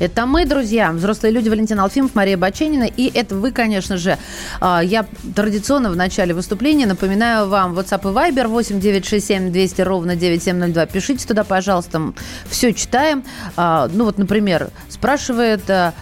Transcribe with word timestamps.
Это 0.00 0.24
мы, 0.24 0.46
друзья, 0.46 0.92
взрослые 0.92 1.30
люди 1.30 1.50
Валентина 1.50 1.82
Алфимов, 1.84 2.14
Мария 2.14 2.38
Баченина. 2.38 2.84
И 2.84 3.10
это 3.12 3.34
вы, 3.34 3.52
конечно 3.52 3.98
же. 3.98 4.16
А, 4.58 4.80
я 4.82 5.04
традиционно 5.36 5.90
в 5.90 5.96
начале 5.96 6.32
выступления 6.32 6.86
напоминаю 6.86 7.48
вам 7.48 7.78
WhatsApp 7.78 8.00
и 8.10 8.34
Viber 8.34 8.48
8 8.48 8.80
967 8.80 9.52
200 9.52 9.82
ровно 9.82 10.16
9702. 10.16 10.86
Пишите 10.86 11.28
туда, 11.28 11.44
пожалуйста. 11.44 12.14
Все 12.48 12.72
читаем. 12.72 13.24
А, 13.56 13.90
ну 13.92 14.04
вот, 14.04 14.16
например, 14.16 14.70
спрашивает 14.88 15.68
а, 15.68 15.92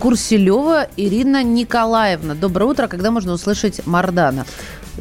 Курселева 0.00 0.88
Ирина 0.96 1.44
Николаевна. 1.44 2.34
Доброе 2.34 2.64
утро. 2.64 2.88
Когда 2.88 3.12
можно 3.12 3.32
услышать 3.32 3.86
Мардана? 3.86 4.44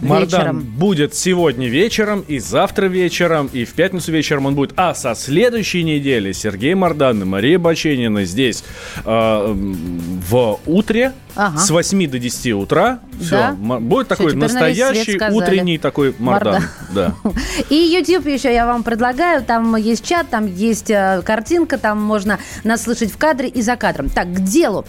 Мардан 0.01 0.61
будет 0.61 1.13
сегодня 1.15 1.67
вечером, 1.67 2.23
и 2.27 2.39
завтра 2.39 2.85
вечером, 2.85 3.49
и 3.51 3.65
в 3.65 3.73
пятницу 3.73 4.11
вечером 4.11 4.45
он 4.47 4.55
будет. 4.55 4.73
А 4.75 4.93
со 4.93 5.15
следующей 5.15 5.83
недели 5.83 6.31
Сергей 6.31 6.73
Мардан 6.73 7.21
и 7.21 7.25
Мария 7.25 7.59
Баченина 7.59 8.25
здесь 8.25 8.63
э, 9.05 9.53
в 9.53 10.59
утре 10.65 11.13
Ага. 11.37 11.57
с 11.57 11.69
8 11.69 12.07
до 12.09 12.19
10 12.19 12.53
утра. 12.53 12.99
Все, 13.19 13.55
Да? 13.59 13.79
будет 13.79 14.07
такой 14.07 14.33
настоящий 14.33 15.19
утренний 15.31 15.77
такой 15.77 16.15
Мардан. 16.19 16.53
Мардан. 16.53 16.69
Да. 16.93 17.13
И 17.69 17.75
YouTube 17.75 18.25
еще 18.27 18.53
я 18.53 18.65
вам 18.65 18.83
предлагаю. 18.83 19.43
Там 19.43 19.75
есть 19.75 20.05
чат, 20.05 20.29
там 20.29 20.47
есть 20.47 20.89
э, 20.89 21.21
картинка, 21.23 21.77
там 21.77 22.01
можно 22.01 22.39
нас 22.63 22.83
слышать 22.83 23.11
в 23.11 23.17
кадре 23.17 23.49
и 23.49 23.61
за 23.61 23.75
кадром. 23.75 24.09
Так, 24.09 24.31
к 24.33 24.39
делу. 24.39 24.85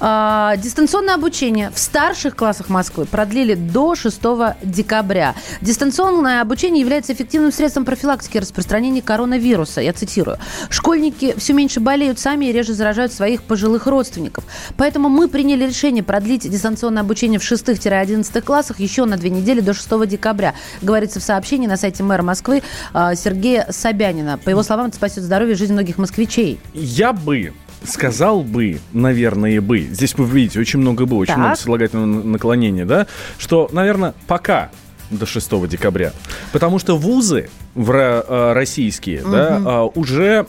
А, 0.00 0.56
дистанционное 0.56 1.14
обучение 1.14 1.70
в 1.70 1.78
старших 1.78 2.36
классах 2.36 2.68
Москвы 2.68 3.04
продлили 3.04 3.54
до 3.54 3.94
6 3.94 4.20
декабря. 4.62 5.34
Дистанционное 5.60 6.40
обучение 6.40 6.80
является 6.80 7.12
эффективным 7.12 7.52
средством 7.52 7.84
профилактики 7.84 8.38
распространения 8.38 9.02
коронавируса. 9.02 9.80
Я 9.80 9.92
цитирую. 9.92 10.38
Школьники 10.70 11.34
все 11.36 11.52
меньше 11.52 11.80
болеют 11.80 12.18
сами 12.18 12.46
и 12.46 12.52
реже 12.52 12.74
заражают 12.74 13.12
своих 13.12 13.42
пожилых 13.42 13.86
родственников. 13.86 14.44
Поэтому 14.76 15.08
мы 15.08 15.28
приняли 15.28 15.66
решение 15.66 15.91
продлить 16.00 16.48
дистанционное 16.48 17.02
обучение 17.02 17.38
в 17.38 17.42
6-11 17.42 18.40
классах 18.40 18.80
еще 18.80 19.04
на 19.04 19.16
две 19.16 19.30
недели 19.30 19.60
до 19.60 19.74
6 19.74 20.06
декабря. 20.06 20.54
Говорится 20.80 21.20
в 21.20 21.22
сообщении 21.22 21.66
на 21.66 21.76
сайте 21.76 22.02
мэра 22.02 22.22
Москвы 22.22 22.62
а, 22.92 23.14
Сергея 23.14 23.66
Собянина. 23.70 24.38
По 24.38 24.50
его 24.50 24.62
словам, 24.62 24.86
это 24.86 24.96
спасет 24.96 25.24
здоровье 25.24 25.54
и 25.54 25.56
жизнь 25.56 25.72
многих 25.72 25.98
москвичей. 25.98 26.58
Я 26.72 27.12
бы 27.12 27.52
сказал 27.84 28.42
бы, 28.42 28.78
наверное, 28.92 29.60
бы, 29.60 29.80
здесь 29.80 30.14
вы 30.16 30.24
видите 30.26 30.60
очень 30.60 30.78
много 30.78 31.06
бы, 31.06 31.16
очень 31.16 31.34
Так. 31.34 31.38
много 31.38 31.56
слагательного 31.56 32.06
наклонения, 32.06 32.84
да, 32.84 33.06
что, 33.38 33.68
наверное, 33.72 34.14
пока 34.26 34.70
до 35.10 35.26
6 35.26 35.68
декабря. 35.68 36.12
Потому 36.52 36.78
что 36.78 36.96
вузы 36.96 37.50
в 37.74 37.90
э, 37.92 38.52
российские 38.52 39.22
да, 39.22 39.60
а, 39.64 39.84
уже 39.94 40.44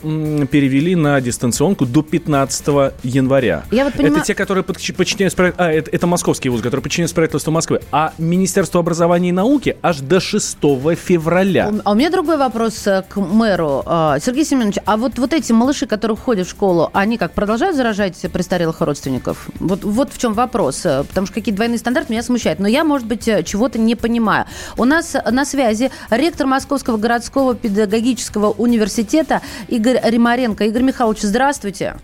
перевели 0.50 0.94
на 0.94 1.20
дистанционку 1.20 1.86
до 1.86 2.02
15 2.02 2.92
января. 3.02 3.64
Я 3.70 3.84
вот 3.84 3.94
понимаю- 3.94 4.16
Это 4.16 4.26
те, 4.26 4.34
которые 4.34 4.62
подч- 4.62 4.92
подчиняются... 4.92 5.54
А, 5.56 5.70
это, 5.70 5.90
это 5.90 6.06
московские 6.06 6.50
вузы, 6.50 6.62
которые 6.62 6.82
подчиняются 6.82 7.14
правительству 7.14 7.50
Москвы. 7.50 7.80
А 7.92 8.12
Министерство 8.18 8.80
образования 8.80 9.30
и 9.30 9.32
науки 9.32 9.76
аж 9.82 10.00
до 10.00 10.20
6 10.20 10.58
февраля. 10.96 11.72
А 11.84 11.92
у 11.92 11.94
меня 11.94 12.10
другой 12.10 12.36
вопрос 12.36 12.86
э, 12.86 13.02
к 13.08 13.16
мэру. 13.16 13.82
А, 13.86 14.18
Сергей 14.20 14.44
Семенович, 14.44 14.76
а 14.84 14.98
вот, 14.98 15.18
вот 15.18 15.32
эти 15.32 15.52
малыши, 15.52 15.86
которые 15.86 16.18
ходят 16.18 16.46
в 16.46 16.50
школу, 16.50 16.90
они 16.92 17.16
как, 17.16 17.32
продолжают 17.32 17.76
заражать 17.76 18.20
престарелых 18.32 18.80
родственников? 18.82 19.48
Вот, 19.60 19.82
вот 19.82 20.12
в 20.12 20.18
чем 20.18 20.34
вопрос. 20.34 20.84
Э, 20.84 21.04
Потому 21.04 21.26
что 21.26 21.34
какие-то 21.34 21.56
двойные 21.56 21.78
стандарты 21.78 22.12
меня 22.12 22.22
смущают. 22.22 22.58
Но 22.60 22.68
я, 22.68 22.84
может 22.84 23.06
быть, 23.06 23.26
э, 23.28 23.42
чего-то 23.44 23.78
не 23.78 23.94
понимаю. 23.94 24.44
У 24.76 24.84
нас 24.84 25.16
на 25.30 25.46
связи 25.46 25.90
ректор 26.10 26.46
Московского 26.46 26.98
городского 26.98 27.13
педагогического 27.54 28.50
университета 28.50 29.40
Игорь 29.68 30.00
Римаренко. 30.02 30.64
Игорь 30.64 30.82
Михайлович, 30.82 31.20
здравствуйте. 31.20 31.96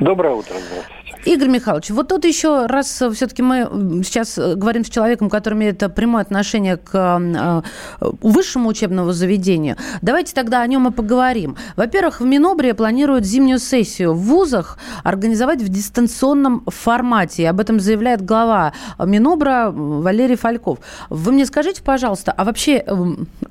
Доброе 0.00 0.34
утро, 0.34 0.54
здравствуйте. 0.54 1.03
Игорь 1.24 1.48
Михайлович, 1.48 1.88
вот 1.90 2.08
тут 2.08 2.24
еще 2.26 2.66
раз 2.66 3.02
все-таки 3.14 3.42
мы 3.42 4.02
сейчас 4.04 4.36
э, 4.36 4.56
говорим 4.56 4.84
с 4.84 4.90
человеком, 4.90 5.30
который 5.30 5.54
имеет 5.54 5.82
э, 5.82 5.88
прямое 5.88 6.20
отношение 6.22 6.76
к 6.76 6.90
э, 6.92 7.62
э, 8.02 8.10
высшему 8.20 8.68
учебному 8.68 9.12
заведению. 9.12 9.76
Давайте 10.02 10.34
тогда 10.34 10.60
о 10.60 10.66
нем 10.66 10.86
и 10.86 10.90
поговорим. 10.90 11.56
Во-первых, 11.76 12.20
в 12.20 12.24
Минобре 12.26 12.74
планируют 12.74 13.24
зимнюю 13.24 13.58
сессию 13.58 14.12
в 14.12 14.18
вузах 14.20 14.78
организовать 15.02 15.62
в 15.62 15.68
дистанционном 15.68 16.62
формате. 16.66 17.48
Об 17.48 17.58
этом 17.58 17.80
заявляет 17.80 18.22
глава 18.22 18.74
Минобра 19.02 19.70
Валерий 19.72 20.36
Фальков. 20.36 20.78
Вы 21.08 21.32
мне 21.32 21.46
скажите, 21.46 21.82
пожалуйста, 21.82 22.32
а 22.32 22.44
вообще 22.44 22.84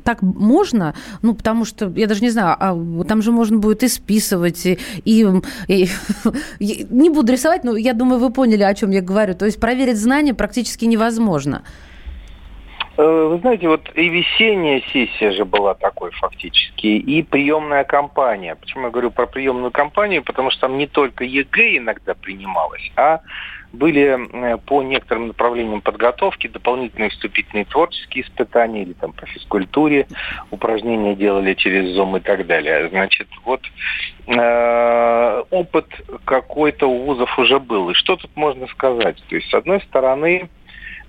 так 0.04 0.22
можно? 0.22 0.94
Ну, 1.24 1.34
потому 1.34 1.66
что, 1.66 1.92
я 1.96 2.06
даже 2.06 2.22
не 2.22 2.30
знаю, 2.30 2.56
а 2.60 3.04
там 3.08 3.24
же 3.24 3.32
можно 3.32 3.58
будет 3.58 3.82
и 3.82 3.88
списывать, 3.88 4.64
и- 4.68 4.78
и- 5.06 5.26
и- 6.60 6.88
не 6.92 7.10
буду 7.10 7.32
рисовать, 7.32 7.63
но 7.64 7.76
я 7.76 7.94
думаю, 7.94 8.20
вы 8.20 8.32
поняли, 8.32 8.64
о 8.64 8.74
чем 8.74 8.92
я 8.92 9.02
говорю. 9.02 9.36
То 9.36 9.46
есть 9.46 9.60
проверить 9.60 9.98
знания 9.98 10.34
практически 10.34 10.86
невозможно. 10.86 11.64
Э, 12.98 13.28
Вы 13.32 13.40
знаете, 13.40 13.68
вот 13.68 13.90
и 13.96 14.10
весенняя 14.10 14.82
сессия 14.92 15.32
же 15.32 15.46
была 15.46 15.74
такой 15.74 16.12
фактически, 16.12 16.88
и 16.88 17.24
приемная 17.24 17.84
кампания. 17.84 18.56
Почему 18.56 18.86
я 18.86 18.90
говорю 18.92 19.12
про 19.12 19.26
приемную 19.26 19.72
кампанию? 19.72 20.24
Потому 20.24 20.52
что 20.52 20.62
там 20.62 20.78
не 20.78 20.88
только 20.88 21.24
ЕГЭ 21.24 21.78
иногда 21.78 22.14
принималось, 22.14 22.92
а 22.96 23.22
были 23.74 24.54
э, 24.54 24.58
по 24.58 24.84
некоторым 24.84 25.28
направлениям 25.28 25.82
подготовки 25.82 26.48
дополнительные 26.48 27.10
вступительные 27.10 27.66
творческие 27.66 28.24
испытания 28.24 28.84
или 28.84 28.94
там 28.94 29.12
по 29.14 29.26
физкультуре 29.26 30.08
упражнения 30.52 31.16
делали 31.16 31.56
через 31.56 31.98
Zoom 31.98 32.18
и 32.18 32.22
так 32.22 32.46
далее. 32.46 32.88
Значит, 32.90 33.28
вот 33.44 33.62
э, 34.28 35.44
опыт 35.50 35.88
какой-то 36.24 36.88
у 36.88 37.04
вузов 37.04 37.38
уже 37.40 37.60
был. 37.60 37.90
И 37.90 37.96
что 37.96 38.16
тут 38.16 38.30
можно 38.36 38.68
сказать? 38.68 39.22
То 39.28 39.36
есть, 39.36 39.50
с 39.50 39.54
одной 39.54 39.82
стороны, 39.82 40.50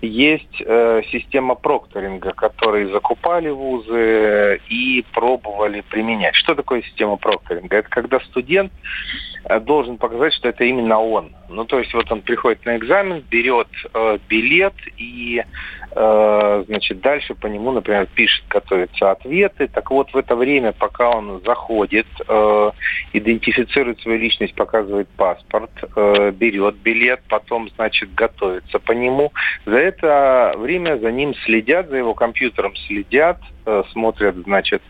есть 0.02 0.60
э, 0.60 1.02
система 1.10 1.54
прокторинга, 1.54 2.32
которые 2.32 2.88
закупали 2.88 3.48
вузы 3.48 4.60
и 4.68 5.04
пробовали 5.12 5.82
применять. 5.82 6.34
Что 6.34 6.54
такое 6.54 6.82
система 6.82 7.16
прокторинга? 7.16 7.78
Это 7.78 7.88
когда 7.88 8.20
студент 8.20 8.72
э, 9.44 9.60
должен 9.60 9.98
показать, 9.98 10.34
что 10.34 10.48
это 10.48 10.64
именно 10.64 11.00
он. 11.00 11.34
Ну, 11.48 11.64
то 11.64 11.78
есть 11.78 11.94
вот 11.94 12.10
он 12.10 12.22
приходит 12.22 12.64
на 12.64 12.76
экзамен, 12.76 13.24
берет 13.30 13.68
э, 13.92 14.18
билет 14.28 14.74
и, 14.96 15.38
э, 15.38 15.44
значит, 15.94 17.00
дальше 17.00 17.34
по 17.34 17.46
нему, 17.46 17.70
например, 17.70 18.06
пишет, 18.14 18.44
готовятся 18.48 19.12
ответы. 19.12 19.68
Так 19.68 19.90
вот, 19.90 20.12
в 20.12 20.16
это 20.16 20.34
время, 20.34 20.72
пока 20.72 21.10
он 21.10 21.40
заходит, 21.44 22.06
э, 22.26 22.70
идентифицирует 23.12 24.00
свою 24.00 24.18
личность, 24.18 24.54
показывает 24.54 25.08
паспорт, 25.10 25.70
э, 25.96 26.32
берет 26.32 26.76
билет, 26.76 27.20
потом, 27.28 27.68
значит, 27.76 28.14
готовится 28.14 28.78
по 28.78 28.92
нему. 28.92 29.32
За 29.66 29.76
это 29.76 30.54
время 30.56 30.98
за 30.98 31.12
ним 31.12 31.34
следят, 31.44 31.88
за 31.88 31.96
его 31.96 32.14
компьютером 32.14 32.74
следят, 32.86 33.38
э, 33.40 33.53
смотрят, 33.92 34.36
значит, 34.44 34.82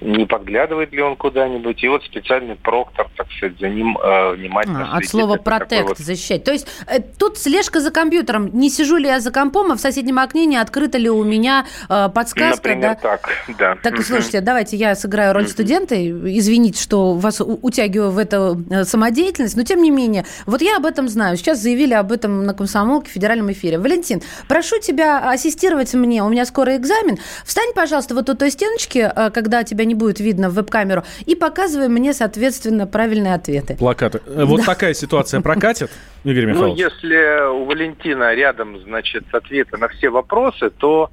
не 0.00 0.26
подглядывает 0.26 0.92
ли 0.92 1.02
он 1.02 1.16
куда-нибудь. 1.16 1.82
И 1.82 1.88
вот 1.88 2.04
специальный 2.04 2.56
проктор, 2.56 3.08
так 3.16 3.26
сказать, 3.36 3.58
за 3.58 3.68
ним 3.68 3.98
э, 3.98 4.34
внимательно 4.34 4.92
А, 4.92 4.98
от 4.98 5.06
слова 5.06 5.34
Это 5.34 5.42
протект 5.42 5.88
вот 5.88 5.98
защищать. 5.98 6.44
То 6.44 6.52
есть 6.52 6.66
э, 6.86 7.00
тут 7.18 7.38
слежка 7.38 7.80
за 7.80 7.90
компьютером. 7.90 8.50
Не 8.52 8.70
сижу 8.70 8.96
ли 8.96 9.06
я 9.06 9.20
за 9.20 9.30
компом, 9.30 9.72
а 9.72 9.76
в 9.76 9.80
соседнем 9.80 10.18
окне 10.18 10.46
не 10.46 10.56
открыта 10.56 10.98
ли 10.98 11.10
у 11.10 11.22
меня 11.24 11.66
э, 11.88 12.08
подсказка. 12.14 12.68
Например, 12.68 12.90
да? 12.90 12.94
так, 12.94 13.28
да. 13.58 13.76
Так, 13.82 14.02
слушайте, 14.02 14.40
давайте 14.40 14.76
я 14.76 14.94
сыграю 14.94 15.32
роль 15.34 15.48
студента. 15.48 15.94
Извините, 15.94 16.82
что 16.82 17.14
вас 17.14 17.40
утягиваю 17.40 18.10
в 18.10 18.18
эту 18.18 18.62
э, 18.70 18.84
самодеятельность, 18.84 19.56
но 19.56 19.62
тем 19.64 19.82
не 19.82 19.90
менее, 19.90 20.24
вот 20.46 20.62
я 20.62 20.76
об 20.76 20.86
этом 20.86 21.08
знаю. 21.08 21.36
Сейчас 21.36 21.58
заявили 21.58 21.94
об 21.94 22.12
этом 22.12 22.44
на 22.44 22.54
комсомолке 22.54 23.10
в 23.10 23.12
федеральном 23.12 23.52
эфире. 23.52 23.78
Валентин, 23.78 24.22
прошу 24.48 24.80
тебя 24.80 25.30
ассистировать 25.30 25.92
мне. 25.94 26.22
У 26.22 26.28
меня 26.28 26.44
скоро 26.46 26.76
экзамен. 26.76 27.18
Встань, 27.44 27.72
пожалуйста, 27.74 28.13
вот 28.14 28.28
у 28.30 28.34
той 28.34 28.50
стеночки, 28.50 28.98
э, 29.14 29.30
когда 29.30 29.64
тебя 29.64 29.84
не 29.84 29.94
будет 29.94 30.20
видно 30.20 30.48
в 30.48 30.54
веб-камеру, 30.54 31.02
и 31.26 31.34
показывай 31.34 31.88
мне, 31.88 32.12
соответственно, 32.14 32.86
правильные 32.86 33.34
ответы. 33.34 33.76
Плакаты. 33.76 34.20
Э, 34.26 34.44
Вот 34.44 34.64
такая 34.64 34.94
ситуация 34.94 35.40
прокатит, 35.40 35.90
Игорь 36.24 36.46
Ну, 36.46 36.50
Михайлович? 36.50 36.78
если 36.80 37.48
у 37.50 37.64
Валентина 37.64 38.34
рядом, 38.34 38.78
значит, 38.84 39.24
ответы 39.32 39.76
на 39.76 39.88
все 39.88 40.08
вопросы, 40.08 40.70
то 40.70 41.10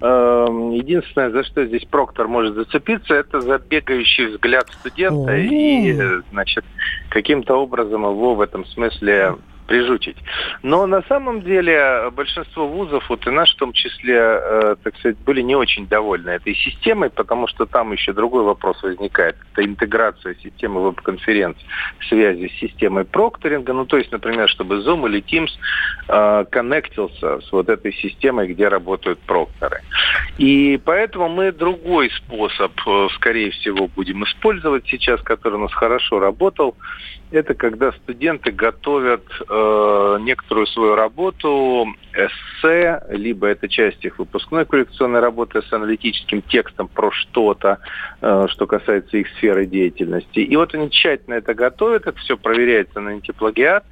э, 0.00 0.06
единственное, 0.74 1.30
за 1.30 1.42
что 1.44 1.64
здесь 1.66 1.84
проктор 1.90 2.28
может 2.28 2.54
зацепиться, 2.54 3.14
это 3.14 3.40
за 3.40 3.58
бегающий 3.58 4.26
взгляд 4.26 4.66
студента 4.80 5.36
и, 5.36 5.98
значит, 6.30 6.64
каким-то 7.08 7.54
образом 7.56 8.02
его 8.02 8.34
в 8.34 8.40
этом 8.40 8.64
смысле 8.66 9.36
прижучить. 9.72 10.18
Но 10.62 10.86
на 10.86 11.00
самом 11.08 11.40
деле 11.40 12.10
большинство 12.12 12.68
вузов, 12.68 13.08
вот 13.08 13.26
и 13.26 13.30
наш 13.30 13.54
в 13.54 13.56
том 13.56 13.72
числе, 13.72 14.18
э, 14.18 14.76
так 14.82 14.94
сказать, 14.98 15.16
были 15.24 15.40
не 15.40 15.56
очень 15.56 15.86
довольны 15.86 16.28
этой 16.28 16.54
системой, 16.54 17.08
потому 17.08 17.48
что 17.48 17.64
там 17.64 17.92
еще 17.92 18.12
другой 18.12 18.44
вопрос 18.44 18.82
возникает. 18.82 19.36
Это 19.52 19.64
интеграция 19.64 20.34
системы 20.42 20.82
веб-конференц 20.82 21.56
связи 22.06 22.48
с 22.48 22.60
системой 22.60 23.06
прокторинга. 23.06 23.72
Ну, 23.72 23.86
то 23.86 23.96
есть, 23.96 24.12
например, 24.12 24.46
чтобы 24.50 24.80
Zoom 24.80 25.08
или 25.08 25.22
Teams 25.22 25.50
э, 26.08 26.44
коннектился 26.50 27.40
с 27.40 27.50
вот 27.50 27.70
этой 27.70 27.94
системой, 27.94 28.48
где 28.48 28.68
работают 28.68 29.20
прокторы. 29.20 29.80
И 30.36 30.78
поэтому 30.84 31.30
мы 31.30 31.50
другой 31.50 32.10
способ, 32.10 32.72
э, 32.86 33.08
скорее 33.14 33.52
всего, 33.52 33.88
будем 33.88 34.22
использовать 34.24 34.86
сейчас, 34.86 35.22
который 35.22 35.54
у 35.54 35.62
нас 35.62 35.72
хорошо 35.72 36.18
работал 36.18 36.76
это 37.32 37.54
когда 37.54 37.92
студенты 37.92 38.50
готовят 38.50 39.24
э, 39.48 40.18
некоторую 40.20 40.66
свою 40.66 40.94
работу, 40.94 41.86
эссе, 42.12 43.02
либо 43.08 43.46
это 43.46 43.68
часть 43.68 44.04
их 44.04 44.18
выпускной 44.18 44.66
коррекционной 44.66 45.20
работы 45.20 45.62
с 45.62 45.72
аналитическим 45.72 46.42
текстом 46.42 46.88
про 46.88 47.10
что-то, 47.10 47.78
э, 48.20 48.46
что 48.50 48.66
касается 48.66 49.16
их 49.16 49.28
сферы 49.38 49.66
деятельности. 49.66 50.40
И 50.40 50.56
вот 50.56 50.74
они 50.74 50.90
тщательно 50.90 51.34
это 51.34 51.54
готовят, 51.54 52.06
это 52.06 52.18
все 52.18 52.36
проверяется 52.36 53.00
на 53.00 53.12
антиплагиат, 53.12 53.84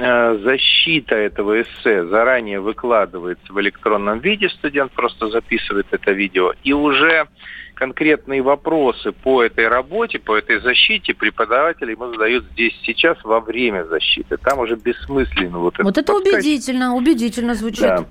защита 0.00 1.14
этого 1.14 1.62
эссе 1.62 2.06
заранее 2.06 2.60
выкладывается 2.60 3.52
в 3.52 3.60
электронном 3.60 4.20
виде, 4.20 4.48
студент 4.48 4.92
просто 4.92 5.28
записывает 5.28 5.86
это 5.90 6.12
видео, 6.12 6.52
и 6.64 6.72
уже 6.72 7.28
конкретные 7.74 8.42
вопросы 8.42 9.12
по 9.12 9.42
этой 9.42 9.66
работе, 9.66 10.18
по 10.18 10.36
этой 10.36 10.60
защите 10.60 11.14
преподаватели 11.14 11.92
ему 11.92 12.12
задают 12.12 12.44
здесь 12.52 12.74
сейчас 12.84 13.16
во 13.24 13.40
время 13.40 13.84
защиты. 13.84 14.36
Там 14.36 14.58
уже 14.58 14.76
бессмысленно 14.76 15.58
вот 15.58 15.74
это. 15.74 15.84
Вот 15.84 15.96
это 15.96 16.12
убедительно, 16.14 16.94
убедительно 16.94 17.54
звучит. 17.54 17.80
Да. 17.80 18.04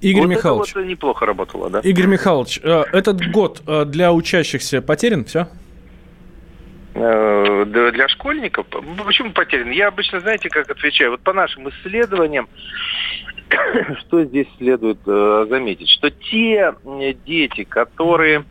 Игорь 0.00 0.22
вот 0.22 0.30
Михайлович. 0.30 0.70
Это 0.70 0.80
вот 0.80 0.88
неплохо 0.88 1.26
работало, 1.26 1.70
да. 1.70 1.80
Игорь 1.80 2.06
Михайлович, 2.06 2.60
э, 2.62 2.82
этот 2.92 3.30
год 3.30 3.62
э, 3.68 3.84
для 3.84 4.12
учащихся 4.12 4.82
потерян, 4.82 5.24
все? 5.24 5.46
Э, 7.00 7.64
для 7.92 8.08
школьников? 8.08 8.66
Почему 9.04 9.32
потерян? 9.32 9.70
Я 9.70 9.88
обычно, 9.88 10.20
знаете, 10.20 10.48
как 10.48 10.70
отвечаю? 10.70 11.12
Вот 11.12 11.20
по 11.20 11.32
нашим 11.32 11.68
исследованиям, 11.68 12.48
что 14.00 14.24
здесь 14.24 14.48
следует 14.58 14.98
заметить? 15.04 15.88
Что 15.88 16.10
те 16.10 16.74
дети, 17.24 17.64
которые 17.64 18.44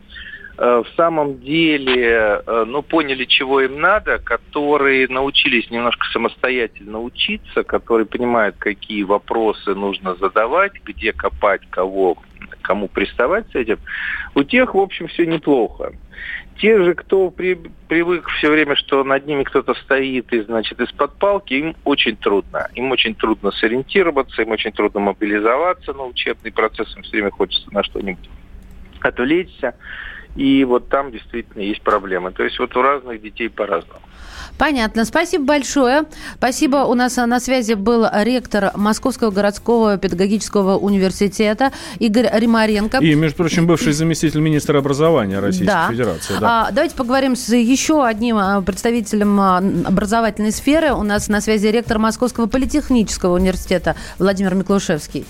Э, 0.60 0.82
в 0.84 0.96
самом 0.96 1.38
деле 1.38 2.42
э, 2.44 2.64
ну, 2.66 2.82
поняли, 2.82 3.26
чего 3.26 3.60
им 3.60 3.80
надо, 3.80 4.18
которые 4.18 5.06
научились 5.06 5.70
немножко 5.70 6.04
самостоятельно 6.12 7.00
учиться, 7.00 7.62
которые 7.62 8.06
понимают, 8.06 8.56
какие 8.58 9.04
вопросы 9.04 9.76
нужно 9.76 10.16
задавать, 10.16 10.72
где 10.84 11.12
копать, 11.12 11.60
кого, 11.70 12.18
кому 12.62 12.88
приставать 12.88 13.48
с 13.52 13.54
этим, 13.54 13.78
у 14.34 14.42
тех, 14.42 14.74
в 14.74 14.78
общем, 14.78 15.06
все 15.06 15.26
неплохо. 15.26 15.92
Те 16.58 16.82
же, 16.82 16.94
кто 16.94 17.30
при, 17.30 17.54
привык 17.86 18.28
все 18.28 18.50
время, 18.50 18.74
что 18.74 19.04
над 19.04 19.26
ними 19.26 19.44
кто-то 19.44 19.74
стоит 19.74 20.32
и, 20.32 20.40
значит, 20.40 20.80
из-под 20.80 21.14
палки, 21.14 21.54
им 21.54 21.76
очень 21.84 22.16
трудно. 22.16 22.68
Им 22.74 22.90
очень 22.90 23.14
трудно 23.14 23.52
сориентироваться, 23.52 24.42
им 24.42 24.50
очень 24.50 24.72
трудно 24.72 25.00
мобилизоваться 25.00 25.92
на 25.92 26.04
учебный 26.04 26.50
процесс, 26.50 26.94
им 26.96 27.02
все 27.02 27.12
время 27.12 27.30
хочется 27.30 27.72
на 27.72 27.84
что-нибудь 27.84 28.28
отвлечься. 29.00 29.76
И 30.36 30.64
вот 30.64 30.88
там 30.88 31.10
действительно 31.10 31.62
есть 31.62 31.82
проблемы. 31.82 32.30
То 32.32 32.44
есть 32.44 32.58
вот 32.58 32.76
у 32.76 32.82
разных 32.82 33.20
детей 33.20 33.48
по-разному. 33.48 34.00
Понятно. 34.58 35.04
Спасибо 35.04 35.44
большое. 35.44 36.04
Спасибо. 36.36 36.78
У 36.78 36.94
нас 36.94 37.16
на 37.16 37.40
связи 37.40 37.74
был 37.74 38.06
ректор 38.12 38.72
Московского 38.74 39.30
городского 39.30 39.96
педагогического 39.98 40.76
университета 40.76 41.72
Игорь 42.00 42.28
Римаренко. 42.32 42.98
И, 42.98 43.14
между 43.14 43.36
прочим, 43.36 43.66
бывший 43.68 43.92
заместитель 43.92 44.40
министра 44.40 44.78
образования 44.78 45.38
Российской 45.38 45.66
да. 45.66 45.88
Федерации. 45.90 46.34
Да. 46.40 46.66
А, 46.66 46.70
давайте 46.72 46.96
поговорим 46.96 47.36
с 47.36 47.54
еще 47.54 48.04
одним 48.04 48.36
а, 48.36 48.60
представителем 48.60 49.40
а, 49.40 49.58
образовательной 49.58 50.50
сферы. 50.50 50.92
У 50.92 51.04
нас 51.04 51.28
на 51.28 51.40
связи 51.40 51.68
ректор 51.68 51.98
Московского 52.00 52.46
политехнического 52.46 53.36
университета 53.36 53.94
Владимир 54.18 54.56
Миклушевский. 54.56 55.24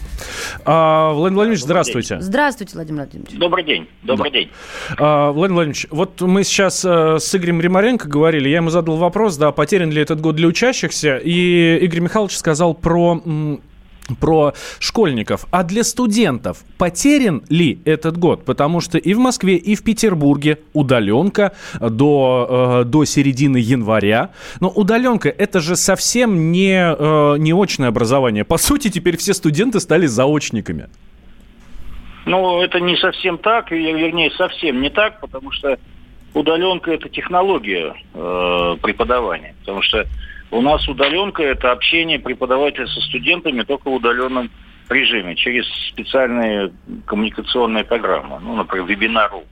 А, 0.65 1.12
Владимир 1.12 1.37
Владимирович, 1.37 1.65
здравствуйте. 1.65 2.19
Здравствуйте, 2.21 2.77
Владимир 2.77 3.03
Владимирович. 3.03 3.39
Добрый 3.39 3.65
день. 3.65 3.89
Добрый 4.03 4.31
да. 4.31 4.39
день. 4.39 4.50
А, 4.96 5.32
Владимир 5.32 5.55
Владимирович, 5.55 5.87
вот 5.90 6.20
мы 6.20 6.44
сейчас 6.44 6.85
а, 6.85 7.19
с 7.19 7.35
Игорем 7.35 7.61
Римаренко 7.61 8.08
говорили, 8.08 8.49
я 8.49 8.56
ему 8.56 8.70
задал 8.70 8.96
вопрос, 8.96 9.37
да, 9.37 9.52
потерян 9.52 9.90
ли 9.90 10.00
этот 10.00 10.20
год 10.20 10.37
для 10.37 10.49
учащихся. 10.49 11.17
И 11.17 11.79
Игорь 11.82 12.00
Михайлович 12.00 12.37
сказал 12.37 12.75
про 12.75 13.23
про 14.20 14.55
школьников. 14.79 15.46
А 15.50 15.64
для 15.64 15.85
студентов 15.85 16.64
потерян 16.79 17.43
ли 17.49 17.81
этот 17.85 18.17
год? 18.17 18.44
Потому 18.44 18.81
что 18.81 18.99
и 18.99 19.14
в 19.14 19.19
Москве, 19.19 19.56
и 19.56 19.75
в 19.75 19.82
Петербурге 19.82 20.61
удаленка 20.73 21.52
до, 21.79 22.82
э, 22.82 22.85
до 22.85 23.05
середины 23.05 23.58
января. 23.58 24.31
Но 24.61 24.70
удаленка 24.70 25.29
это 25.29 25.61
же 25.61 25.76
совсем 25.76 26.52
не, 26.52 26.94
э, 26.99 27.37
не 27.38 27.52
очное 27.52 27.88
образование. 27.88 28.44
По 28.44 28.56
сути, 28.56 28.88
теперь 28.88 29.17
все 29.17 29.35
студенты 29.35 29.81
стали 29.81 30.06
заочниками. 30.06 30.88
Ну, 32.28 32.60
это 32.60 32.78
не 32.78 32.94
совсем 32.96 33.38
так, 33.38 33.70
вернее, 33.70 34.30
совсем 34.32 34.82
не 34.82 34.90
так, 34.90 35.19
потому 35.19 35.50
что 35.50 35.78
удаленка 36.34 36.92
это 36.92 37.08
технология 37.08 37.94
э, 38.12 38.76
преподавания, 38.82 39.54
потому 39.60 39.80
что 39.80 40.04
у 40.50 40.60
нас 40.60 40.86
удаленка 40.86 41.42
это 41.42 41.72
общение 41.72 42.19
преподавателя 42.19 42.86
со 42.86 43.00
студентами 43.00 43.62
только 43.62 43.88
в 43.88 43.94
удаленном 43.94 44.50
режиме 44.90 45.36
через 45.36 45.64
специальные 45.88 46.70
коммуникационные 47.06 47.84
программы, 47.84 48.38
ну, 48.40 48.56
например, 48.56 48.86
вебинару. 48.86 49.44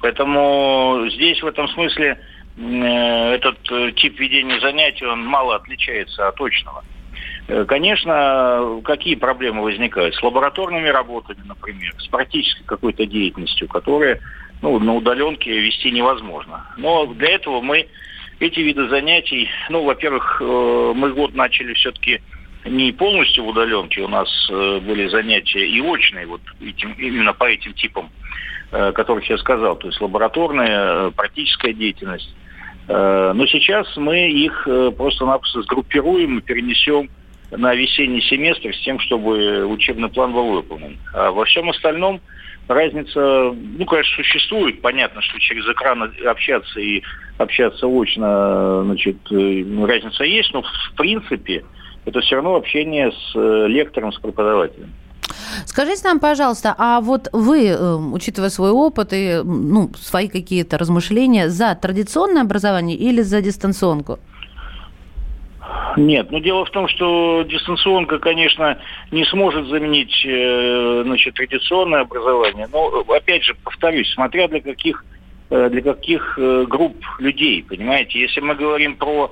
Поэтому 0.00 1.06
здесь 1.10 1.42
в 1.42 1.46
этом 1.48 1.66
смысле 1.66 2.20
э, 2.56 3.34
этот 3.34 3.58
э, 3.72 3.90
тип 3.96 4.20
ведения 4.20 4.60
занятий 4.60 5.04
он 5.04 5.26
мало 5.26 5.56
отличается 5.56 6.28
от 6.28 6.36
точного. 6.36 6.84
Э, 7.46 7.64
конечно, 7.66 8.80
какие 8.84 9.16
проблемы 9.16 9.62
возникают? 9.62 10.14
С 10.14 10.22
лабораторными 10.22 10.88
работами, 10.88 11.42
например, 11.44 11.94
с 11.98 12.06
практической 12.06 12.64
какой-то 12.64 13.06
деятельностью, 13.06 13.68
которая 13.68 14.20
ну, 14.62 14.78
на 14.78 14.94
удаленке 14.94 15.60
вести 15.60 15.90
невозможно. 15.90 16.66
Но 16.78 17.06
для 17.06 17.34
этого 17.34 17.60
мы 17.60 17.86
эти 18.40 18.60
виды 18.60 18.88
занятий, 18.88 19.48
ну, 19.68 19.84
во-первых, 19.84 20.40
э, 20.40 20.92
мы 20.96 21.12
год 21.12 21.34
начали 21.34 21.74
все-таки 21.74 22.22
не 22.64 22.92
полностью 22.92 23.44
в 23.44 23.48
удаленке, 23.48 24.00
у 24.00 24.08
нас 24.08 24.28
э, 24.50 24.80
были 24.80 25.06
занятия 25.08 25.66
и 25.66 25.80
очные, 25.82 26.26
вот 26.26 26.40
этим, 26.62 26.92
именно 26.92 27.34
по 27.34 27.44
этим 27.44 27.74
типам, 27.74 28.10
которых 28.70 29.28
я 29.30 29.38
сказал, 29.38 29.76
то 29.76 29.86
есть 29.86 30.00
лабораторная, 30.00 31.10
практическая 31.10 31.72
деятельность. 31.72 32.34
Но 32.88 33.46
сейчас 33.46 33.86
мы 33.96 34.28
их 34.30 34.66
просто-напросто 34.96 35.62
сгруппируем 35.62 36.38
и 36.38 36.42
перенесем 36.42 37.08
на 37.56 37.74
весенний 37.74 38.22
семестр 38.22 38.74
с 38.74 38.80
тем, 38.80 38.98
чтобы 39.00 39.64
учебный 39.66 40.08
план 40.08 40.32
был 40.32 40.52
выполнен. 40.52 40.98
А 41.12 41.30
во 41.30 41.44
всем 41.44 41.70
остальном– 41.70 42.20
разница, 42.68 43.52
ну, 43.52 43.84
конечно, 43.86 44.16
существует. 44.16 44.80
Понятно, 44.80 45.20
что 45.22 45.38
через 45.38 45.64
экран 45.66 46.02
общаться 46.26 46.80
и 46.80 47.02
общаться 47.38 47.86
очно, 47.86 48.84
значит, 48.84 49.16
э, 49.30 49.86
разница 49.86 50.24
есть, 50.24 50.52
но 50.52 50.62
в 50.62 50.96
принципе 50.96 51.64
это 52.04 52.20
все 52.20 52.36
равно 52.36 52.56
общение 52.56 53.10
с 53.10 53.36
э, 53.36 53.66
лектором, 53.68 54.12
с 54.12 54.18
преподавателем. 54.18 54.92
Скажите 55.66 56.02
нам, 56.04 56.20
пожалуйста, 56.20 56.74
а 56.78 57.00
вот 57.00 57.28
вы, 57.32 57.66
э, 57.68 57.94
учитывая 57.94 58.50
свой 58.50 58.70
опыт 58.70 59.12
и 59.12 59.40
ну, 59.44 59.90
свои 60.00 60.28
какие-то 60.28 60.78
размышления, 60.78 61.48
за 61.48 61.74
традиционное 61.74 62.42
образование 62.42 62.96
или 62.96 63.22
за 63.22 63.40
дистанционку? 63.40 64.18
Нет, 65.96 66.30
но 66.30 66.38
дело 66.38 66.64
в 66.64 66.70
том, 66.70 66.88
что 66.88 67.44
дистанционка, 67.44 68.18
конечно, 68.18 68.78
не 69.10 69.24
сможет 69.24 69.66
заменить 69.68 70.24
э, 70.26 71.02
значит, 71.04 71.34
традиционное 71.34 72.00
образование. 72.00 72.68
Но, 72.72 73.04
опять 73.08 73.44
же, 73.44 73.54
повторюсь, 73.62 74.12
смотря 74.12 74.48
для 74.48 74.60
каких, 74.60 75.04
э, 75.50 75.68
для 75.70 75.82
каких 75.82 76.38
э, 76.38 76.64
групп 76.68 76.96
людей, 77.18 77.62
понимаете. 77.62 78.20
Если 78.20 78.40
мы 78.40 78.54
говорим 78.56 78.96
про 78.96 79.30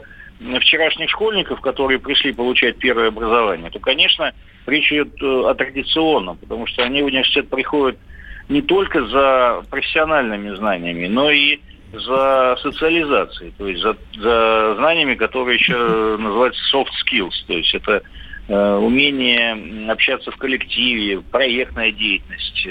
вчерашних 0.60 1.10
школьников, 1.10 1.60
которые 1.60 1.98
пришли 1.98 2.32
получать 2.32 2.78
первое 2.78 3.08
образование, 3.08 3.70
то, 3.70 3.80
конечно, 3.80 4.32
речь 4.66 4.92
идет 4.92 5.20
о 5.22 5.54
традиционном, 5.54 6.36
потому 6.36 6.66
что 6.66 6.84
они 6.84 7.02
в 7.02 7.06
университет 7.06 7.48
приходят 7.48 7.98
не 8.48 8.62
только 8.62 9.04
за 9.06 9.62
профессиональными 9.70 10.54
знаниями, 10.54 11.06
но 11.06 11.30
и 11.30 11.60
за 11.92 12.56
социализацией, 12.62 13.52
то 13.56 13.66
есть 13.66 13.82
за, 13.82 13.96
за 14.18 14.74
знаниями, 14.76 15.14
которые 15.14 15.56
еще 15.56 16.16
называются 16.18 16.60
soft 16.74 16.90
skills, 17.04 17.34
то 17.46 17.52
есть 17.52 17.74
это 17.74 18.02
э, 18.48 18.74
умение 18.76 19.90
общаться 19.90 20.30
в 20.30 20.36
коллективе, 20.36 21.20
проектная 21.20 21.92
деятельность, 21.92 22.66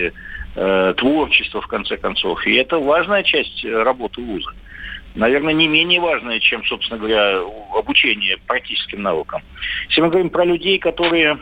э, 0.56 0.94
творчество, 0.98 1.62
в 1.62 1.68
конце 1.68 1.98
концов. 1.98 2.46
И 2.48 2.56
это 2.56 2.80
важная 2.80 3.24
часть 3.24 3.64
работы 3.64 4.22
вуза. 4.22 4.52
наверное, 5.14 5.54
не 5.54 5.68
менее 5.68 6.00
важное, 6.00 6.40
чем, 6.40 6.64
собственно 6.66 7.00
говоря, 7.00 7.42
обучение 7.76 8.38
практическим 8.48 9.04
навыкам. 9.04 9.44
Если 9.90 10.02
мы 10.02 10.10
говорим 10.10 10.30
про 10.30 10.46
людей, 10.46 10.80
которые 10.80 11.38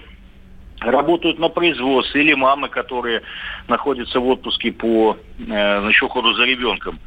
работают 0.81 1.39
на 1.39 1.49
производстве, 1.49 2.21
или 2.21 2.33
мамы, 2.33 2.69
которые 2.69 3.21
находятся 3.67 4.19
в 4.19 4.27
отпуске 4.27 4.71
по 4.71 5.17
э, 5.39 5.79
значит, 5.81 6.03
уходу 6.03 6.33
за 6.33 6.43
ребенком, 6.43 6.99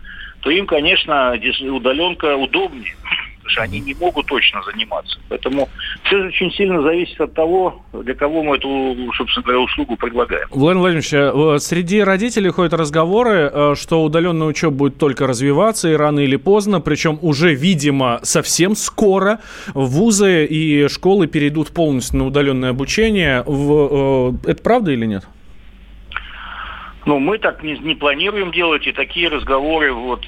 то 0.43 0.51
им, 0.51 0.67
конечно, 0.67 1.35
удаленка 1.71 2.37
удобнее 2.37 2.95
потому 3.43 3.51
что 3.51 3.63
они 3.63 3.81
не 3.81 3.95
могут 3.95 4.27
точно 4.27 4.63
заниматься. 4.63 5.19
Поэтому 5.29 5.69
все 6.05 6.17
очень 6.27 6.51
сильно 6.53 6.83
зависит 6.83 7.21
от 7.21 7.35
того, 7.35 7.83
для 7.93 8.15
кого 8.15 8.43
мы 8.43 8.57
эту, 8.57 8.97
собственно 9.17 9.43
говоря, 9.43 9.61
услугу 9.61 9.97
предлагаем. 9.97 10.47
Владимир 10.51 10.81
Владимирович, 10.81 11.13
э, 11.13 11.59
среди 11.59 12.03
родителей 12.03 12.51
ходят 12.51 12.73
разговоры, 12.75 13.51
э, 13.53 13.75
что 13.77 14.03
удаленная 14.05 14.47
учеба 14.47 14.73
будет 14.73 14.99
только 14.99 15.27
развиваться 15.27 15.91
и 15.91 15.95
рано 15.95 16.21
или 16.21 16.37
поздно, 16.37 16.81
причем 16.81 17.19
уже, 17.21 17.55
видимо, 17.55 18.21
совсем 18.23 18.77
скоро 18.77 19.41
вузы 19.75 20.47
и 20.47 20.89
школы 20.89 21.27
перейдут 21.27 21.71
полностью 21.71 22.19
на 22.19 22.27
удаленное 22.27 22.71
обучение. 22.71 23.45
Э, 23.47 24.51
это 24.51 24.63
правда 24.63 24.93
или 24.93 25.07
нет? 25.07 25.25
Ну, 27.05 27.19
мы 27.19 27.39
так 27.39 27.63
не, 27.63 27.77
не 27.79 27.95
планируем 27.95 28.53
делать, 28.53 28.87
и 28.87 28.93
такие 28.93 29.29
разговоры 29.29 29.93
вот 29.93 30.25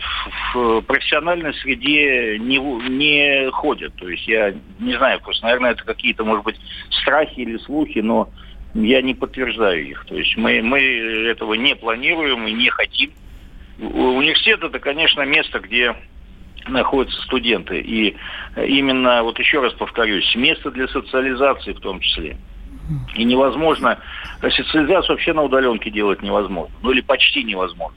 в 0.52 0.80
профессиональной 0.82 1.54
среде 1.54 2.38
не, 2.38 2.58
не 2.58 3.50
ходят. 3.52 3.94
То 3.96 4.08
есть 4.08 4.26
я 4.26 4.54
не 4.80 4.96
знаю, 4.96 5.20
просто, 5.20 5.44
наверное, 5.44 5.72
это 5.72 5.84
какие-то, 5.84 6.24
может 6.24 6.44
быть, 6.44 6.56
страхи 6.90 7.40
или 7.40 7.58
слухи, 7.58 8.00
но 8.00 8.28
я 8.74 9.02
не 9.02 9.14
подтверждаю 9.14 9.86
их. 9.86 10.04
То 10.06 10.16
есть 10.16 10.36
мы, 10.36 10.62
мы 10.62 10.80
этого 10.80 11.54
не 11.54 11.76
планируем 11.76 12.46
и 12.46 12.52
не 12.52 12.70
хотим. 12.70 13.10
Университет 13.78 14.62
это, 14.62 14.78
конечно, 14.80 15.22
место, 15.22 15.60
где 15.60 15.94
находятся 16.66 17.20
студенты. 17.22 17.80
И 17.80 18.16
именно, 18.56 19.22
вот 19.22 19.38
еще 19.38 19.60
раз 19.60 19.72
повторюсь, 19.74 20.34
место 20.34 20.72
для 20.72 20.88
социализации 20.88 21.72
в 21.72 21.80
том 21.80 22.00
числе. 22.00 22.36
И 23.14 23.24
невозможно, 23.24 23.98
социализацию 24.40 25.14
вообще 25.14 25.32
на 25.32 25.42
удаленке 25.42 25.90
делать 25.90 26.22
невозможно. 26.22 26.74
Ну 26.82 26.90
или 26.90 27.00
почти 27.00 27.42
невозможно. 27.42 27.96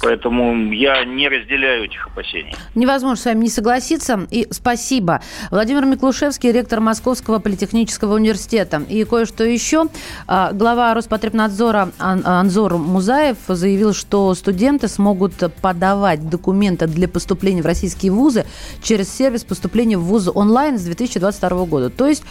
Поэтому 0.00 0.72
я 0.72 1.04
не 1.04 1.28
разделяю 1.28 1.84
этих 1.84 2.06
опасений. 2.06 2.54
Невозможно 2.74 3.16
с 3.16 3.24
вами 3.24 3.44
не 3.44 3.48
согласиться. 3.48 4.26
И 4.30 4.48
спасибо. 4.50 5.20
Владимир 5.50 5.84
Миклушевский, 5.84 6.50
ректор 6.50 6.80
Московского 6.80 7.38
политехнического 7.38 8.14
университета. 8.14 8.82
И 8.88 9.04
кое-что 9.04 9.44
еще. 9.44 9.86
А, 10.26 10.52
глава 10.52 10.94
Роспотребнадзора 10.94 11.90
Анзор 11.98 12.78
Музаев 12.78 13.36
заявил, 13.46 13.94
что 13.94 14.34
студенты 14.34 14.88
смогут 14.88 15.34
подавать 15.60 16.28
документы 16.28 16.86
для 16.86 17.06
поступления 17.06 17.62
в 17.62 17.66
российские 17.66 18.12
вузы 18.12 18.44
через 18.82 19.12
сервис 19.12 19.44
поступления 19.44 19.98
в 19.98 20.04
вузы 20.04 20.30
онлайн 20.34 20.78
с 20.78 20.82
2022 20.82 21.64
года. 21.66 21.90
То 21.90 22.08
есть 22.08 22.24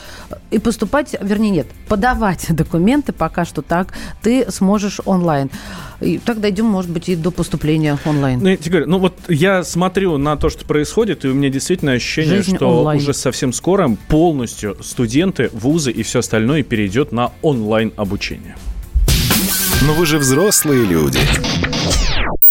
и 0.49 0.59
поступать, 0.59 1.15
вернее, 1.21 1.49
нет, 1.51 1.67
подавать 1.87 2.47
документы 2.49 3.13
пока 3.13 3.45
что 3.45 3.61
так 3.61 3.93
ты 4.21 4.51
сможешь 4.51 4.99
онлайн. 5.05 5.49
И 6.01 6.17
так 6.17 6.39
дойдем, 6.41 6.65
может 6.65 6.89
быть, 6.89 7.09
и 7.09 7.15
до 7.15 7.31
поступления 7.31 7.97
онлайн. 8.05 8.39
Ну, 8.39 8.49
я 8.49 8.57
тебе 8.57 8.71
говорю, 8.71 8.89
ну 8.89 8.97
вот 8.97 9.13
я 9.27 9.63
смотрю 9.63 10.17
на 10.17 10.35
то, 10.35 10.49
что 10.49 10.65
происходит, 10.65 11.25
и 11.25 11.27
у 11.27 11.33
меня 11.33 11.49
действительно 11.49 11.93
ощущение, 11.93 12.37
Жизнь 12.37 12.55
что 12.55 12.79
онлайн. 12.79 12.99
уже 12.99 13.13
совсем 13.13 13.53
скоро 13.53 13.95
полностью 14.07 14.77
студенты, 14.81 15.49
вузы 15.53 15.91
и 15.91 16.01
все 16.03 16.19
остальное 16.19 16.63
перейдет 16.63 17.11
на 17.11 17.31
онлайн 17.41 17.93
обучение. 17.95 18.55
Но 19.85 19.93
вы 19.93 20.05
же 20.05 20.17
взрослые 20.17 20.85
люди. 20.85 21.19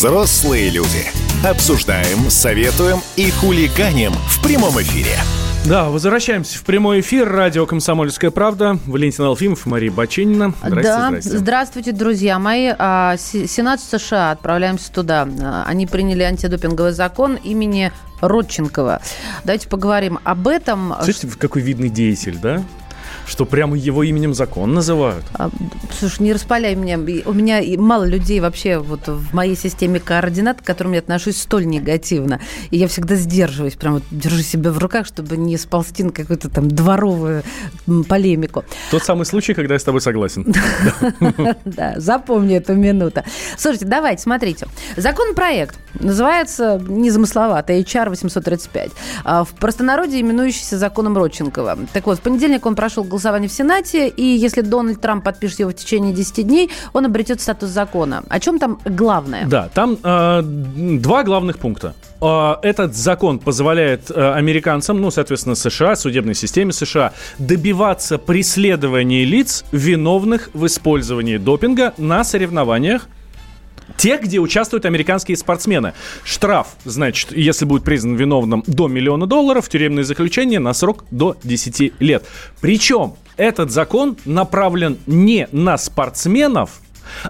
Взрослые 0.00 0.70
люди. 0.70 1.04
Обсуждаем, 1.44 2.30
советуем 2.30 3.00
и 3.16 3.30
хулиганим 3.30 4.12
в 4.12 4.42
прямом 4.42 4.80
эфире. 4.80 5.18
Да, 5.66 5.90
возвращаемся 5.90 6.58
в 6.58 6.62
прямой 6.62 7.00
эфир. 7.00 7.30
Радио 7.30 7.66
«Комсомольская 7.66 8.30
правда». 8.30 8.78
Валентин 8.86 9.24
Алфимов, 9.26 9.66
Мария 9.66 9.92
Баченина. 9.92 10.54
Здравствуйте, 10.64 10.82
да, 10.82 11.06
здравствуйте. 11.08 11.38
Здравствуйте, 11.38 11.92
друзья 11.92 12.38
мои. 12.38 12.72
А, 12.78 13.16
Сенат 13.18 13.82
США, 13.82 14.30
отправляемся 14.30 14.90
туда. 14.90 15.28
Они 15.66 15.86
приняли 15.86 16.22
антидопинговый 16.22 16.92
закон 16.92 17.34
имени 17.34 17.92
Родченкова. 18.22 19.02
Давайте 19.44 19.68
поговорим 19.68 20.18
об 20.24 20.48
этом. 20.48 20.94
Слышите, 21.02 21.28
какой 21.38 21.60
видный 21.60 21.90
деятель, 21.90 22.38
да? 22.38 22.62
Что 23.26 23.44
прямо 23.44 23.76
его 23.76 24.02
именем 24.02 24.34
закон 24.34 24.74
называют. 24.74 25.24
А, 25.34 25.50
слушай, 25.98 26.22
не 26.22 26.32
распаляй 26.32 26.74
меня. 26.74 26.98
У 27.26 27.32
меня 27.32 27.60
мало 27.78 28.04
людей 28.04 28.40
вообще 28.40 28.78
вот 28.78 29.08
в 29.08 29.34
моей 29.34 29.56
системе 29.56 30.00
координат, 30.00 30.60
к 30.60 30.64
которым 30.64 30.92
я 30.92 31.00
отношусь 31.00 31.40
столь 31.40 31.66
негативно. 31.66 32.40
И 32.70 32.78
я 32.78 32.88
всегда 32.88 33.14
сдерживаюсь, 33.16 33.74
прям 33.74 33.94
вот 33.94 34.02
держу 34.10 34.42
себя 34.42 34.70
в 34.70 34.78
руках, 34.78 35.06
чтобы 35.06 35.36
не 35.36 35.56
сползти 35.56 36.02
на 36.02 36.12
какую-то 36.12 36.48
там 36.48 36.68
дворовую 36.68 37.42
полемику. 38.08 38.64
Тот 38.90 39.02
самый 39.02 39.26
случай, 39.26 39.54
когда 39.54 39.74
я 39.74 39.80
с 39.80 39.84
тобой 39.84 40.00
согласен. 40.00 40.46
Да, 41.64 41.94
запомни 41.96 42.56
эту 42.56 42.74
минуту. 42.74 43.22
Слушайте, 43.56 43.86
давайте, 43.86 44.22
смотрите. 44.22 44.66
Законопроект 44.96 45.78
называется 45.94 46.80
незамысловато 46.86 47.72
HR 47.72 48.10
835. 48.10 48.90
А, 49.24 49.44
в 49.44 49.50
простонародье 49.50 50.20
именующийся 50.20 50.78
законом 50.78 51.16
Родченкова. 51.16 51.78
Так 51.92 52.06
вот, 52.06 52.18
в 52.18 52.22
понедельник 52.22 52.66
он 52.66 52.74
прошел 52.74 52.99
голосование 53.08 53.48
в 53.48 53.52
Сенате, 53.52 54.08
и 54.08 54.22
если 54.22 54.60
Дональд 54.62 55.00
Трамп 55.00 55.24
подпишет 55.24 55.60
его 55.60 55.70
в 55.70 55.74
течение 55.74 56.12
10 56.12 56.46
дней, 56.46 56.70
он 56.92 57.06
обретет 57.06 57.40
статус 57.40 57.70
закона. 57.70 58.22
О 58.28 58.40
чем 58.40 58.58
там 58.58 58.78
главное? 58.84 59.46
Да, 59.46 59.68
там 59.72 59.98
э, 60.02 60.42
два 60.42 61.22
главных 61.22 61.58
пункта. 61.58 61.94
Э, 62.20 62.56
этот 62.62 62.94
закон 62.94 63.38
позволяет 63.38 64.10
э, 64.10 64.32
американцам, 64.32 65.00
ну, 65.00 65.10
соответственно, 65.10 65.54
США, 65.54 65.96
судебной 65.96 66.34
системе 66.34 66.72
США, 66.72 67.12
добиваться 67.38 68.18
преследования 68.18 69.24
лиц, 69.24 69.64
виновных 69.72 70.50
в 70.54 70.66
использовании 70.66 71.38
допинга 71.38 71.94
на 71.96 72.24
соревнованиях 72.24 73.08
Тех, 73.96 74.22
где 74.22 74.38
участвуют 74.38 74.84
американские 74.84 75.36
спортсмены. 75.36 75.94
Штраф, 76.24 76.68
значит, 76.84 77.32
если 77.32 77.64
будет 77.64 77.84
признан 77.84 78.16
виновным 78.16 78.62
до 78.66 78.88
миллиона 78.88 79.26
долларов, 79.26 79.68
тюремное 79.68 80.04
заключение 80.04 80.58
на 80.58 80.72
срок 80.72 81.04
до 81.10 81.36
10 81.42 82.00
лет. 82.00 82.26
Причем 82.60 83.14
этот 83.36 83.70
закон 83.70 84.16
направлен 84.24 84.98
не 85.06 85.48
на 85.52 85.78
спортсменов, 85.78 86.80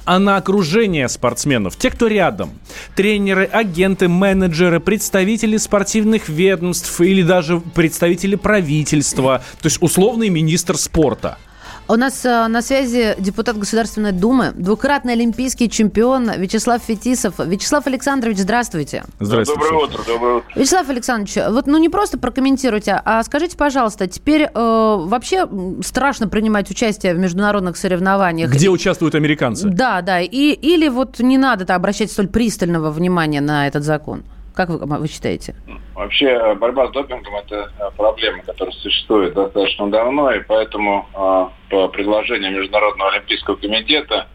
а 0.04 0.18
на 0.18 0.36
окружение 0.36 1.08
спортсменов, 1.08 1.76
те, 1.76 1.90
кто 1.90 2.06
рядом. 2.06 2.50
Тренеры, 2.94 3.44
агенты, 3.44 4.08
менеджеры, 4.08 4.80
представители 4.80 5.56
спортивных 5.56 6.28
ведомств 6.28 7.00
или 7.00 7.22
даже 7.22 7.60
представители 7.60 8.34
правительства, 8.34 9.42
то 9.60 9.66
есть 9.66 9.80
условный 9.80 10.28
министр 10.28 10.76
спорта– 10.76 11.38
у 11.90 11.96
нас 11.96 12.24
э, 12.24 12.46
на 12.46 12.62
связи 12.62 13.16
депутат 13.18 13.58
Государственной 13.58 14.12
Думы, 14.12 14.52
двукратный 14.54 15.14
олимпийский 15.14 15.68
чемпион 15.68 16.30
Вячеслав 16.30 16.80
Фетисов. 16.82 17.34
Вячеслав 17.38 17.86
Александрович, 17.86 18.38
здравствуйте. 18.38 19.04
Здравствуйте. 19.18 19.60
Доброе 19.60 19.84
утро, 19.84 20.02
доброе 20.06 20.34
утро. 20.36 20.48
Вячеслав 20.54 20.88
Александрович, 20.88 21.36
вот 21.50 21.66
ну 21.66 21.78
не 21.78 21.88
просто 21.88 22.18
прокомментируйте, 22.18 23.00
а 23.04 23.22
скажите, 23.24 23.56
пожалуйста, 23.56 24.06
теперь 24.06 24.42
э, 24.42 24.50
вообще 24.54 25.48
страшно 25.84 26.28
принимать 26.28 26.70
участие 26.70 27.14
в 27.14 27.18
международных 27.18 27.76
соревнованиях? 27.76 28.50
Где 28.50 28.68
участвуют 28.68 29.16
американцы? 29.16 29.68
Да, 29.68 30.00
да. 30.02 30.20
И, 30.20 30.52
или 30.52 30.88
вот 30.88 31.18
не 31.18 31.38
надо 31.38 31.74
обращать 31.74 32.12
столь 32.12 32.28
пристального 32.28 32.90
внимания 32.90 33.40
на 33.40 33.66
этот 33.66 33.82
закон? 33.82 34.22
Как 34.54 34.68
вы, 34.68 34.78
вы 34.78 35.08
считаете? 35.08 35.54
Вообще 35.94 36.26
э, 36.26 36.54
борьба 36.54 36.88
с 36.88 36.92
допингом– 36.92 37.36
это 37.46 37.70
э, 37.78 37.90
проблема, 37.96 38.42
которая 38.42 38.74
существует 38.74 39.34
достаточно 39.34 39.90
давно, 39.90 40.32
и 40.32 40.40
поэтому 40.40 41.06
э, 41.14 41.70
по 41.70 41.88
предложению 41.88 42.52
Международного 42.52 43.12
олимпийского 43.12 43.56
комитета 43.56 44.26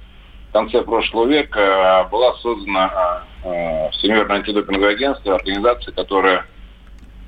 в 0.50 0.54
конце 0.54 0.84
прошлого 0.84 1.28
века 1.28 2.08
была 2.12 2.34
создана 2.36 3.24
Всемирное 3.92 4.38
антидопинговое 4.38 4.92
агентство, 4.92 5.36
организация, 5.36 5.94
которая 5.94 6.46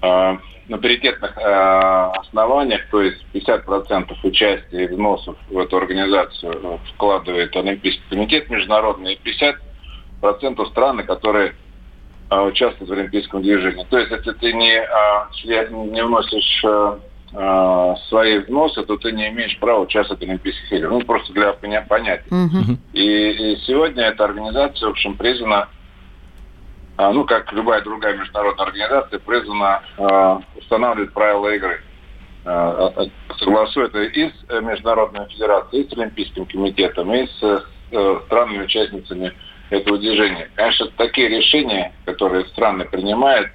на 0.02 0.78
паритетных 0.82 1.38
основаниях, 1.38 2.90
то 2.90 3.02
есть 3.02 3.24
50% 3.34 4.16
участия 4.24 4.86
и 4.86 4.88
взносов 4.88 5.36
в 5.50 5.58
эту 5.58 5.78
организацию 5.78 6.80
вкладывает 6.94 7.54
Олимпийский 7.56 8.04
комитет 8.10 8.50
международный, 8.50 9.16
и 9.16 9.20
50% 10.22 10.70
страны, 10.70 11.04
которые 11.04 11.54
а, 12.30 12.44
участвовать 12.44 12.90
в 12.90 12.94
олимпийском 12.94 13.42
движении. 13.42 13.86
То 13.90 13.98
есть, 14.00 14.12
если 14.12 14.32
ты 14.34 14.52
не, 14.52 14.82
а, 14.82 15.30
не 15.46 16.04
вносишь 16.04 16.66
а, 17.34 17.96
свои 18.10 18.40
взносы, 18.40 18.84
то 18.84 18.98
ты 18.98 19.14
не 19.14 19.30
имеешь 19.30 19.58
права 19.60 19.82
участвовать 19.82 20.22
в 20.22 20.26
Олимпийских 20.26 20.72
играх. 20.74 20.92
Ну, 20.92 21.02
просто 21.02 21.32
для 21.32 21.54
понятия. 21.54 22.26
Угу. 22.30 22.78
И, 22.94 23.54
и 23.54 23.56
сегодня 23.66 24.06
эта 24.06 24.26
организация, 24.26 24.88
в 24.88 24.92
общем, 24.92 25.16
признана, 25.16 25.70
ну, 26.98 27.24
как 27.26 27.54
любая 27.54 27.82
другая 27.82 28.18
международная 28.18 28.66
организация, 28.66 29.20
признана 29.20 29.84
устанавливать 30.58 31.14
правила 31.14 31.48
игры. 31.54 31.82
Согласует 33.40 33.94
и 33.96 34.30
с 34.30 34.62
Международной 34.62 35.28
Федерацией, 35.28 35.84
и 35.84 35.90
с 35.90 35.98
Олимпийским 35.98 36.46
комитетом, 36.46 37.14
и 37.14 37.28
с 37.28 37.66
э, 37.92 38.20
странами-участницами 38.26 39.34
этого 39.70 39.98
движения. 39.98 40.50
Конечно, 40.56 40.88
такие 40.98 41.30
решения, 41.30 41.94
которые 42.06 42.46
страны 42.46 42.86
принимают 42.86 43.50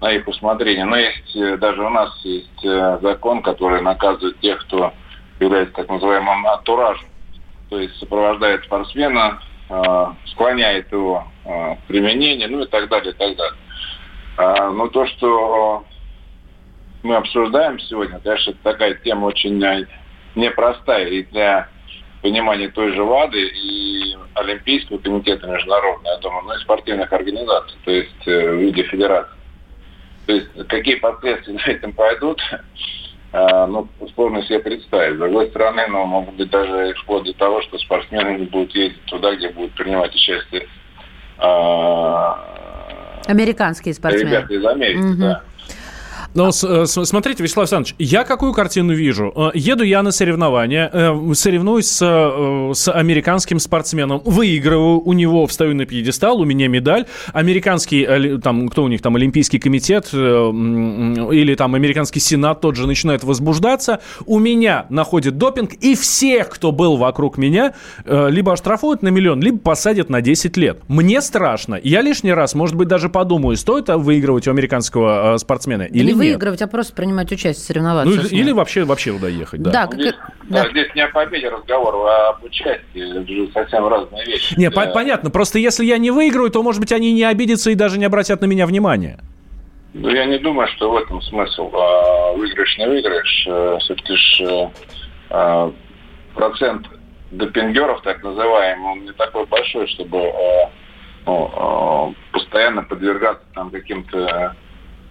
на 0.00 0.12
их 0.12 0.26
усмотрение, 0.28 0.84
но 0.84 0.96
есть 0.96 1.36
э, 1.36 1.56
даже 1.56 1.82
у 1.82 1.88
нас 1.88 2.10
есть 2.24 2.64
э, 2.64 2.98
закон, 3.00 3.42
который 3.42 3.80
наказывает 3.80 4.38
тех, 4.40 4.60
кто 4.66 4.92
является 5.40 5.74
так 5.74 5.88
называемым 5.88 6.46
антуражем, 6.46 7.08
то 7.70 7.80
есть 7.80 7.96
сопровождает 7.98 8.64
спортсмена, 8.64 9.40
э, 9.68 10.06
склоняет 10.26 10.92
его 10.92 11.26
к 11.44 11.78
применению, 11.86 12.50
ну 12.50 12.62
и 12.62 12.66
так 12.66 12.88
далее, 12.88 13.12
и 13.12 13.16
так 13.16 13.36
далее. 13.36 13.58
А, 14.36 14.70
но 14.70 14.88
то, 14.88 15.06
что 15.06 15.84
мы 17.02 17.16
обсуждаем 17.16 17.78
сегодня, 17.80 18.18
конечно, 18.18 18.52
такая 18.62 18.94
тема 18.94 19.26
очень 19.26 19.62
непростая 20.34 21.06
и 21.06 21.22
для 21.22 21.68
понимания 22.26 22.68
той 22.68 22.92
же 22.92 23.04
ВАДы 23.04 23.38
и 23.38 24.16
Олимпийского 24.34 24.98
комитета 24.98 25.46
международного, 25.46 26.14
я 26.14 26.18
думаю, 26.18 26.42
ну 26.46 26.54
и 26.54 26.58
спортивных 26.58 27.12
организаций, 27.12 27.78
то 27.84 27.90
есть 27.92 28.26
э, 28.26 28.50
в 28.50 28.56
виде 28.56 28.82
федерации. 28.82 29.36
То 30.26 30.32
есть 30.32 30.48
какие 30.68 30.96
последствия 30.96 31.56
за 31.64 31.70
этим 31.70 31.92
пойдут, 31.92 32.40
э, 33.32 33.66
ну, 33.66 33.88
сложно 34.16 34.42
себе 34.42 34.58
представить. 34.58 35.14
С 35.14 35.18
другой 35.18 35.46
стороны, 35.50 35.86
ну, 35.88 36.04
могут 36.04 36.34
быть 36.34 36.50
даже 36.50 36.94
вплоть 36.94 37.24
до 37.24 37.32
того, 37.34 37.62
что 37.62 37.78
спортсмены 37.78 38.40
не 38.40 38.46
будут 38.46 38.74
ездить 38.74 39.04
туда, 39.04 39.36
где 39.36 39.50
будут 39.50 39.72
принимать 39.74 40.12
участие 40.12 40.66
э, 41.38 42.32
Американские 43.28 43.94
спортсмены. 43.94 44.30
Ребята 44.30 44.54
из 44.54 44.64
Америки, 44.64 44.98
угу. 44.98 45.20
да. 45.20 45.42
Но 46.36 46.50
э, 46.50 46.84
смотрите, 46.86 47.42
Вячеслав 47.42 47.62
Александрович, 47.62 47.94
я 47.98 48.22
какую 48.22 48.52
картину 48.52 48.92
вижу? 48.92 49.32
Э, 49.34 49.50
еду 49.54 49.82
я 49.82 50.02
на 50.02 50.12
соревнования, 50.12 50.90
э, 50.92 51.32
соревнуюсь 51.32 51.86
с, 51.86 51.98
с 52.74 52.92
американским 52.92 53.58
спортсменом, 53.58 54.20
выигрываю 54.22 55.00
у 55.00 55.14
него, 55.14 55.46
встаю 55.46 55.74
на 55.74 55.86
пьедестал, 55.86 56.38
у 56.38 56.44
меня 56.44 56.68
медаль. 56.68 57.06
Американский, 57.32 58.38
там, 58.42 58.68
кто 58.68 58.84
у 58.84 58.88
них 58.88 59.00
там, 59.00 59.16
Олимпийский 59.16 59.58
комитет 59.58 60.12
или 60.12 61.54
там 61.54 61.74
американский 61.74 62.20
сенат 62.20 62.60
тот 62.60 62.76
же 62.76 62.86
начинает 62.86 63.24
возбуждаться. 63.24 64.00
У 64.26 64.38
меня 64.38 64.84
находит 64.90 65.38
допинг, 65.38 65.72
и 65.72 65.94
всех, 65.94 66.50
кто 66.50 66.70
был 66.70 66.98
вокруг 66.98 67.38
меня, 67.38 67.72
либо 68.04 68.52
оштрафуют 68.52 69.02
на 69.02 69.08
миллион, 69.08 69.40
либо 69.40 69.58
посадят 69.58 70.10
на 70.10 70.20
10 70.20 70.56
лет. 70.58 70.80
Мне 70.88 71.22
страшно. 71.22 71.80
Я 71.82 72.02
лишний 72.02 72.32
раз, 72.32 72.54
может 72.54 72.76
быть, 72.76 72.88
даже 72.88 73.08
подумаю, 73.08 73.56
стоит 73.56 73.88
выигрывать 73.88 74.46
у 74.46 74.50
американского 74.50 75.38
спортсмена 75.38 75.84
или 75.84 76.12
нет 76.12 76.25
выигрывать, 76.32 76.62
а 76.62 76.66
просто 76.66 76.94
принимать 76.94 77.30
участие, 77.32 77.64
соревноваться. 77.64 78.14
Ну, 78.14 78.22
или 78.28 78.52
вообще, 78.52 78.84
вообще 78.84 79.12
туда 79.12 79.28
ехать, 79.28 79.62
да. 79.62 79.70
Да, 79.70 79.86
как... 79.86 80.00
здесь, 80.00 80.14
да. 80.44 80.64
да, 80.64 80.70
здесь 80.70 80.94
не 80.94 81.02
о 81.02 81.08
победе 81.08 81.48
разговор, 81.48 81.94
а 82.06 82.28
об 82.30 82.44
участии. 82.44 83.20
Это 83.20 83.26
же 83.26 83.50
совсем 83.52 83.86
разные 83.86 84.24
вещи. 84.24 84.54
Не, 84.58 84.70
да. 84.70 84.86
понятно. 84.86 85.30
Просто 85.30 85.58
если 85.58 85.84
я 85.84 85.98
не 85.98 86.10
выиграю, 86.10 86.50
то, 86.50 86.62
может 86.62 86.80
быть, 86.80 86.92
они 86.92 87.12
не 87.12 87.24
обидятся 87.24 87.70
и 87.70 87.74
даже 87.74 87.98
не 87.98 88.04
обратят 88.04 88.40
на 88.40 88.46
меня 88.46 88.66
внимания. 88.66 89.18
Ну, 89.98 90.10
я 90.10 90.26
не 90.26 90.38
думаю, 90.38 90.68
что 90.68 90.90
в 90.90 90.96
этом 90.96 91.22
смысл. 91.22 91.70
А, 91.74 92.32
выигрыш 92.32 92.76
не 92.76 92.86
выигрыш. 92.86 93.46
Э, 93.48 93.78
Все-таки 93.80 94.14
ж 94.14 94.40
э, 94.42 94.68
а, 95.30 95.72
процент 96.34 96.86
допингеров, 97.30 98.02
так 98.02 98.22
называемый, 98.22 98.92
он 98.92 99.04
не 99.04 99.12
такой 99.12 99.46
большой, 99.46 99.86
чтобы 99.88 100.18
э, 100.18 100.68
ну, 101.24 102.14
постоянно 102.32 102.82
подвергаться 102.82 103.44
там 103.54 103.70
каким-то 103.70 104.54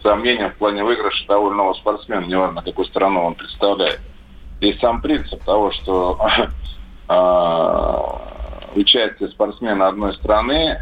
сомнениям 0.06 0.52
в 0.52 0.56
плане 0.56 0.84
выигрыша 0.84 1.26
того 1.26 1.48
или 1.48 1.56
иного 1.56 1.74
спортсмена, 1.74 2.26
неважно, 2.26 2.62
какую 2.62 2.86
страну 2.86 3.26
он 3.26 3.34
представляет. 3.34 4.00
И 4.62 4.74
сам 4.74 5.02
принцип 5.02 5.44
того, 5.44 5.72
что 5.72 6.20
а, 7.08 8.72
участие 8.76 9.30
спортсмена 9.30 9.88
одной 9.88 10.14
страны, 10.14 10.80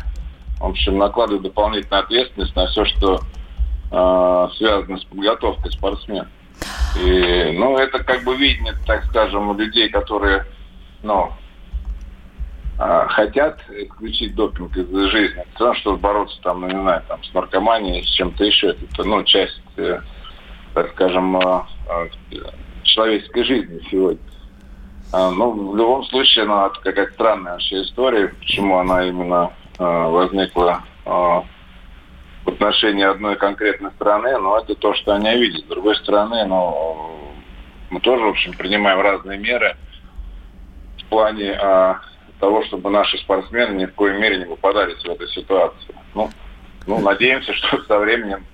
в 0.60 0.66
общем, 0.66 0.98
накладывает 0.98 1.44
дополнительную 1.44 2.04
ответственность 2.04 2.56
на 2.56 2.68
все, 2.68 2.86
что 2.86 3.20
э, 3.92 4.48
связано 4.58 4.98
с 4.98 5.04
подготовкой 5.04 5.72
спортсмена. 5.72 6.30
И, 7.02 7.56
ну, 7.58 7.78
это 7.78 8.04
как 8.04 8.24
бы 8.24 8.36
видно, 8.38 8.74
так 8.86 9.04
скажем, 9.06 9.58
людей, 9.58 9.90
которые, 9.90 10.46
ну, 11.02 11.14
а, 11.24 11.34
хотят 12.78 13.60
исключить 13.70 14.36
допинг 14.36 14.76
из 14.76 14.90
жизни, 15.12 15.46
потому 15.54 15.76
что 15.76 15.96
бороться 15.96 16.40
там, 16.42 16.62
ну, 16.62 16.68
не 16.68 16.82
знаю, 16.82 17.04
там, 17.08 17.24
с 17.24 17.34
наркоманией, 17.34 18.04
с 18.04 18.10
чем-то 18.10 18.44
еще, 18.44 18.70
это, 18.70 19.04
ну, 19.04 19.24
часть, 19.24 19.62
э, 19.78 20.00
так 20.74 20.92
скажем, 20.92 21.38
э, 21.38 21.62
э, 22.32 22.38
человеческой 22.84 23.44
жизни 23.44 23.80
сегодня. 23.92 24.22
А, 25.12 25.30
ну, 25.30 25.52
в 25.72 25.78
любом 25.78 26.04
случае, 26.06 26.46
ну, 26.46 26.66
это 26.66 26.80
какая-то 26.82 27.14
странная 27.14 27.54
вообще 27.54 27.84
история, 27.84 28.30
почему 28.40 28.78
она 28.78 29.08
именно 29.08 29.52
возникла 29.80 30.84
в 31.04 31.46
отношении 32.46 33.04
одной 33.04 33.36
конкретной 33.38 33.92
страны, 33.92 34.38
но 34.38 34.60
это 34.60 34.76
то, 34.76 34.94
что 34.94 35.14
они 35.16 35.36
видят. 35.36 35.66
С 35.66 35.68
другой 35.68 35.96
стороны, 35.96 36.46
ну, 36.46 37.34
мы 37.90 38.00
тоже, 38.02 38.24
в 38.24 38.30
общем, 38.30 38.54
принимаем 38.54 39.02
разные 39.02 39.40
меры 39.40 39.76
в 41.00 41.06
плане 41.06 41.58
того, 42.44 42.62
чтобы 42.66 42.90
наши 42.90 43.18
спортсмены 43.20 43.74
ни 43.76 43.86
в 43.86 43.96
коей 43.96 44.20
мере 44.20 44.40
не 44.40 44.46
попадались 44.46 45.02
в 45.02 45.10
эту 45.10 45.26
ситуацию. 45.28 45.96
Ну, 46.14 46.30
ну 46.86 47.00
надеемся, 47.00 47.54
что 47.54 47.82
со 47.84 47.98
временем 47.98 48.46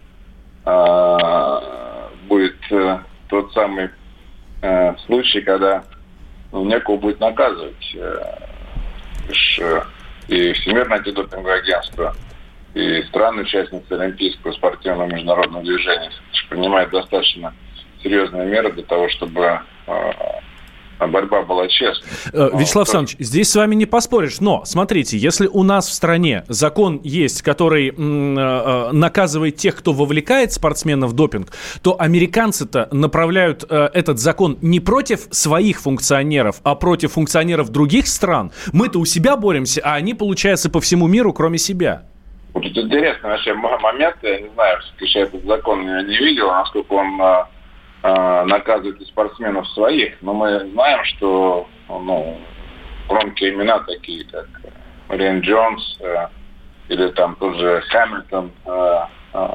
э, 0.64 2.08
будет 2.28 2.56
э, 2.70 3.00
тот 3.30 3.52
самый 3.52 3.90
э, 4.62 4.96
случай, 5.08 5.42
когда 5.42 5.84
ну, 6.52 6.66
некого 6.66 6.98
будет 6.98 7.20
наказывать. 7.20 7.96
Э, 7.96 9.82
и 10.28 10.54
Всемирное 10.54 10.98
антидопинговое 11.00 11.58
агентство, 11.58 12.16
и 12.76 13.02
страны-участницы 13.08 13.92
Олимпийского 13.94 14.52
спортивного 14.52 15.08
международного 15.08 15.64
движения 15.64 16.12
принимают 16.48 16.92
достаточно 16.92 17.56
серьезные 18.04 18.46
меры 18.46 18.72
для 18.72 18.84
того, 18.84 19.10
чтобы 19.10 19.62
э, 19.88 20.12
а 21.00 21.08
борьба 21.08 21.42
была 21.44 21.68
честной. 21.68 22.08
Э, 22.34 22.50
Вячеслав 22.54 22.88
Александрович, 22.88 23.16
здесь 23.20 23.50
с 23.50 23.56
вами 23.56 23.76
не 23.76 23.86
поспоришь, 23.86 24.40
но 24.42 24.64
смотрите, 24.66 25.18
если 25.18 25.48
у 25.48 25.64
нас 25.64 25.88
в 25.88 25.94
стране 25.94 26.44
закон 26.48 27.00
есть, 27.04 27.42
который 27.42 27.90
э, 27.90 27.92
э, 27.98 28.92
наказывает 28.92 29.56
тех, 29.56 29.78
кто 29.78 29.94
вовлекает 29.94 30.52
спортсмена 30.52 31.08
в 31.08 31.14
допинг, 31.14 31.52
то 31.82 31.96
американцы-то 32.00 32.90
направляют 32.92 33.64
этот 33.70 34.20
закон 34.20 34.58
не 34.62 34.80
против 34.80 35.28
своих 35.32 35.80
функционеров, 35.80 36.58
а 36.64 36.76
против 36.76 37.14
функционеров 37.14 37.70
других 37.70 38.08
стран. 38.08 38.52
Мы-то 38.74 39.00
у 39.00 39.06
себя 39.06 39.38
боремся, 39.38 39.82
а 39.84 39.96
они, 39.96 40.14
получается, 40.14 40.70
по 40.70 40.82
всему 40.82 41.08
миру, 41.08 41.34
кроме 41.34 41.58
себя. 41.58 42.04
Вот 42.54 42.66
это 42.66 42.82
интересный 42.82 43.30
вообще 43.30 43.54
момент, 43.54 44.18
я 44.22 44.42
не 44.42 44.50
знаю, 44.50 44.80
что 44.82 45.20
этот 45.20 45.46
закон 45.46 45.86
я 45.86 46.02
не 46.02 46.18
видел, 46.18 46.48
насколько 46.50 46.94
он 46.94 47.22
э, 48.04 48.44
наказывают 48.46 49.02
и 49.02 49.06
спортсменов 49.06 49.68
своих, 49.70 50.22
но 50.22 50.34
мы 50.34 50.60
знаем, 50.72 51.04
что 51.06 51.68
ну, 51.88 52.38
громкие 53.08 53.54
имена 53.54 53.80
такие, 53.80 54.26
как 54.26 54.48
Риан 55.10 55.42
Джонс 55.42 55.98
э, 56.02 56.28
или 56.90 57.08
там 57.10 57.36
тот 57.36 57.56
же 57.58 57.82
Хэмилтон 57.90 58.52
э, 58.66 59.00
э, 59.34 59.48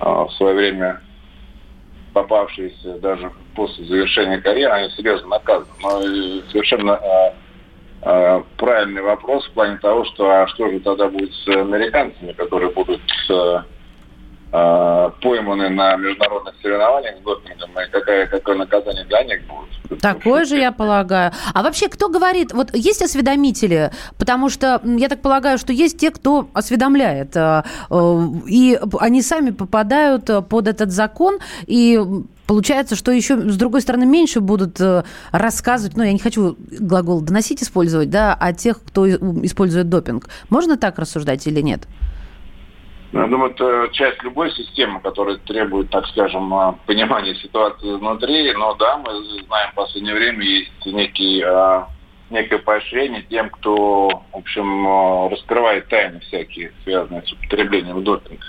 э, 0.00 0.04
в 0.04 0.30
свое 0.36 0.54
время 0.54 1.00
попавшиеся 2.12 2.98
даже 2.98 3.30
после 3.54 3.84
завершения 3.84 4.38
карьеры, 4.38 4.72
они 4.72 4.90
серьезно 4.90 5.28
наказаны. 5.28 5.70
Но 5.82 6.00
совершенно 6.50 6.92
э, 6.92 7.32
э, 8.02 8.42
правильный 8.56 9.02
вопрос 9.02 9.46
в 9.46 9.52
плане 9.52 9.78
того, 9.78 10.04
что 10.06 10.28
а 10.28 10.46
что 10.48 10.70
же 10.70 10.80
тогда 10.80 11.08
будет 11.08 11.32
с 11.32 11.48
американцами, 11.48 12.32
которые 12.32 12.72
будут 12.72 13.00
э, 14.52 14.56
э, 14.56 15.10
пойманы 15.22 15.68
на 15.70 15.96
международных 15.96 16.54
соревнованиях 16.62 17.16
с 17.18 17.20
допингом, 17.22 17.70
и 17.70 17.90
какое, 17.90 18.26
какое 18.26 18.56
наказание 18.56 19.04
для 19.04 19.24
них 19.24 19.40
будет. 19.46 20.00
Такое 20.00 20.44
же, 20.44 20.56
я 20.56 20.72
полагаю. 20.72 21.32
А 21.54 21.62
вообще, 21.62 21.88
кто 21.88 22.08
говорит, 22.08 22.52
вот 22.52 22.74
есть 22.74 23.02
осведомители, 23.02 23.90
потому 24.18 24.48
что 24.48 24.80
я 24.84 25.08
так 25.08 25.22
полагаю, 25.22 25.58
что 25.58 25.72
есть 25.72 25.98
те, 25.98 26.10
кто 26.10 26.48
осведомляет, 26.52 27.36
э, 27.36 27.62
э, 27.90 28.24
и 28.46 28.78
они 29.00 29.22
сами 29.22 29.50
попадают 29.50 30.30
под 30.48 30.68
этот 30.68 30.90
закон, 30.90 31.38
и 31.66 32.00
Получается, 32.48 32.96
что 32.96 33.12
еще, 33.12 33.36
с 33.36 33.56
другой 33.56 33.82
стороны, 33.82 34.06
меньше 34.06 34.40
будут 34.40 34.80
э, 34.80 35.04
рассказывать, 35.32 35.98
ну, 35.98 36.02
я 36.02 36.14
не 36.14 36.18
хочу 36.18 36.56
глагол 36.80 37.20
«доносить» 37.20 37.62
использовать, 37.62 38.08
да, 38.08 38.32
о 38.32 38.54
тех, 38.54 38.80
кто 38.82 39.06
использует 39.06 39.90
допинг. 39.90 40.30
Можно 40.48 40.78
так 40.78 40.98
рассуждать 40.98 41.46
или 41.46 41.60
нет? 41.60 41.86
Ну, 43.10 43.22
я 43.22 43.26
думаю, 43.26 43.52
это 43.52 43.88
часть 43.92 44.22
любой 44.22 44.50
системы, 44.52 45.00
которая 45.00 45.36
требует, 45.38 45.88
так 45.90 46.06
скажем, 46.08 46.52
а, 46.52 46.72
понимания 46.86 47.34
ситуации 47.36 47.94
внутри. 47.94 48.52
Но 48.52 48.74
да, 48.74 48.98
мы 48.98 49.10
знаем, 49.46 49.70
в 49.72 49.74
последнее 49.74 50.14
время 50.14 50.44
есть 50.44 50.84
некий, 50.84 51.42
а, 51.42 51.88
некое 52.28 52.58
поощрение 52.58 53.22
тем, 53.22 53.48
кто, 53.48 54.08
в 54.32 54.36
общем, 54.36 54.86
а, 54.86 55.28
раскрывает 55.30 55.88
тайны 55.88 56.20
всякие, 56.20 56.72
связанные 56.84 57.22
с 57.22 57.32
употреблением 57.32 58.04
допинга. 58.04 58.44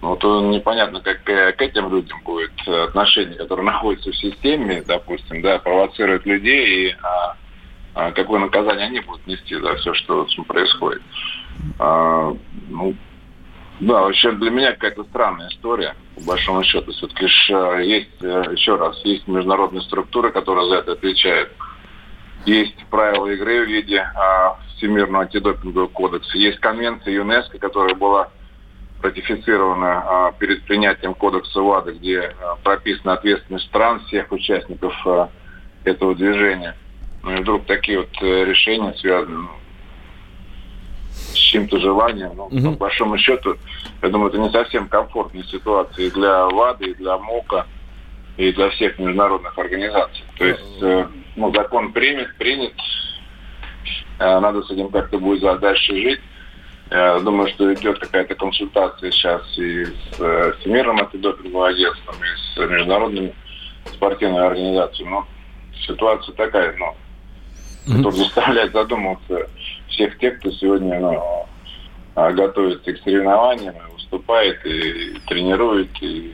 Вот 0.00 0.22
непонятно, 0.22 1.00
как 1.00 1.22
к 1.24 1.62
этим 1.62 1.90
людям 1.90 2.20
будет 2.24 2.52
отношение, 2.66 3.36
которое 3.36 3.62
находится 3.64 4.10
в 4.10 4.16
системе, 4.16 4.82
допустим, 4.86 5.42
да, 5.42 5.58
провоцирует 5.58 6.24
людей, 6.26 6.88
и 6.90 6.96
какое 8.14 8.40
наказание 8.40 8.86
они 8.86 9.00
будут 9.00 9.26
нести 9.26 9.54
за 9.54 9.76
все, 9.76 9.94
что 9.94 10.26
происходит. 10.46 11.02
А, 11.78 12.34
ну, 12.68 12.94
да, 13.80 14.02
вообще 14.02 14.32
для 14.32 14.50
меня 14.50 14.72
какая-то 14.72 15.04
странная 15.04 15.48
история, 15.48 15.94
по 16.14 16.22
большому 16.22 16.62
счету. 16.62 16.92
Все-таки 16.92 17.24
есть, 17.24 18.22
э, 18.22 18.44
еще 18.52 18.76
раз, 18.76 19.00
есть 19.04 19.26
международные 19.26 19.82
структуры, 19.82 20.30
которые 20.30 20.68
за 20.68 20.76
это 20.76 20.92
отвечают. 20.92 21.50
Есть 22.46 22.76
правила 22.90 23.26
игры 23.28 23.64
в 23.64 23.68
виде 23.68 24.00
а, 24.00 24.58
Всемирного 24.76 25.24
антидопингового 25.24 25.88
кодекса. 25.88 26.36
Есть 26.36 26.60
конвенция 26.60 27.14
ЮНЕСКО, 27.14 27.58
которая 27.58 27.94
была 27.94 28.28
ратифицирована 29.02 30.02
а, 30.06 30.32
перед 30.32 30.62
принятием 30.64 31.14
кодекса 31.14 31.60
ВАДА, 31.60 31.92
где 31.92 32.20
а, 32.20 32.56
прописана 32.62 33.14
ответственность 33.14 33.66
стран, 33.66 34.00
всех 34.06 34.30
участников 34.30 34.94
а, 35.06 35.30
этого 35.84 36.14
движения. 36.14 36.76
Ну 37.22 37.32
и 37.32 37.40
вдруг 37.40 37.64
такие 37.64 38.00
вот 38.00 38.10
э, 38.20 38.44
решения 38.44 38.92
связаны 38.98 39.38
ну, 39.38 39.50
с 41.14 41.36
чем-то 41.36 41.78
желанием. 41.78 42.32
Ну, 42.36 42.44
угу. 42.44 42.72
По 42.72 42.86
большому 42.86 43.18
счету, 43.18 43.56
я 44.02 44.08
думаю, 44.08 44.30
это 44.30 44.38
не 44.38 44.50
совсем 44.50 44.88
комфортная 44.88 45.44
ситуация 45.44 46.06
и 46.06 46.10
для 46.10 46.46
ВАДА, 46.46 46.84
и 46.84 46.94
для 46.94 47.18
МОКа, 47.18 47.66
и 48.36 48.52
для 48.52 48.70
всех 48.70 48.98
международных 48.98 49.56
организаций. 49.58 50.24
То 50.38 50.44
есть, 50.44 50.82
э, 50.82 51.06
ну, 51.36 51.54
закон 51.54 51.92
принят, 51.92 52.34
принят, 52.36 52.72
э, 54.18 54.40
надо 54.40 54.62
с 54.62 54.70
этим 54.70 54.88
как-то 54.90 55.18
будет 55.18 55.60
дальше 55.60 55.92
жить. 55.94 56.20
Я 56.90 57.18
думаю, 57.18 57.48
что 57.48 57.72
идет 57.72 57.98
какая-то 57.98 58.34
консультация 58.34 59.10
сейчас 59.10 59.42
и 59.58 59.84
с 59.84 60.20
э, 60.20 60.52
Всемирным 60.60 60.98
антидопинговым 60.98 61.62
агентством, 61.62 62.14
и 62.16 62.54
с 62.54 62.70
международными 62.70 63.34
спортивными 63.86 64.44
организациями. 64.44 65.10
Но 65.10 65.26
ситуация 65.86 66.34
такая, 66.34 66.76
ну, 66.76 66.94
mm-hmm. 67.86 68.12
заставляет 68.12 68.72
задумываться 68.72 69.48
всех 69.94 70.18
тех, 70.18 70.38
кто 70.38 70.50
сегодня 70.50 71.00
ну, 71.00 71.46
а, 72.14 72.32
готовится 72.32 72.92
к 72.92 72.98
соревнованиям, 72.98 73.74
выступает, 73.92 74.64
и 74.66 75.18
тренирует, 75.26 75.90
и 76.02 76.32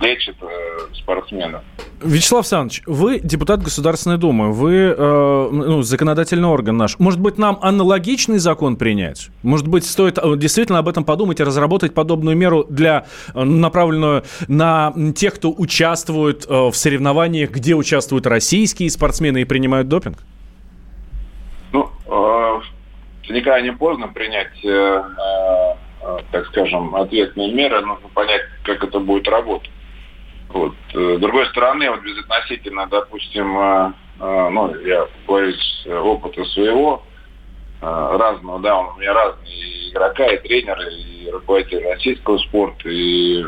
лечит 0.00 0.36
э, 0.40 0.94
спортсменов. 0.94 1.62
Вячеслав 2.00 2.44
Александрович, 2.44 2.82
вы 2.86 3.18
депутат 3.18 3.62
Государственной 3.62 4.16
Думы, 4.16 4.52
вы 4.52 4.94
э, 4.96 5.48
ну, 5.50 5.82
законодательный 5.82 6.48
орган 6.48 6.76
наш. 6.76 6.98
Может 7.00 7.18
быть, 7.18 7.36
нам 7.36 7.58
аналогичный 7.60 8.38
закон 8.38 8.76
принять? 8.76 9.30
Может 9.42 9.66
быть, 9.66 9.84
стоит 9.84 10.18
э, 10.18 10.36
действительно 10.36 10.78
об 10.78 10.88
этом 10.88 11.04
подумать 11.04 11.40
и 11.40 11.42
разработать 11.42 11.94
подобную 11.94 12.36
меру 12.36 12.64
для 12.68 13.06
э, 13.34 13.42
направленную 13.42 14.22
на 14.46 14.94
тех, 15.16 15.34
кто 15.34 15.50
участвует 15.50 16.46
в 16.46 16.72
соревнованиях, 16.72 17.50
где 17.50 17.74
участвуют 17.74 18.26
российские 18.28 18.90
спортсмены 18.90 19.42
и 19.42 19.44
принимают 19.44 19.88
допинг? 19.88 20.18
Э, 22.08 22.60
никогда 23.28 23.60
не 23.60 23.72
поздно 23.72 24.08
принять, 24.08 24.64
э, 24.64 24.68
э, 24.68 26.18
так 26.32 26.46
скажем, 26.46 26.94
ответные 26.94 27.52
меры. 27.52 27.80
Нужно 27.82 28.08
понять, 28.08 28.42
как 28.64 28.82
это 28.82 28.98
будет 28.98 29.28
работать. 29.28 29.70
Вот. 30.48 30.74
Э, 30.94 31.16
с 31.16 31.20
другой 31.20 31.46
стороны, 31.48 31.90
вот 31.90 32.02
безотносительно, 32.02 32.86
допустим, 32.86 33.58
э, 33.58 33.92
э, 34.20 34.48
ну, 34.50 34.74
я 34.80 35.06
говорю 35.26 35.52
с 35.52 35.86
опыта 35.86 36.44
своего, 36.46 37.02
разного, 37.80 38.58
да, 38.58 38.76
у 38.76 38.98
меня 38.98 39.14
разные 39.14 39.54
и 39.54 39.90
игрока, 39.92 40.26
и 40.26 40.38
тренеры, 40.38 40.92
и 40.94 41.30
руководители 41.30 41.84
российского 41.84 42.36
спорта, 42.38 42.88
и, 42.88 43.44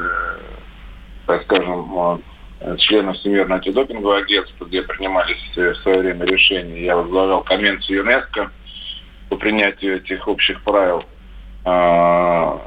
так 1.27 1.43
скажем, 1.43 2.23
членов 2.79 3.17
Всемирного 3.17 3.57
антидопингового 3.57 4.19
агентства, 4.19 4.65
где 4.67 4.83
принимались 4.83 5.39
в 5.57 5.75
свое 5.77 5.99
время 5.99 6.27
решения. 6.27 6.85
Я 6.85 6.97
возглавлял 6.97 7.43
конвенцию 7.43 7.99
ЮНЕСКО 7.99 8.51
по 9.29 9.37
принятию 9.37 9.97
этих 9.97 10.27
общих 10.29 10.63
правил 10.63 11.05
а, 11.65 12.61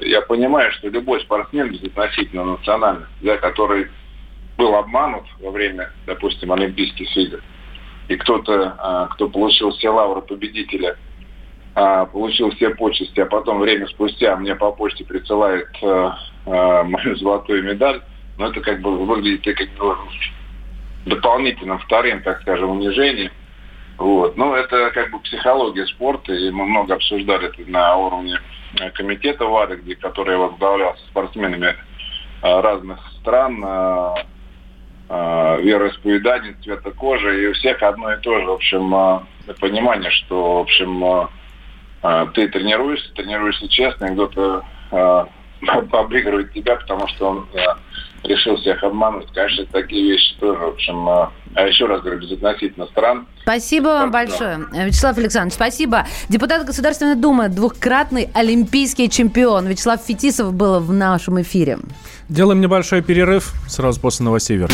я 0.00 0.22
понимаю, 0.22 0.72
что 0.72 0.88
любой 0.88 1.20
спортсмен 1.20 1.70
безотносительно 1.70 2.44
национальности, 2.44 3.12
да, 3.20 3.36
который 3.36 3.88
был 4.56 4.74
обманут 4.74 5.24
во 5.40 5.50
время, 5.50 5.92
допустим, 6.06 6.52
Олимпийских 6.52 7.14
игр, 7.16 7.40
и 8.08 8.16
кто-то, 8.16 8.74
а, 8.78 9.06
кто 9.08 9.28
получил 9.28 9.70
все 9.72 9.90
лавры 9.90 10.22
победителя, 10.22 10.96
а, 11.74 12.06
получил 12.06 12.50
все 12.52 12.70
почести, 12.70 13.20
а 13.20 13.26
потом 13.26 13.60
время 13.60 13.86
спустя 13.88 14.36
мне 14.36 14.54
по 14.54 14.72
почте 14.72 15.04
присылает 15.04 15.68
а, 15.82 16.16
мою 16.84 17.16
золотую 17.16 17.62
медаль, 17.64 18.02
но 18.38 18.48
это 18.48 18.60
как 18.60 18.80
бы 18.80 19.04
выглядит 19.04 19.44
как 19.56 19.68
дополнительным 21.04 21.78
вторым, 21.78 22.22
так 22.22 22.40
скажем, 22.42 22.70
унижением. 22.70 23.32
Вот. 23.98 24.36
Ну, 24.36 24.54
это 24.54 24.90
как 24.90 25.10
бы 25.10 25.18
психология 25.20 25.86
спорта, 25.86 26.32
и 26.32 26.50
мы 26.50 26.66
много 26.66 26.94
обсуждали 26.94 27.48
это 27.48 27.70
на 27.70 27.96
уровне 27.96 28.38
Э, 28.78 28.90
комитета 28.90 29.46
ВАДА, 29.46 29.76
где, 29.76 29.96
который 29.96 30.32
я 30.32 30.38
возглавлял 30.38 30.96
со 30.96 31.06
спортсменами 31.06 31.74
э, 32.42 32.60
разных 32.60 32.98
стран, 33.20 33.64
э, 33.64 34.14
вероисповеданий, 35.10 36.54
цвета 36.62 36.90
кожи, 36.90 37.42
и 37.42 37.46
у 37.46 37.54
всех 37.54 37.82
одно 37.82 38.12
и 38.12 38.20
то 38.20 38.38
же, 38.40 38.44
в 38.44 38.50
общем, 38.50 39.26
понимание, 39.58 40.10
что, 40.10 40.58
в 40.58 40.60
общем, 40.60 41.30
ты 42.34 42.46
тренируешься, 42.48 43.14
тренируешься 43.14 43.68
честно, 43.68 44.04
и 44.04 44.12
кто-то 44.12 44.64
обыгрывает 45.92 46.52
тебя, 46.52 46.76
потому 46.76 47.08
что 47.08 47.30
он 47.30 47.48
решил 48.24 48.56
всех 48.56 48.82
обмануть. 48.82 49.26
Конечно, 49.32 49.66
такие 49.66 50.12
вещи 50.12 50.34
тоже, 50.38 50.58
в 50.58 50.68
общем, 50.68 51.08
а, 51.08 51.32
а 51.54 51.62
еще 51.62 51.86
раз 51.86 52.02
говорю, 52.02 52.20
безотносительно 52.20 52.86
стран. 52.86 53.26
Спасибо 53.42 53.88
вам 53.88 54.10
большое. 54.10 54.60
Вячеслав 54.72 55.16
Александрович, 55.18 55.54
спасибо. 55.54 56.06
Депутат 56.28 56.66
Государственной 56.66 57.14
Думы, 57.14 57.48
двухкратный 57.48 58.28
олимпийский 58.34 59.08
чемпион 59.08 59.66
Вячеслав 59.66 60.00
Фетисов 60.02 60.52
был 60.52 60.80
в 60.80 60.92
нашем 60.92 61.40
эфире. 61.42 61.78
Делаем 62.28 62.60
небольшой 62.60 63.02
перерыв 63.02 63.54
сразу 63.68 64.00
после 64.00 64.24
новостей. 64.24 64.58
Но 64.58 64.66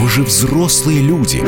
вы 0.00 0.08
же 0.08 0.22
взрослые 0.22 1.00
люди. 1.00 1.42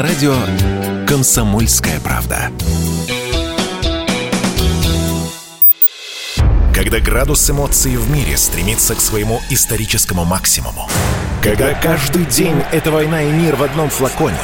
На 0.00 0.06
радио 0.06 0.34
«Комсомольская 1.06 2.00
правда». 2.00 2.50
Когда 6.74 7.00
градус 7.00 7.50
эмоций 7.50 7.96
в 7.96 8.10
мире 8.10 8.38
стремится 8.38 8.94
к 8.94 9.00
своему 9.00 9.42
историческому 9.50 10.24
максимуму. 10.24 10.88
Когда 11.42 11.74
каждый 11.74 12.24
день— 12.24 12.62
это 12.72 12.90
война 12.90 13.24
и 13.24 13.30
мир 13.30 13.56
в 13.56 13.62
одном 13.62 13.90
флаконе. 13.90 14.38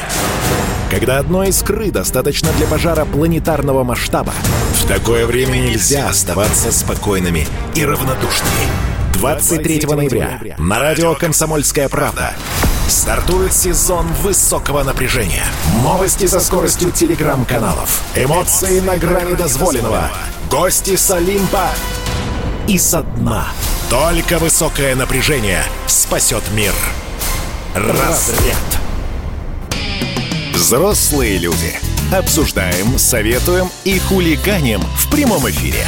Когда 0.91 1.17
одной 1.17 1.49
искры 1.49 1.89
достаточно 1.89 2.49
для 2.57 2.67
пожара 2.67 3.05
планетарного 3.05 3.83
масштаба. 3.83 4.33
В 4.75 4.87
такое 4.87 5.25
время 5.25 5.57
нельзя 5.57 6.09
оставаться 6.09 6.71
спокойными 6.71 7.47
и 7.73 7.83
равнодушными. 7.83 8.67
23 9.13 9.87
ноября 9.87 10.55
на 10.59 10.77
радио 10.77 11.15
«Комсомольская 11.15 11.89
правда» 11.89 12.35
Стартует 12.87 13.53
сезон 13.53 14.07
высокого 14.21 14.81
напряжения. 14.81 15.45
Новости 15.83 16.25
со 16.25 16.39
скоростью 16.39 16.91
телеграм-каналов. 16.91 18.01
Эмоции 18.15 18.79
на 18.79 18.95
грани 18.95 19.33
дозволенного. 19.33 20.09
Гости 20.49 20.95
с 20.95 21.11
Олимпа 21.11 21.67
и 22.65 22.77
со 22.77 23.03
дна. 23.03 23.47
Только 23.89 24.39
высокое 24.39 24.95
напряжение 24.95 25.63
спасет 25.85 26.43
мир. 26.53 26.73
Разряд. 27.75 28.55
Взрослые 30.53 31.37
люди. 31.39 31.77
Обсуждаем, 32.13 32.97
советуем 32.97 33.69
и 33.83 33.99
хулиганим 33.99 34.81
в 34.81 35.09
прямом 35.09 35.49
эфире. 35.49 35.85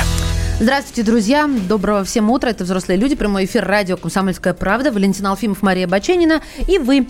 Здравствуйте, 0.62 1.04
друзья. 1.04 1.50
Доброго 1.70 2.04
всем 2.04 2.30
утра. 2.30 2.50
Это 2.50 2.66
«Взрослые 2.66 3.00
люди». 3.00 3.16
Прямой 3.16 3.46
эфир 3.46 3.66
радио 3.66 3.96
«Комсомольская 3.96 4.54
правда». 4.54 4.92
Валентин 4.92 5.26
Алфимов, 5.26 5.62
Мария 5.62 5.88
Баченина. 5.88 6.42
И 6.68 6.78
вы. 6.80 7.08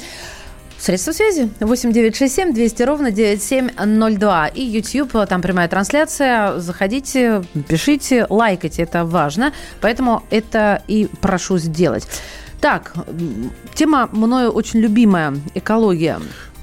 Средства 0.77 1.13
связи 1.13 1.49
8967 1.59 2.53
200 2.53 2.83
ровно 2.83 3.09
9702. 3.09 4.47
И 4.49 4.61
YouTube, 4.61 5.13
там 5.27 5.41
прямая 5.41 5.67
трансляция. 5.67 6.59
Заходите, 6.59 7.43
пишите, 7.67 8.27
лайкайте, 8.29 8.83
это 8.83 9.03
важно. 9.03 9.51
Поэтому 9.81 10.21
это 10.29 10.83
и 10.87 11.09
прошу 11.19 11.57
сделать. 11.57 12.07
Так, 12.61 12.93
тема 13.73 14.09
мною 14.11 14.51
очень 14.51 14.79
любимая– 14.79 15.33
экология. 15.55 16.19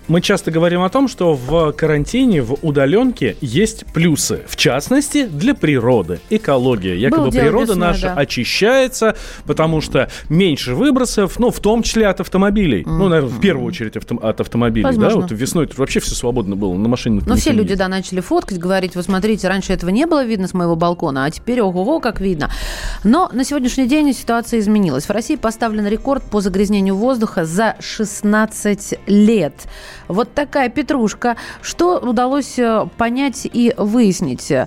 Мы 0.09 0.21
часто 0.21 0.53
говорим 0.53 0.83
о 0.83 0.89
том, 0.89 1.09
что 1.09 1.35
в 1.35 1.73
карантине, 1.73 2.41
в 2.41 2.59
удаленке 2.63 3.37
есть 3.41 3.85
плюсы. 3.87 4.43
В 4.47 4.55
частности, 4.55 5.27
для 5.27 5.53
природы. 5.53 6.21
Экология. 6.31 6.97
Якобы 6.97 7.33
природа 7.33 7.73
весной, 7.73 7.89
наша 7.89 8.03
да. 8.03 8.15
очищается, 8.15 9.17
потому 9.47 9.81
что 9.81 10.09
меньше 10.29 10.77
выбросов, 10.77 11.41
ну, 11.41 11.51
в 11.51 11.59
том 11.59 11.83
числе 11.83 12.07
от 12.07 12.21
автомобилей. 12.21 12.83
Mm-hmm. 12.83 12.99
Ну, 12.99 13.09
наверное, 13.09 13.37
в 13.37 13.41
первую 13.41 13.67
очередь 13.67 13.97
авто- 13.97 14.19
от 14.23 14.41
автомобилей. 14.41 14.85
Возможно. 14.85 15.23
Да, 15.23 15.27
вот 15.27 15.33
весной 15.33 15.67
тут 15.67 15.79
вообще 15.79 15.99
все 15.99 16.15
свободно 16.15 16.55
было 16.55 16.75
на 16.75 16.89
машине. 16.89 17.21
Ну, 17.27 17.35
все 17.35 17.51
люди, 17.51 17.75
да, 17.75 17.89
начали 17.89 18.21
фоткать, 18.21 18.59
говорить, 18.59 18.95
вы 18.95 19.03
смотрите, 19.03 19.49
раньше 19.49 19.73
этого 19.73 19.91
не 19.91 20.07
было 20.07 20.25
видно 20.25 20.47
с 20.47 20.55
моего 20.55 20.77
балкона, 20.77 21.25
а 21.25 21.31
теперь 21.33 21.61
ого-го, 21.61 21.99
как 21.99 22.21
видно. 22.21 22.51
Но 23.03 23.29
на 23.33 23.43
сегодняшний 23.43 23.89
день 23.89 24.15
ситуация 24.15 24.61
изменилась. 24.61 25.07
В 25.07 25.11
России 25.11 25.35
поставлен 25.35 25.89
рекорд 25.89 26.23
по 26.23 26.41
загрязнению 26.41 26.95
воздуха 26.95 27.45
за 27.45 27.75
16 27.81 29.01
лет. 29.09 29.67
Вот 30.09 30.35
такая 30.35 30.69
петрушка. 30.69 31.37
Что 31.63 31.99
удалось 31.99 32.59
э, 32.59 32.87
понять 32.97 33.47
и 33.53 33.75
выяснить? 33.77 34.51
Э, 34.51 34.67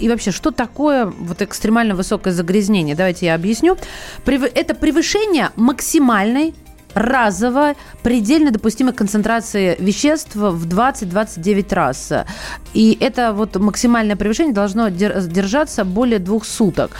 и 0.00 0.08
вообще, 0.08 0.30
что 0.30 0.50
такое 0.50 1.06
вот 1.06 1.42
экстремально 1.42 1.94
высокое 1.94 2.32
загрязнение? 2.32 2.94
Давайте 2.94 3.26
я 3.26 3.34
объясню. 3.34 3.76
Это 4.26 4.74
превышение 4.74 5.50
максимальной 5.56 6.54
разово 6.94 7.74
предельно 8.02 8.50
допустимой 8.50 8.92
концентрации 8.92 9.76
веществ 9.78 10.34
в 10.36 10.66
20-29 10.66 11.74
раз. 11.74 12.12
И 12.72 12.96
это 13.00 13.32
вот 13.32 13.56
максимальное 13.56 14.16
превышение 14.16 14.54
должно 14.54 14.88
держаться 14.88 15.84
более 15.84 16.18
двух 16.18 16.44
суток. 16.44 16.92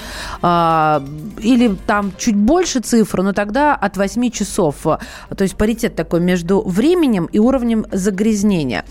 А, 0.43 1.05
или 1.39 1.77
там 1.87 2.13
чуть 2.17 2.37
больше 2.37 2.81
цифры, 2.81 3.23
но 3.23 3.33
тогда 3.33 3.75
от 3.75 3.97
8 3.97 4.31
часов. 4.31 4.77
То 4.83 4.99
есть 5.41 5.57
паритет 5.57 5.95
такой 5.95 6.21
между 6.21 6.63
временем 6.63 7.27
и 7.27 7.39
уровнем 7.39 7.87
загрязнения. 7.93 8.85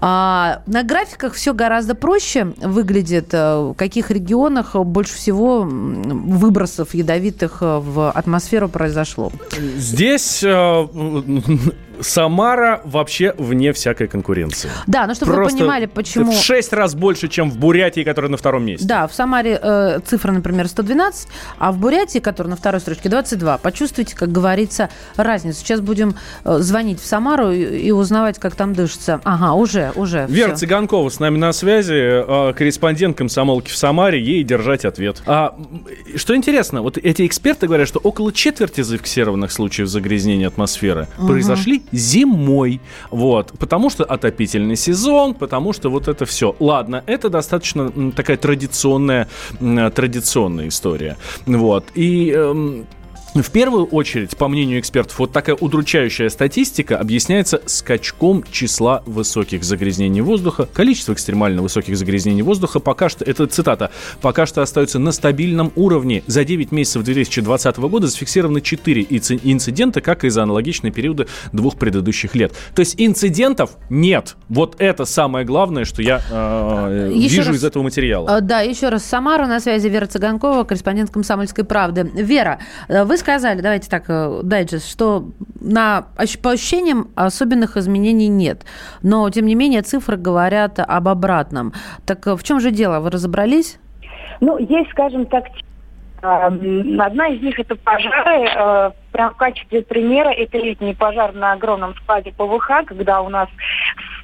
А, 0.00 0.62
на 0.66 0.82
графиках 0.82 1.34
все 1.34 1.54
гораздо 1.54 1.94
проще 1.94 2.52
выглядит. 2.60 3.32
В 3.32 3.74
каких 3.74 4.10
регионах 4.10 4.74
больше 4.74 5.14
всего 5.14 5.62
выбросов 5.62 6.94
ядовитых 6.94 7.58
в 7.60 8.10
атмосферу 8.10 8.68
произошло? 8.68 9.32
Здесь 9.76 10.43
uh, 10.44 10.86
Самара 12.00 12.80
вообще 12.84 13.34
вне 13.38 13.72
всякой 13.72 14.08
конкуренции. 14.08 14.70
Да, 14.86 15.06
ну 15.06 15.14
чтобы 15.14 15.32
Просто 15.32 15.54
вы 15.54 15.58
понимали, 15.60 15.86
почему... 15.86 16.32
В 16.32 16.36
6 16.36 16.72
раз 16.72 16.94
больше, 16.94 17.28
чем 17.28 17.50
в 17.50 17.58
Бурятии, 17.58 18.02
которая 18.02 18.30
на 18.30 18.36
втором 18.36 18.64
месте. 18.64 18.86
Да, 18.86 19.06
в 19.06 19.14
Самаре 19.14 19.58
э, 19.60 20.00
цифра, 20.04 20.32
например, 20.32 20.68
112, 20.68 21.28
а 21.58 21.72
в 21.72 21.78
Бурятии, 21.78 22.18
которая 22.18 22.50
на 22.50 22.56
второй 22.56 22.80
строчке, 22.80 23.08
22. 23.08 23.58
Почувствуйте, 23.58 24.16
как 24.16 24.32
говорится, 24.32 24.90
разницу. 25.16 25.60
Сейчас 25.60 25.80
будем 25.80 26.16
э, 26.44 26.58
звонить 26.58 27.00
в 27.00 27.06
Самару 27.06 27.50
и, 27.50 27.62
и 27.62 27.90
узнавать, 27.90 28.38
как 28.38 28.56
там 28.56 28.74
дышится. 28.74 29.20
Ага, 29.24 29.52
уже, 29.54 29.92
уже. 29.94 30.26
Вера 30.28 30.50
все. 30.50 30.66
Цыганкова 30.66 31.08
с 31.08 31.20
нами 31.20 31.38
на 31.38 31.52
связи, 31.52 31.92
э, 31.94 32.52
корреспондент 32.54 33.16
комсомолки 33.16 33.70
в 33.70 33.76
Самаре, 33.76 34.22
ей 34.22 34.42
держать 34.42 34.84
ответ. 34.84 35.22
А, 35.26 35.56
что 36.16 36.34
интересно, 36.36 36.82
вот 36.82 36.98
эти 36.98 37.26
эксперты 37.26 37.66
говорят, 37.66 37.88
что 37.88 37.98
около 37.98 38.32
четверти 38.32 38.82
зафиксированных 38.82 39.52
случаев 39.52 39.88
загрязнения 39.88 40.46
атмосферы 40.46 41.08
угу. 41.18 41.28
произошли 41.28 41.82
зимой. 41.94 42.80
Вот. 43.10 43.52
Потому 43.58 43.90
что 43.90 44.04
отопительный 44.04 44.76
сезон, 44.76 45.34
потому 45.34 45.72
что 45.72 45.90
вот 45.90 46.08
это 46.08 46.24
все. 46.26 46.54
Ладно, 46.58 47.02
это 47.06 47.28
достаточно 47.30 48.12
такая 48.12 48.36
традиционная, 48.36 49.28
традиционная 49.60 50.68
история. 50.68 51.16
Вот. 51.46 51.84
И 51.94 52.30
эм, 52.30 52.86
в 53.42 53.50
первую 53.50 53.86
очередь, 53.86 54.36
по 54.36 54.46
мнению 54.46 54.78
экспертов, 54.78 55.18
вот 55.18 55.32
такая 55.32 55.56
удручающая 55.56 56.28
статистика 56.28 56.96
объясняется 56.96 57.60
скачком 57.66 58.44
числа 58.48 59.02
высоких 59.06 59.64
загрязнений 59.64 60.20
воздуха. 60.20 60.68
Количество 60.72 61.14
экстремально 61.14 61.60
высоких 61.60 61.96
загрязнений 61.96 62.42
воздуха 62.42 62.78
пока 62.78 63.08
что, 63.08 63.24
это 63.24 63.48
цитата, 63.48 63.90
пока 64.20 64.46
что 64.46 64.62
остается 64.62 65.00
на 65.00 65.10
стабильном 65.10 65.72
уровне. 65.74 66.22
За 66.28 66.44
9 66.44 66.70
месяцев 66.70 67.02
2020 67.02 67.76
года 67.78 68.06
зафиксированы 68.06 68.60
4 68.60 69.02
инцидента, 69.02 70.00
как 70.00 70.24
и 70.24 70.28
за 70.28 70.44
аналогичные 70.44 70.92
периоды 70.92 71.26
двух 71.52 71.76
предыдущих 71.76 72.36
лет. 72.36 72.52
То 72.76 72.80
есть 72.80 72.94
инцидентов 72.98 73.70
нет. 73.90 74.36
Вот 74.48 74.76
это 74.78 75.06
самое 75.06 75.44
главное, 75.44 75.84
что 75.84 76.02
я 76.02 76.20
э, 76.30 77.10
вижу 77.12 77.50
раз, 77.50 77.56
из 77.56 77.64
этого 77.64 77.82
материала. 77.82 78.38
Э, 78.38 78.40
да, 78.40 78.60
еще 78.60 78.90
раз 78.90 79.04
Самара 79.04 79.48
на 79.48 79.58
связи 79.58 79.88
Вера 79.88 80.06
Цыганкова, 80.06 80.62
корреспондент 80.62 81.10
«Комсомольской 81.10 81.64
правды». 81.64 82.08
Вера, 82.14 82.60
э, 82.86 83.02
вы 83.02 83.16
сказали, 83.24 83.60
давайте 83.60 83.88
так, 83.88 84.04
э, 84.08 84.40
дайджест, 84.42 84.88
что 84.88 85.30
на, 85.60 86.06
по 86.42 86.50
ощущениям 86.50 87.08
особенных 87.14 87.76
изменений 87.76 88.28
нет. 88.28 88.64
Но, 89.02 89.28
тем 89.30 89.46
не 89.46 89.54
менее, 89.54 89.82
цифры 89.82 90.16
говорят 90.16 90.78
об 90.78 91.08
обратном. 91.08 91.72
Так 92.06 92.26
э, 92.26 92.36
в 92.36 92.42
чем 92.42 92.60
же 92.60 92.70
дело? 92.70 93.00
Вы 93.00 93.10
разобрались? 93.10 93.78
Ну, 94.40 94.58
есть, 94.58 94.90
скажем 94.90 95.26
так, 95.26 95.44
Одна 96.22 97.28
из 97.28 97.42
них 97.42 97.58
это 97.58 97.76
пожары. 97.76 98.94
Прям 99.14 99.30
в 99.30 99.36
качестве 99.36 99.82
примера 99.82 100.30
это 100.30 100.58
летний 100.58 100.92
пожар 100.92 101.32
на 101.34 101.52
огромном 101.52 101.94
складе 101.94 102.32
ПВХ, 102.32 102.84
когда 102.84 103.22
у 103.22 103.28
нас 103.28 103.48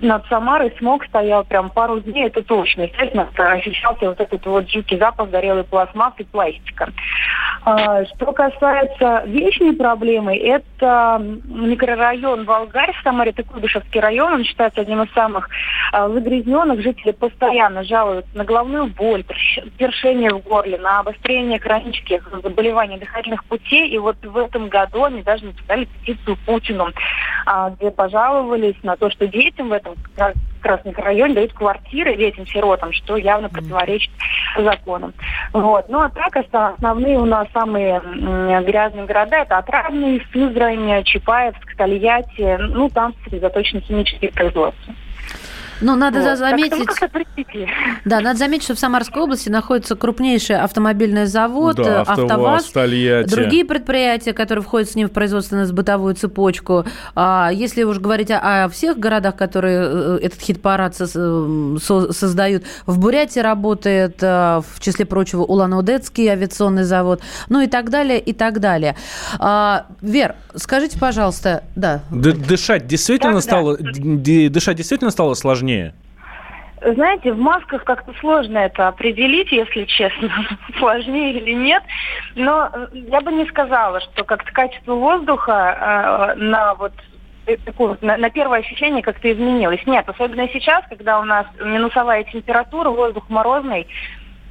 над 0.00 0.26
Самарой 0.26 0.74
смог 0.78 1.04
стоял 1.04 1.44
прям 1.44 1.70
пару 1.70 2.00
дней, 2.00 2.26
это 2.26 2.42
точно. 2.42 2.82
Естественно, 2.82 3.28
ощущался 3.36 4.08
вот 4.08 4.20
этот 4.20 4.44
вот 4.46 4.68
жуткий 4.68 4.98
запах 4.98 5.30
горелой 5.30 5.62
пластмассы 5.62 6.22
и 6.22 6.24
пластика. 6.24 6.88
А, 7.62 8.04
что 8.06 8.32
касается 8.32 9.22
вечной 9.26 9.74
проблемы, 9.74 10.36
это 10.36 11.22
микрорайон 11.44 12.44
Волгарь 12.44 12.92
в 12.92 13.02
Самаре, 13.04 13.30
это 13.30 13.44
Куйбышевский 13.44 14.00
район, 14.00 14.32
он 14.32 14.44
считается 14.44 14.80
одним 14.80 15.02
из 15.02 15.12
самых 15.12 15.48
а, 15.92 16.08
загрязненных. 16.08 16.80
Жители 16.80 17.12
постоянно 17.12 17.84
жалуются 17.84 18.36
на 18.36 18.44
головную 18.44 18.86
боль, 18.86 19.24
першение 19.78 20.32
в 20.32 20.40
горле, 20.40 20.78
на 20.78 21.00
обострение 21.00 21.60
хронических 21.60 22.28
заболеваний 22.42 22.98
дыхательных 22.98 23.44
путей. 23.44 23.88
И 23.88 23.98
вот 23.98 24.16
в 24.24 24.36
этом 24.36 24.68
году 24.68 24.79
они 25.04 25.22
даже 25.22 25.46
написали 25.46 25.84
петицию 25.84 26.36
Путину, 26.46 26.88
а, 27.46 27.70
где 27.70 27.90
пожаловались 27.90 28.76
на 28.82 28.96
то, 28.96 29.10
что 29.10 29.26
детям 29.26 29.68
в 29.68 29.72
этом 29.72 29.94
как 30.16 30.34
раз 30.62 30.84
микрорайоне 30.84 31.34
дают 31.34 31.52
квартиры 31.52 32.16
детям-сиротам, 32.16 32.92
что 32.92 33.16
явно 33.16 33.48
противоречит 33.48 34.10
законам. 34.56 35.14
Вот. 35.52 35.88
Ну 35.88 36.00
а 36.00 36.10
так 36.10 36.36
основные 36.36 37.18
у 37.18 37.24
нас 37.24 37.48
самые 37.52 38.00
грязные 38.62 39.06
города 39.06 39.36
это 39.36 39.58
Отрадный, 39.58 40.22
Сызрань, 40.32 41.02
Чапаевск, 41.04 41.76
Тольятти. 41.76 42.56
Ну 42.58 42.88
там 42.90 43.14
сосредоточены 43.24 43.80
химические 43.80 44.32
производства. 44.32 44.94
Ну, 45.80 45.96
надо 45.96 46.20
вот. 46.20 46.38
заметить... 46.38 46.88
Да, 48.04 48.20
надо 48.20 48.38
заметить, 48.38 48.64
что 48.64 48.74
в 48.74 48.78
Самарской 48.78 49.22
области 49.22 49.48
находится 49.48 49.96
крупнейший 49.96 50.56
автомобильный 50.56 51.26
завод, 51.26 51.76
да, 51.76 52.02
АвтоВАЗ, 52.02 52.66
Тольятти. 52.66 53.30
другие 53.30 53.64
предприятия, 53.64 54.32
которые 54.32 54.62
входят 54.62 54.90
с 54.90 54.94
ним 54.94 55.08
в 55.08 55.12
производственно-бытовую 55.12 56.14
цепочку. 56.14 56.84
А 57.14 57.50
если 57.52 57.82
уж 57.82 57.98
говорить 57.98 58.30
о, 58.30 58.64
о 58.64 58.68
всех 58.68 58.98
городах, 58.98 59.36
которые 59.36 59.78
э, 59.80 60.18
этот 60.22 60.40
хит-парад 60.40 60.96
со, 60.96 61.06
со, 61.06 62.12
создают, 62.12 62.64
в 62.86 62.98
Бурятии 62.98 63.40
работает, 63.40 64.22
э, 64.22 64.60
в 64.60 64.80
числе 64.80 65.06
прочего, 65.06 65.42
Улан-Удетский 65.42 66.28
авиационный 66.28 66.84
завод, 66.84 67.22
ну 67.48 67.60
и 67.60 67.66
так 67.66 67.90
далее, 67.90 68.20
и 68.20 68.32
так 68.32 68.60
далее. 68.60 68.96
А, 69.38 69.86
Вер, 70.00 70.34
скажите, 70.54 70.98
пожалуйста, 70.98 71.64
да. 71.74 72.02
Дышать 72.10 72.86
действительно 72.86 73.34
да, 73.34 73.40
стало, 73.40 73.76
да. 73.78 74.48
дышать 74.50 74.76
действительно 74.76 75.10
стало 75.10 75.34
сложнее? 75.34 75.69
Сложнее? 75.70 75.94
Знаете, 76.82 77.32
в 77.32 77.38
масках 77.38 77.84
как-то 77.84 78.14
сложно 78.20 78.56
это 78.58 78.88
определить, 78.88 79.52
если 79.52 79.84
честно, 79.84 80.30
сложнее 80.78 81.38
или 81.38 81.52
нет. 81.52 81.82
Но 82.36 82.70
э, 82.72 82.86
я 82.92 83.20
бы 83.20 83.32
не 83.32 83.44
сказала, 83.46 84.00
что 84.00 84.24
как-то 84.24 84.50
качество 84.50 84.94
воздуха 84.94 86.32
э, 86.32 86.40
на 86.40 86.74
вот 86.74 86.92
э, 87.46 87.58
такое, 87.58 87.98
на, 88.00 88.16
на 88.16 88.30
первое 88.30 88.60
ощущение 88.60 89.02
как-то 89.02 89.30
изменилось. 89.30 89.80
Нет, 89.84 90.08
особенно 90.08 90.48
сейчас, 90.48 90.82
когда 90.88 91.20
у 91.20 91.24
нас 91.24 91.46
минусовая 91.62 92.24
температура, 92.24 92.88
воздух 92.88 93.28
морозный, 93.28 93.86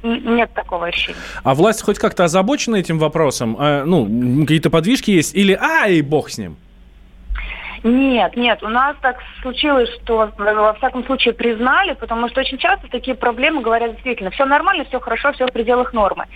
нет 0.04 0.52
такого 0.54 0.86
ощущения. 0.86 1.18
А 1.42 1.54
власть 1.56 1.82
хоть 1.82 1.98
как-то 1.98 2.24
озабочена 2.24 2.76
этим 2.76 2.98
вопросом? 2.98 3.56
А, 3.58 3.84
ну, 3.84 4.06
какие-то 4.42 4.70
подвижки 4.70 5.10
есть? 5.10 5.34
Или 5.34 5.58
ай, 5.60 6.00
бог 6.00 6.30
с 6.30 6.38
ним? 6.38 6.56
Нет, 7.82 8.36
нет, 8.36 8.62
у 8.62 8.68
нас 8.68 8.94
так 9.00 9.16
случилось, 9.40 9.88
что 10.02 10.30
во 10.36 10.74
всяком 10.74 11.04
случае 11.06 11.32
признали, 11.32 11.94
потому 11.94 12.28
что 12.28 12.40
очень 12.40 12.58
часто 12.58 12.88
такие 12.88 13.16
проблемы 13.16 13.62
говорят 13.62 13.92
действительно, 13.92 14.30
все 14.30 14.44
нормально, 14.44 14.84
все 14.84 15.00
хорошо, 15.00 15.32
все 15.32 15.46
в 15.46 15.52
пределах 15.52 15.94
нормы. 15.94 16.26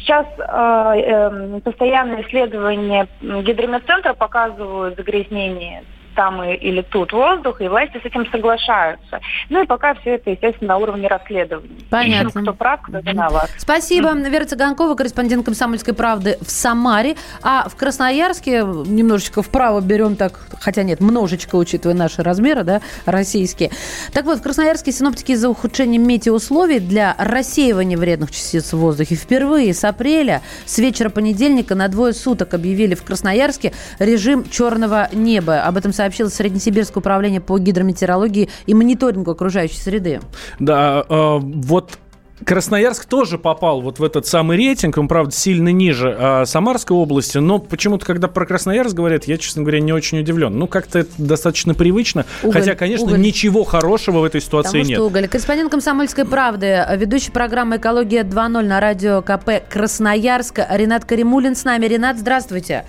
Сейчас 0.00 0.26
э, 0.38 0.42
э, 0.42 1.60
постоянные 1.60 2.26
исследования 2.26 3.06
гидрометцентра 3.20 4.14
показывают 4.14 4.96
загрязнение 4.96 5.84
там 6.18 6.42
или 6.42 6.82
тут 6.82 7.12
воздух, 7.12 7.60
и 7.60 7.68
власти 7.68 8.00
с 8.02 8.04
этим 8.04 8.28
соглашаются. 8.32 9.20
Ну 9.50 9.62
и 9.62 9.66
пока 9.66 9.94
все 9.94 10.16
это, 10.16 10.30
естественно, 10.30 10.70
на 10.70 10.78
уровне 10.78 11.06
расследования. 11.06 11.68
Понятно. 11.90 12.30
Ищем, 12.30 12.42
кто 12.42 12.54
прав, 12.54 12.82
кто 12.82 12.98
виноват. 12.98 13.48
Спасибо. 13.56 14.12
Вера 14.14 14.44
Цыганкова, 14.44 14.96
корреспондент 14.96 15.44
«Комсомольской 15.44 15.94
правды» 15.94 16.36
в 16.40 16.50
Самаре. 16.50 17.14
А 17.40 17.68
в 17.68 17.76
Красноярске 17.76 18.62
немножечко 18.62 19.42
вправо 19.42 19.80
берем 19.80 20.16
так, 20.16 20.40
хотя 20.60 20.82
нет, 20.82 20.98
множечко, 20.98 21.54
учитывая 21.54 21.94
наши 21.94 22.24
размеры, 22.24 22.64
да, 22.64 22.80
российские. 23.06 23.70
Так 24.12 24.24
вот, 24.24 24.38
в 24.38 24.42
Красноярске 24.42 24.90
синоптики 24.90 25.32
из-за 25.32 25.48
ухудшения 25.48 26.00
метеоусловий 26.00 26.80
для 26.80 27.14
рассеивания 27.16 27.96
вредных 27.96 28.32
частиц 28.32 28.72
в 28.72 28.78
воздухе 28.78 29.14
впервые 29.14 29.72
с 29.72 29.84
апреля, 29.84 30.42
с 30.66 30.78
вечера 30.78 31.10
понедельника 31.10 31.76
на 31.76 31.86
двое 31.86 32.12
суток 32.12 32.54
объявили 32.54 32.96
в 32.96 33.04
Красноярске 33.04 33.72
режим 34.00 34.48
черного 34.50 35.08
неба. 35.12 35.62
Об 35.62 35.76
этом 35.76 35.92
сообщило 36.08 36.28
Среднесибирское 36.28 37.00
управление 37.00 37.40
по 37.40 37.58
гидрометеорологии 37.58 38.48
и 38.66 38.74
мониторингу 38.74 39.30
окружающей 39.32 39.78
среды. 39.78 40.20
Да, 40.58 41.04
э, 41.08 41.38
вот 41.40 41.98
Красноярск 42.44 43.04
тоже 43.04 43.36
попал 43.36 43.80
вот 43.80 43.98
в 43.98 44.04
этот 44.04 44.24
самый 44.26 44.56
рейтинг, 44.56 44.96
он, 44.96 45.08
правда, 45.08 45.34
сильно 45.34 45.70
ниже 45.70 46.16
а, 46.16 46.44
Самарской 46.46 46.96
области, 46.96 47.38
но 47.38 47.58
почему-то, 47.58 48.06
когда 48.06 48.28
про 48.28 48.46
Красноярск 48.46 48.94
говорят, 48.94 49.24
я, 49.24 49.38
честно 49.38 49.62
говоря, 49.62 49.80
не 49.80 49.92
очень 49.92 50.20
удивлен. 50.20 50.56
Ну, 50.56 50.68
как-то 50.68 51.00
это 51.00 51.10
достаточно 51.18 51.74
привычно, 51.74 52.26
Уголь, 52.44 52.52
хотя, 52.52 52.76
конечно, 52.76 53.06
уголь. 53.06 53.20
ничего 53.20 53.64
хорошего 53.64 54.20
в 54.20 54.24
этой 54.24 54.40
ситуации 54.40 54.68
Потому 54.68 54.84
нет. 54.84 54.96
что 54.98 55.06
уголь. 55.06 55.26
Корреспондент 55.26 55.70
«Комсомольской 55.72 56.24
правды», 56.24 56.86
ведущий 56.96 57.32
программы 57.32 57.78
«Экология 57.78 58.22
2.0» 58.22 58.62
на 58.62 58.78
радио 58.78 59.20
КП 59.20 59.68
Красноярска 59.68 60.64
Ренат 60.70 61.04
Каримулин 61.04 61.56
с 61.56 61.64
нами. 61.64 61.86
Ренат, 61.86 62.18
здравствуйте. 62.18 62.84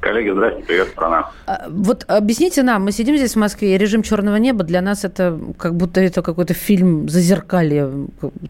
Коллеги, 0.00 0.30
здравствуйте, 0.30 0.66
привет, 0.68 0.88
страна. 0.88 1.30
А, 1.46 1.66
Вот 1.68 2.04
объясните 2.08 2.62
нам, 2.62 2.84
мы 2.84 2.92
сидим 2.92 3.16
здесь 3.16 3.34
в 3.34 3.38
Москве, 3.38 3.74
и 3.74 3.78
режим 3.78 4.02
черного 4.02 4.36
неба 4.36 4.62
для 4.62 4.80
нас 4.80 5.04
это 5.04 5.38
как 5.58 5.74
будто 5.74 6.00
это 6.00 6.22
какой-то 6.22 6.54
фильм 6.54 7.08
зазеркалье, 7.08 7.90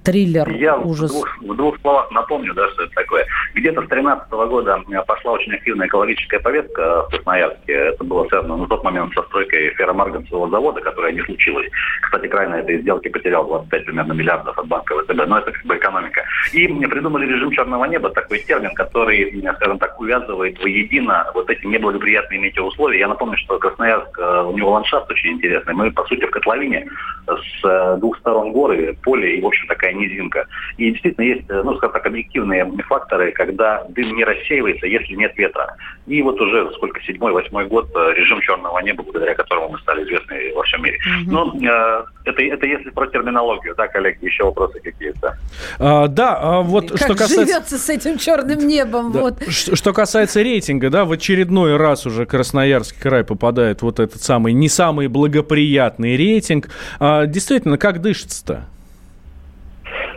триллер, 0.04 0.48
Я 0.50 0.76
в 0.76 0.86
ужас. 0.86 1.10
двух, 1.10 1.28
в 1.40 1.56
двух 1.56 1.80
словах 1.80 2.10
напомню, 2.10 2.52
да, 2.54 2.68
что 2.70 2.82
это 2.82 2.92
такое. 2.94 3.26
Где-то 3.54 3.80
с 3.82 3.88
2013 3.88 4.30
года 4.30 4.82
э, 4.90 5.02
пошла 5.06 5.32
очень 5.32 5.54
активная 5.54 5.86
экологическая 5.86 6.40
повестка 6.40 7.04
в 7.06 7.10
Красноярске. 7.10 7.72
Это 7.72 8.04
было 8.04 8.26
связано 8.28 8.56
на 8.56 8.66
тот 8.66 8.84
момент 8.84 9.14
со 9.14 9.22
стройкой 9.22 9.70
ферромарганцевого 9.76 10.50
завода, 10.50 10.80
которая 10.82 11.12
не 11.12 11.22
случилась. 11.22 11.68
Кстати, 12.02 12.26
край 12.26 12.48
на 12.48 12.56
этой 12.56 12.80
сделке 12.82 13.08
потерял 13.08 13.46
25 13.46 13.86
примерно 13.86 14.12
миллиардов 14.12 14.58
от 14.58 14.66
банка 14.68 14.94
ВТБ, 15.02 15.26
но 15.26 15.38
это 15.38 15.52
как 15.52 15.64
бы 15.64 15.76
экономика. 15.76 16.22
И 16.52 16.68
мне 16.68 16.86
придумали 16.86 17.26
режим 17.26 17.50
черного 17.52 17.84
неба, 17.86 18.10
такой 18.10 18.40
термин, 18.40 18.74
который, 18.74 19.42
скажем 19.56 19.78
так, 19.78 19.98
увязывает 19.98 20.58
воедино 20.62 21.24
вот 21.36 21.50
эти 21.50 21.64
неблагоприятные 21.66 22.40
метеоусловия. 22.40 23.00
Я 23.00 23.08
напомню, 23.08 23.36
что 23.38 23.58
Красноярск, 23.58 24.18
э, 24.18 24.42
у 24.46 24.56
него 24.56 24.70
ландшафт 24.70 25.10
очень 25.10 25.32
интересный. 25.32 25.74
Мы, 25.74 25.92
по 25.92 26.04
сути, 26.04 26.24
в 26.24 26.30
котловине 26.30 26.88
с 27.26 27.64
э, 27.64 27.96
двух 27.98 28.18
сторон 28.18 28.52
горы, 28.52 28.96
поле 29.02 29.36
и, 29.36 29.40
в 29.40 29.46
общем, 29.46 29.66
такая 29.66 29.92
низинка. 29.92 30.46
И 30.78 30.90
действительно 30.90 31.24
есть, 31.24 31.44
э, 31.48 31.62
ну, 31.62 31.76
скажем 31.76 31.92
так, 31.92 32.06
объективные 32.06 32.64
факторы, 32.88 33.32
когда 33.32 33.84
дым 33.90 34.16
не 34.16 34.24
рассеивается, 34.24 34.86
если 34.86 35.14
нет 35.14 35.36
ветра. 35.36 35.76
И 36.06 36.22
вот 36.22 36.40
уже 36.40 36.70
сколько, 36.74 37.00
седьмой, 37.02 37.32
восьмой 37.32 37.66
год 37.66 37.90
режим 37.94 38.40
черного 38.40 38.78
неба, 38.80 39.02
благодаря 39.02 39.34
которому 39.34 39.70
мы 39.70 39.78
стали 39.78 40.04
известны 40.04 40.52
во 40.54 40.62
всем 40.62 40.82
мире. 40.82 40.98
Но 41.26 41.54
э, 41.54 42.04
это, 42.24 42.42
это 42.42 42.66
если 42.66 42.90
про 42.90 43.06
терминологию, 43.06 43.74
да, 43.76 43.88
коллеги, 43.88 44.24
еще 44.24 44.44
вопросы 44.44 44.80
какие-то? 44.80 45.36
А, 45.78 46.08
да, 46.08 46.38
а 46.40 46.60
вот 46.62 46.90
Как 46.90 46.98
что 46.98 47.14
касается... 47.14 47.46
живется 47.46 47.78
с 47.78 47.88
этим 47.90 48.18
черным 48.18 48.66
небом, 48.66 49.12
Да. 49.12 49.20
вот. 49.20 49.42
Что 49.48 49.92
касается 49.92 50.42
рейтинга, 50.42 50.90
да, 50.90 51.04
в 51.04 51.12
очередной 51.26 51.76
раз 51.76 52.06
уже 52.06 52.24
Красноярский 52.24 53.00
край 53.00 53.24
попадает 53.24 53.82
вот 53.82 53.98
этот 53.98 54.22
самый 54.22 54.52
не 54.52 54.68
самый 54.68 55.08
благоприятный 55.08 56.16
рейтинг. 56.16 56.68
А, 57.00 57.26
действительно, 57.26 57.78
как 57.78 58.00
дышится-то? 58.00 58.68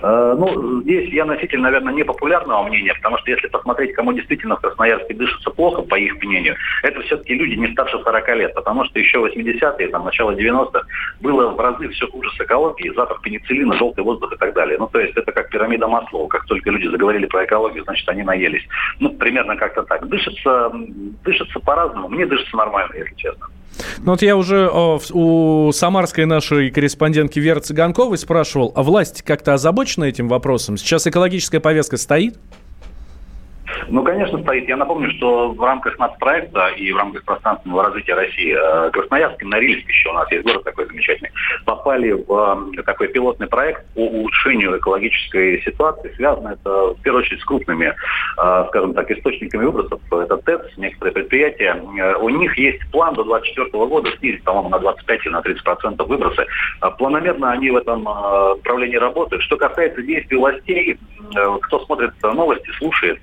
Э, 0.02 0.36
Ну, 0.38 0.82
здесь 0.82 1.10
я 1.14 1.26
носитель, 1.26 1.60
наверное, 1.60 1.94
непопулярного 1.94 2.64
мнения, 2.64 2.94
потому 2.96 3.18
что 3.18 3.32
если 3.32 3.48
посмотреть, 3.48 3.94
кому 3.94 4.14
действительно 4.14 4.56
в 4.56 4.62
Красноярске 4.62 5.14
дышится 5.14 5.50
плохо, 5.52 5.82
по 5.82 5.96
их 5.96 6.22
мнению, 6.24 6.56
это 6.84 7.02
все-таки 7.02 7.34
люди 7.36 7.56
не 7.56 7.72
старше 7.74 8.00
40 8.00 8.36
лет, 8.36 8.54
потому 8.54 8.86
что 8.86 9.00
еще 9.00 9.20
80-е, 9.20 9.88
там, 9.90 10.06
начало 10.06 10.32
90-х 10.32 10.82
было 11.22 11.50
в 11.50 11.60
разы 11.60 11.90
все 11.90 12.08
хуже 12.08 12.30
с 12.32 12.42
экологией, 12.42 12.94
запах 12.96 13.22
пенициллина, 13.22 13.76
желтый 13.76 14.04
воздух 14.04 14.34
и 14.34 14.38
так 14.38 14.54
далее. 14.54 14.78
Ну, 14.78 14.88
то 14.88 15.00
есть 15.00 15.16
это 15.18 15.32
как 15.32 15.50
пирамида 15.50 15.88
Маслоу. 15.88 16.28
Как 16.28 16.46
только 16.46 16.70
люди 16.70 16.88
заговорили 16.88 17.26
про 17.26 17.46
экологию, 17.46 17.84
значит, 17.84 18.08
они 18.10 18.24
наелись. 18.24 18.66
Ну, 19.00 19.10
примерно 19.10 19.56
как-то 19.56 19.84
так. 19.84 20.08
Дышится, 20.08 20.72
дышится 21.24 21.60
по-разному. 21.60 22.10
Мне 22.10 22.26
дышится 22.26 22.56
нормально, 22.56 22.94
если 22.96 23.16
честно. 23.16 23.48
Ну 24.00 24.12
вот 24.12 24.22
я 24.22 24.36
уже 24.36 24.70
о, 24.70 25.00
у 25.12 25.72
самарской 25.72 26.26
нашей 26.26 26.70
корреспондентки 26.70 27.40
Веры 27.40 27.62
Цыганковой 27.62 28.18
спрашивал, 28.18 28.72
а 28.76 28.84
власть 28.84 29.22
как-то 29.22 29.54
озабочена 29.54 30.06
этим 30.06 30.28
вопросом? 30.28 30.78
Сейчас 30.78 31.08
экологическая 31.08 31.60
повестка 31.60 31.98
стоит? 31.98 32.38
Ну, 33.88 34.04
конечно, 34.04 34.42
стоит. 34.42 34.68
Я 34.68 34.78
напомню, 34.78 35.10
что 35.12 35.50
в 35.50 35.64
рамках 35.64 35.98
нацпроекта 35.98 36.68
и 36.70 36.92
в 36.92 36.98
рамках 36.98 37.24
пространственного 37.24 37.86
развития 37.86 38.14
России 38.14 38.56
э, 38.56 38.92
Красноярск 38.92 39.42
и 39.42 39.46
Норильск 39.46 39.88
еще 39.88 40.10
у 40.10 40.14
нас 40.14 40.32
есть 40.32 40.44
город 40.44 40.64
такой 40.64 40.86
замечательный, 40.88 41.32
попали 41.66 42.12
в 42.12 42.72
э, 42.78 42.84
такой 42.84 43.08
пилотный 43.08 43.48
проект 43.48 43.86
по 43.94 44.00
улучшению 44.00 44.78
экологической 44.78 45.62
ситуации. 45.62 46.14
Связано 46.16 46.50
это, 46.50 46.94
в 46.94 47.02
первую 47.02 47.24
очередь, 47.24 47.42
с 47.42 47.46
крупными, 47.46 47.86
э, 47.86 48.66
скажем 48.70 48.94
так, 48.94 49.10
источниками 49.12 49.66
выбросов. 49.66 50.02
Это 50.12 50.38
ТЭЦ, 50.38 50.78
некоторые 50.78 51.14
предприятия. 51.14 51.76
У 52.20 52.30
них 52.30 52.58
есть 52.58 52.80
план 52.92 53.14
до 53.14 53.24
2024 53.24 53.86
года 53.86 54.12
снизить, 54.20 54.44
по-моему, 54.44 54.70
на 54.70 54.80
25 54.80 55.26
или 55.26 55.32
на 55.32 55.42
30 55.42 55.64
процентов 55.64 56.08
выбросы. 56.08 56.46
Планомерно 56.98 57.52
они 57.52 57.72
в 57.72 57.78
этом 57.78 58.04
направлении 58.04 58.98
работают. 58.98 59.44
Что 59.44 59.58
касается 59.58 60.02
действий 60.02 60.38
властей, 60.38 60.98
кто 61.62 61.80
смотрит 61.86 62.12
новости, 62.24 62.70
слушает, 62.78 63.20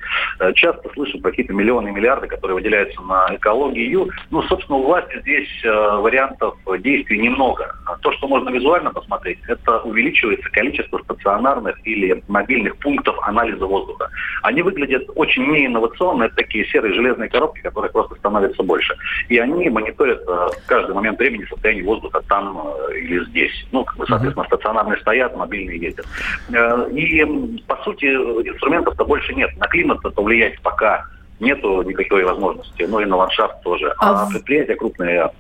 часто 0.55 0.89
слышим 0.95 1.21
про 1.21 1.31
какие-то 1.31 1.53
миллионы 1.53 1.89
и 1.89 1.93
миллиарды, 1.93 2.27
которые 2.27 2.57
выделяются 2.57 3.01
на 3.03 3.35
экологию. 3.35 4.11
Ну, 4.31 4.43
собственно, 4.43 4.79
у 4.79 4.85
власти 4.85 5.19
здесь 5.21 5.49
э, 5.65 5.71
вариантов 5.71 6.57
действий 6.81 7.19
немного. 7.19 7.75
То, 8.03 8.13
что 8.13 8.29
можно 8.29 8.51
визуально 8.51 8.91
посмотреть, 8.91 9.39
это 9.49 9.81
увеличивается 9.81 10.49
количество 10.51 10.99
стационарных 10.99 11.77
или 11.87 12.23
мобильных 12.29 12.77
пунктов 12.79 13.17
анализа 13.23 13.67
воздуха. 13.67 14.11
Они 14.43 14.63
выглядят 14.63 15.05
очень 15.15 15.47
неинновационно, 15.47 16.25
это 16.25 16.37
такие 16.37 16.65
серые 16.67 16.95
железные 16.95 17.29
коробки, 17.29 17.61
которых 17.61 17.93
просто 17.93 18.15
становится 18.17 18.63
больше. 18.63 18.97
И 19.29 19.39
они 19.39 19.69
мониторят 19.71 20.21
э, 20.21 20.25
в 20.27 20.67
каждый 20.67 20.95
момент 20.95 21.19
времени 21.19 21.45
состояние 21.45 21.85
воздуха 21.85 22.23
там 22.29 22.61
э, 22.91 22.99
или 22.99 23.25
здесь. 23.27 23.67
Ну, 23.73 23.85
как 23.85 23.97
бы, 23.97 24.07
соответственно, 24.07 24.47
стационарные 24.47 24.99
стоят, 24.99 25.37
мобильные 25.37 25.79
ездят. 25.79 26.07
Э, 26.53 26.89
И, 26.93 27.25
по 27.67 27.77
сути, 27.85 28.07
инструментов-то 28.07 29.05
больше 29.05 29.35
нет. 29.35 29.57
На 29.59 29.67
климат 29.69 29.99
это 30.05 30.21
влиять 30.37 30.61
пока 30.63 31.05
нету 31.41 31.83
никакой 31.83 32.25
возможности. 32.25 32.83
Ну 32.89 33.01
и 33.01 33.05
на 33.05 33.17
ландшафт 33.17 33.63
тоже. 33.63 33.93
А 33.99 34.23
А, 34.25 34.31
предприятия 34.31 34.75
крупные 34.77 35.31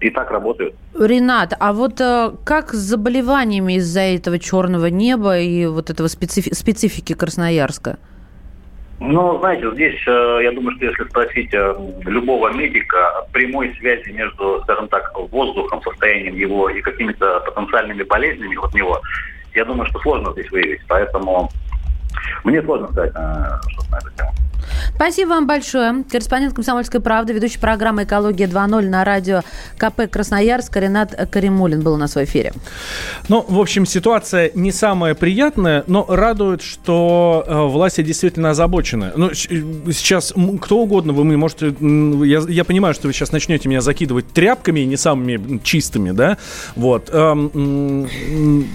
и 0.00 0.10
так 0.10 0.30
работают. 0.30 0.74
Ренат, 0.98 1.52
а 1.60 1.72
вот 1.72 2.00
э, 2.00 2.32
как 2.44 2.72
с 2.72 2.76
заболеваниями 2.78 3.74
из-за 3.74 4.00
этого 4.00 4.38
черного 4.38 4.86
неба 4.86 5.38
и 5.38 5.66
вот 5.66 5.90
этого 5.90 6.08
специфи- 6.08 6.52
специфики 6.54 7.12
Красноярска? 7.14 7.98
Ну, 8.98 9.38
знаете, 9.38 9.70
здесь, 9.74 10.00
э, 10.06 10.40
я 10.42 10.52
думаю, 10.52 10.76
что 10.76 10.86
если 10.86 11.04
спросить 11.04 11.54
э, 11.54 11.74
любого 12.04 12.52
медика, 12.52 13.26
прямой 13.32 13.74
связи 13.78 14.10
между, 14.10 14.60
скажем 14.64 14.88
так, 14.88 15.12
воздухом, 15.30 15.80
состоянием 15.82 16.34
его 16.34 16.68
и 16.68 16.80
какими-то 16.80 17.40
потенциальными 17.40 18.02
болезнями 18.02 18.56
от 18.56 18.74
него, 18.74 19.00
я 19.54 19.64
думаю, 19.64 19.86
что 19.86 20.00
сложно 20.00 20.32
здесь 20.32 20.50
выявить. 20.50 20.80
Поэтому 20.88 21.48
мне 22.44 22.60
сложно 22.62 22.88
сказать 22.88 23.12
э, 23.14 23.68
что-то 23.68 23.90
на 23.92 23.96
эту 23.98 24.10
тему. 24.16 24.30
Спасибо 24.94 25.30
вам 25.30 25.46
большое. 25.46 26.04
Корреспондент 26.10 26.54
«Комсомольской 26.54 27.00
правды», 27.00 27.32
ведущий 27.32 27.58
программы 27.58 28.04
«Экология 28.04 28.44
2.0» 28.44 28.88
на 28.88 29.04
радио 29.04 29.42
КП 29.78 30.10
Красноярск 30.10 30.76
Ренат 30.76 31.28
Каримулин 31.30 31.82
был 31.82 31.94
у 31.94 31.96
нас 31.96 32.14
в 32.14 32.22
эфире. 32.24 32.52
Ну, 33.28 33.44
в 33.48 33.58
общем, 33.58 33.86
ситуация 33.86 34.50
не 34.54 34.72
самая 34.72 35.14
приятная, 35.14 35.84
но 35.86 36.04
радует, 36.08 36.62
что 36.62 37.44
э, 37.46 37.66
власти 37.66 38.02
действительно 38.02 38.50
озабочены. 38.50 39.12
Ну, 39.16 39.30
э, 39.30 39.34
сейчас 39.34 40.34
кто 40.60 40.78
угодно, 40.78 41.12
вы 41.12 41.24
можете... 41.36 41.74
м, 41.80 42.22
Я, 42.22 42.40
я 42.48 42.64
понимаю, 42.64 42.94
что 42.94 43.08
вы 43.08 43.12
сейчас 43.12 43.32
начнете 43.32 43.68
меня 43.68 43.80
закидывать 43.80 44.32
тряпками, 44.32 44.80
не 44.80 44.96
самыми 44.96 45.58
чистыми, 45.62 46.10
да? 46.10 46.38
Вот. 46.76 47.10
Эм, 47.12 48.08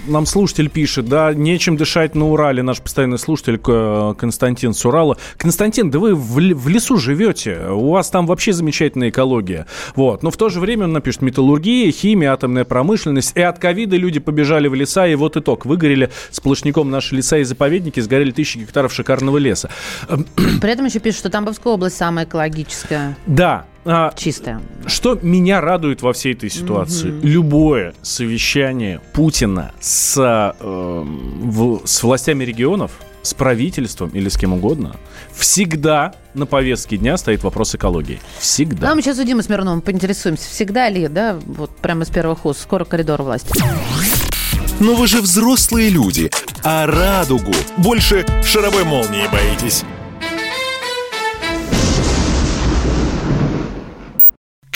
нам 0.06 0.26
слушатель 0.26 0.68
пишет, 0.68 1.06
да, 1.08 1.32
нечем 1.32 1.76
дышать 1.76 2.14
на 2.14 2.28
Урале, 2.28 2.62
наш 2.62 2.80
постоянный 2.80 3.18
слушатель 3.18 3.60
э, 3.66 4.14
Константин 4.18 4.74
с. 4.74 4.88
Константин, 5.36 5.77
да 5.84 5.98
вы 5.98 6.14
в, 6.14 6.38
лесу 6.68 6.96
живете, 6.96 7.68
у 7.70 7.90
вас 7.90 8.10
там 8.10 8.26
вообще 8.26 8.52
замечательная 8.52 9.10
экология. 9.10 9.66
Вот. 9.94 10.22
Но 10.22 10.30
в 10.30 10.36
то 10.36 10.48
же 10.48 10.60
время 10.60 10.84
он 10.84 10.92
напишет 10.92 11.22
металлургия, 11.22 11.90
химия, 11.92 12.32
атомная 12.32 12.64
промышленность. 12.64 13.36
И 13.36 13.40
от 13.40 13.58
ковида 13.58 13.96
люди 13.96 14.20
побежали 14.20 14.68
в 14.68 14.74
леса, 14.74 15.06
и 15.06 15.14
вот 15.14 15.36
итог. 15.36 15.66
Выгорели 15.66 16.10
сплошняком 16.30 16.90
наши 16.90 17.14
леса 17.16 17.38
и 17.38 17.44
заповедники, 17.44 18.00
сгорели 18.00 18.30
тысячи 18.30 18.58
гектаров 18.58 18.92
шикарного 18.92 19.38
леса. 19.38 19.70
При 20.60 20.70
этом 20.70 20.86
еще 20.86 20.98
пишут, 21.00 21.20
что 21.20 21.30
Тамбовская 21.30 21.72
область 21.72 21.96
самая 21.96 22.24
экологическая. 22.24 23.16
Да, 23.26 23.66
а, 23.84 24.12
Чистая. 24.16 24.60
что 24.86 25.18
меня 25.22 25.60
радует 25.60 26.02
во 26.02 26.12
всей 26.12 26.34
этой 26.34 26.50
ситуации? 26.50 27.08
Любое 27.22 27.94
совещание 28.02 29.00
Путина 29.14 29.72
с, 29.80 30.16
э, 30.18 30.52
в- 30.60 31.80
с 31.86 32.02
властями 32.02 32.44
регионов, 32.44 32.90
с 33.28 33.34
правительством 33.34 34.10
или 34.10 34.28
с 34.28 34.36
кем 34.36 34.54
угодно, 34.54 34.96
всегда 35.34 36.14
на 36.34 36.46
повестке 36.46 36.96
дня 36.96 37.16
стоит 37.16 37.42
вопрос 37.42 37.74
экологии. 37.74 38.20
Всегда. 38.38 38.88
Ну, 38.88 38.96
мы 38.96 39.02
сейчас 39.02 39.18
у 39.18 39.24
Димы 39.24 39.42
Смирновым 39.42 39.80
поинтересуемся, 39.80 40.48
всегда 40.48 40.88
ли, 40.88 41.08
да, 41.08 41.38
вот 41.46 41.76
прямо 41.76 42.04
с 42.04 42.10
первых 42.10 42.44
уст, 42.46 42.62
скоро 42.62 42.84
коридор 42.84 43.22
власти. 43.22 43.52
Но 44.80 44.94
вы 44.94 45.06
же 45.06 45.20
взрослые 45.20 45.90
люди, 45.90 46.30
а 46.62 46.86
радугу 46.86 47.52
больше 47.76 48.24
шаровой 48.44 48.84
молнии 48.84 49.26
боитесь. 49.30 49.84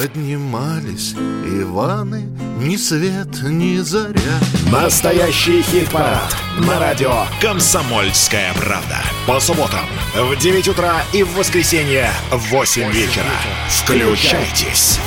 Поднимались 0.00 1.14
Иваны, 1.44 2.28
ни 2.60 2.76
свет, 2.76 3.42
ни 3.42 3.78
заря. 3.78 4.38
Настоящий 4.70 5.60
хит-парад 5.60 6.36
на 6.60 6.78
радио 6.78 7.24
«Комсомольская 7.40 8.54
правда». 8.54 9.02
По 9.26 9.40
субботам 9.40 9.86
в 10.14 10.36
9 10.36 10.68
утра 10.68 11.02
и 11.12 11.24
в 11.24 11.34
воскресенье 11.34 12.12
в 12.30 12.38
8 12.50 12.92
вечера. 12.92 13.24
Включайтесь. 13.70 15.00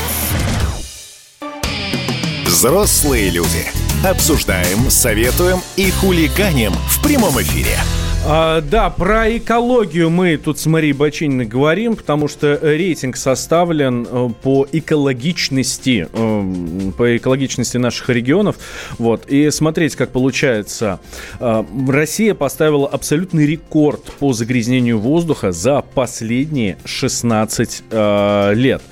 Взрослые 2.46 3.30
люди. 3.30 3.72
Обсуждаем, 4.06 4.90
советуем 4.90 5.62
и 5.78 5.90
хулиганим 5.90 6.74
в 6.74 7.02
прямом 7.02 7.42
эфире. 7.42 7.78
А, 8.24 8.62
да, 8.62 8.92
про 8.92 9.36
экологию 9.36 10.12
мы 10.12 10.38
тут 10.38 10.60
с 10.60 10.68
Марией 10.68 10.94
Бачининой 10.94 11.46
говорим, 11.46 11.96
потому 11.96 12.28
что 12.28 12.60
рейтинг 12.62 13.18
составлен 13.18 14.08
э, 14.10 14.30
по 14.44 14.68
экологичности, 14.72 16.08
э, 16.12 16.92
по 16.96 17.18
экологичности 17.18 17.78
наших 17.78 18.10
регионов. 18.10 18.58
Вот. 19.00 19.26
И 19.28 19.50
смотреть, 19.50 19.96
как 19.96 20.12
получается. 20.12 21.00
Э, 21.40 21.64
Россия 21.88 22.36
поставила 22.36 22.88
абсолютный 22.88 23.48
рекорд 23.48 24.04
по 24.20 24.34
загрязнению 24.34 25.00
воздуха 25.00 25.52
за 25.52 25.82
последние 25.82 26.78
16 26.86 27.84
э, 27.90 28.54
лет. 28.54 28.84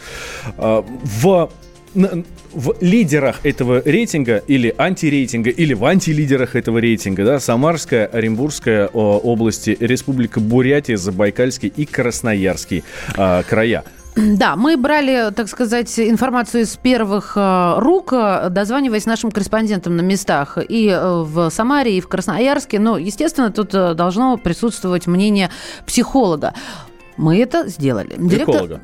Э, 0.58 0.82
В 1.04 1.52
в 1.94 2.76
лидерах 2.82 3.40
этого 3.44 3.82
рейтинга 3.84 4.38
или 4.38 4.74
антирейтинга, 4.78 5.50
или 5.50 5.74
в 5.74 5.86
антилидерах 5.86 6.56
этого 6.56 6.78
рейтинга, 6.78 7.26
да, 7.26 7.40
Самарская, 7.40 8.06
Оренбургская 8.06 8.88
области, 8.88 9.76
Республика 9.80 10.40
Бурятия, 10.40 10.98
Забайкальский 10.98 11.72
и 11.76 11.86
Красноярский 11.86 12.84
а, 13.16 13.44
края. 13.44 13.84
Да, 14.16 14.56
мы 14.56 14.76
брали, 14.76 15.32
так 15.34 15.48
сказать, 15.48 15.98
информацию 16.00 16.64
из 16.64 16.76
первых 16.76 17.34
э, 17.36 17.74
рук, 17.78 18.12
э, 18.12 18.50
дозваниваясь 18.50 19.06
нашим 19.06 19.32
корреспондентам 19.32 19.96
на 19.96 20.02
местах 20.02 20.58
и 20.58 20.90
э, 20.90 21.24
в 21.24 21.50
Самаре, 21.50 21.98
и 21.98 22.02
в 22.02 22.08
Красноярске. 22.08 22.80
Но, 22.80 22.98
естественно, 22.98 23.52
тут 23.52 23.74
э, 23.74 23.94
должно 23.94 24.36
присутствовать 24.38 25.08
мнение 25.08 25.50
психолога. 25.86 26.54
Мы 27.20 27.42
это 27.42 27.68
сделали. 27.68 28.16
Эколога. 28.34 28.80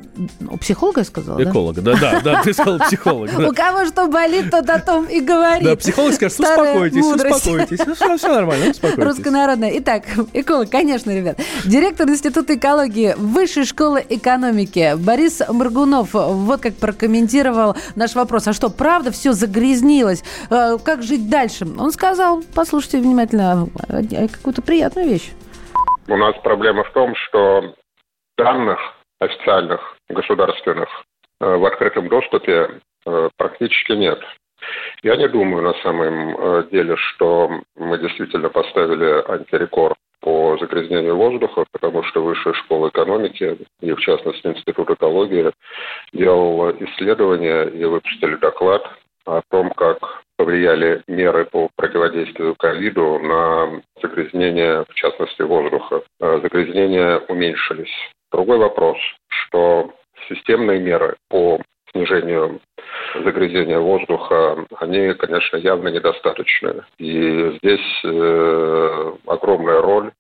У 0.50 0.58
психолога 0.58 1.00
я 1.00 1.06
сказала, 1.06 1.42
да? 1.42 1.50
Эколога, 1.50 1.82
да, 1.82 1.96
да, 1.96 2.20
да, 2.22 2.42
ты 2.44 2.52
сказал 2.52 2.80
психолог. 2.80 3.32
У 3.40 3.54
кого 3.54 3.86
что 3.86 4.08
болит, 4.08 4.52
тот 4.52 4.70
о 4.70 4.80
том 4.80 5.06
и 5.06 5.22
говорит. 5.22 5.64
Да, 5.64 5.78
психолог 5.78 6.14
скажет, 6.14 6.38
успокойтесь, 6.38 7.06
успокойтесь. 7.06 7.80
Ну, 7.86 8.18
все, 8.18 8.28
нормально, 8.28 8.72
успокойтесь. 8.72 9.06
Руссконародная. 9.06 9.72
Итак, 9.78 10.04
эколог, 10.34 10.70
конечно, 10.70 11.12
ребят. 11.12 11.40
Директор 11.64 12.10
Института 12.10 12.56
экологии 12.56 13.16
Высшей 13.18 13.64
школы 13.64 14.06
экономики 14.10 14.96
Борис 14.98 15.42
Моргунов 15.48 16.10
вот 16.12 16.60
как 16.60 16.76
прокомментировал 16.76 17.78
наш 17.96 18.16
вопрос. 18.16 18.50
А 18.50 18.54
что, 18.54 18.70
правда 18.70 19.12
все 19.12 19.32
загрязнилось? 19.32 20.26
Э, 20.50 20.78
Как 20.84 21.04
жить 21.04 21.30
дальше? 21.30 21.66
Он 21.78 21.94
сказал, 21.94 22.44
послушайте 22.54 22.98
внимательно, 22.98 23.70
э, 23.88 24.28
какую-то 24.28 24.62
приятную 24.62 25.08
вещь. 25.08 25.32
У 26.10 26.18
нас 26.18 26.36
проблема 26.44 26.84
в 26.84 26.92
том, 26.92 27.14
что 27.16 27.62
данных 28.38 28.80
официальных, 29.20 29.98
государственных, 30.10 30.90
э, 31.40 31.56
в 31.56 31.66
открытом 31.66 32.10
доступе 32.10 32.82
э, 33.06 33.30
практически 33.38 33.94
нет. 33.94 34.20
Я 35.04 35.16
не 35.16 35.28
думаю 35.28 35.64
на 35.64 35.74
самом 35.82 36.36
э, 36.38 36.68
деле, 36.72 36.96
что 36.98 37.62
мы 37.76 37.98
действительно 38.00 38.50
поставили 38.50 39.24
антирекорд 39.32 39.96
по 40.22 40.58
загрязнению 40.60 41.16
воздуха, 41.16 41.66
потому 41.72 42.04
что 42.04 42.24
Высшая 42.24 42.54
школа 42.54 42.90
экономики 42.90 43.58
и, 43.82 43.92
в 43.92 44.00
частности, 44.00 44.48
Институт 44.48 44.90
экологии 44.90 45.52
делал 46.14 46.72
исследования 46.72 47.66
и 47.66 47.84
выпустили 47.86 48.36
доклад 48.38 48.90
о 49.26 49.42
том, 49.52 49.70
как 49.72 50.24
повлияли 50.38 51.04
меры 51.08 51.46
по 51.46 51.70
противодействию 51.76 52.56
ковиду 52.56 53.20
на 53.20 53.82
загрязнение, 54.02 54.86
в 54.90 54.94
частности, 54.96 55.44
воздуха. 55.44 56.02
Загрязнения 56.20 57.20
уменьшились. 57.28 57.94
Другой 58.36 58.58
вопрос, 58.58 58.98
что 59.28 59.92
системные 60.28 60.82
меры 60.82 61.16
по 61.30 61.58
снижению 61.94 62.60
загрязнения 63.24 63.80
воздуха, 63.80 64.58
они, 64.82 65.14
конечно, 65.14 65.56
явно 65.56 65.88
недостаточны. 65.88 66.84
И 66.98 67.58
здесь 67.58 68.02
э, 68.04 69.14
огромная 69.28 69.82
роль 69.82 70.12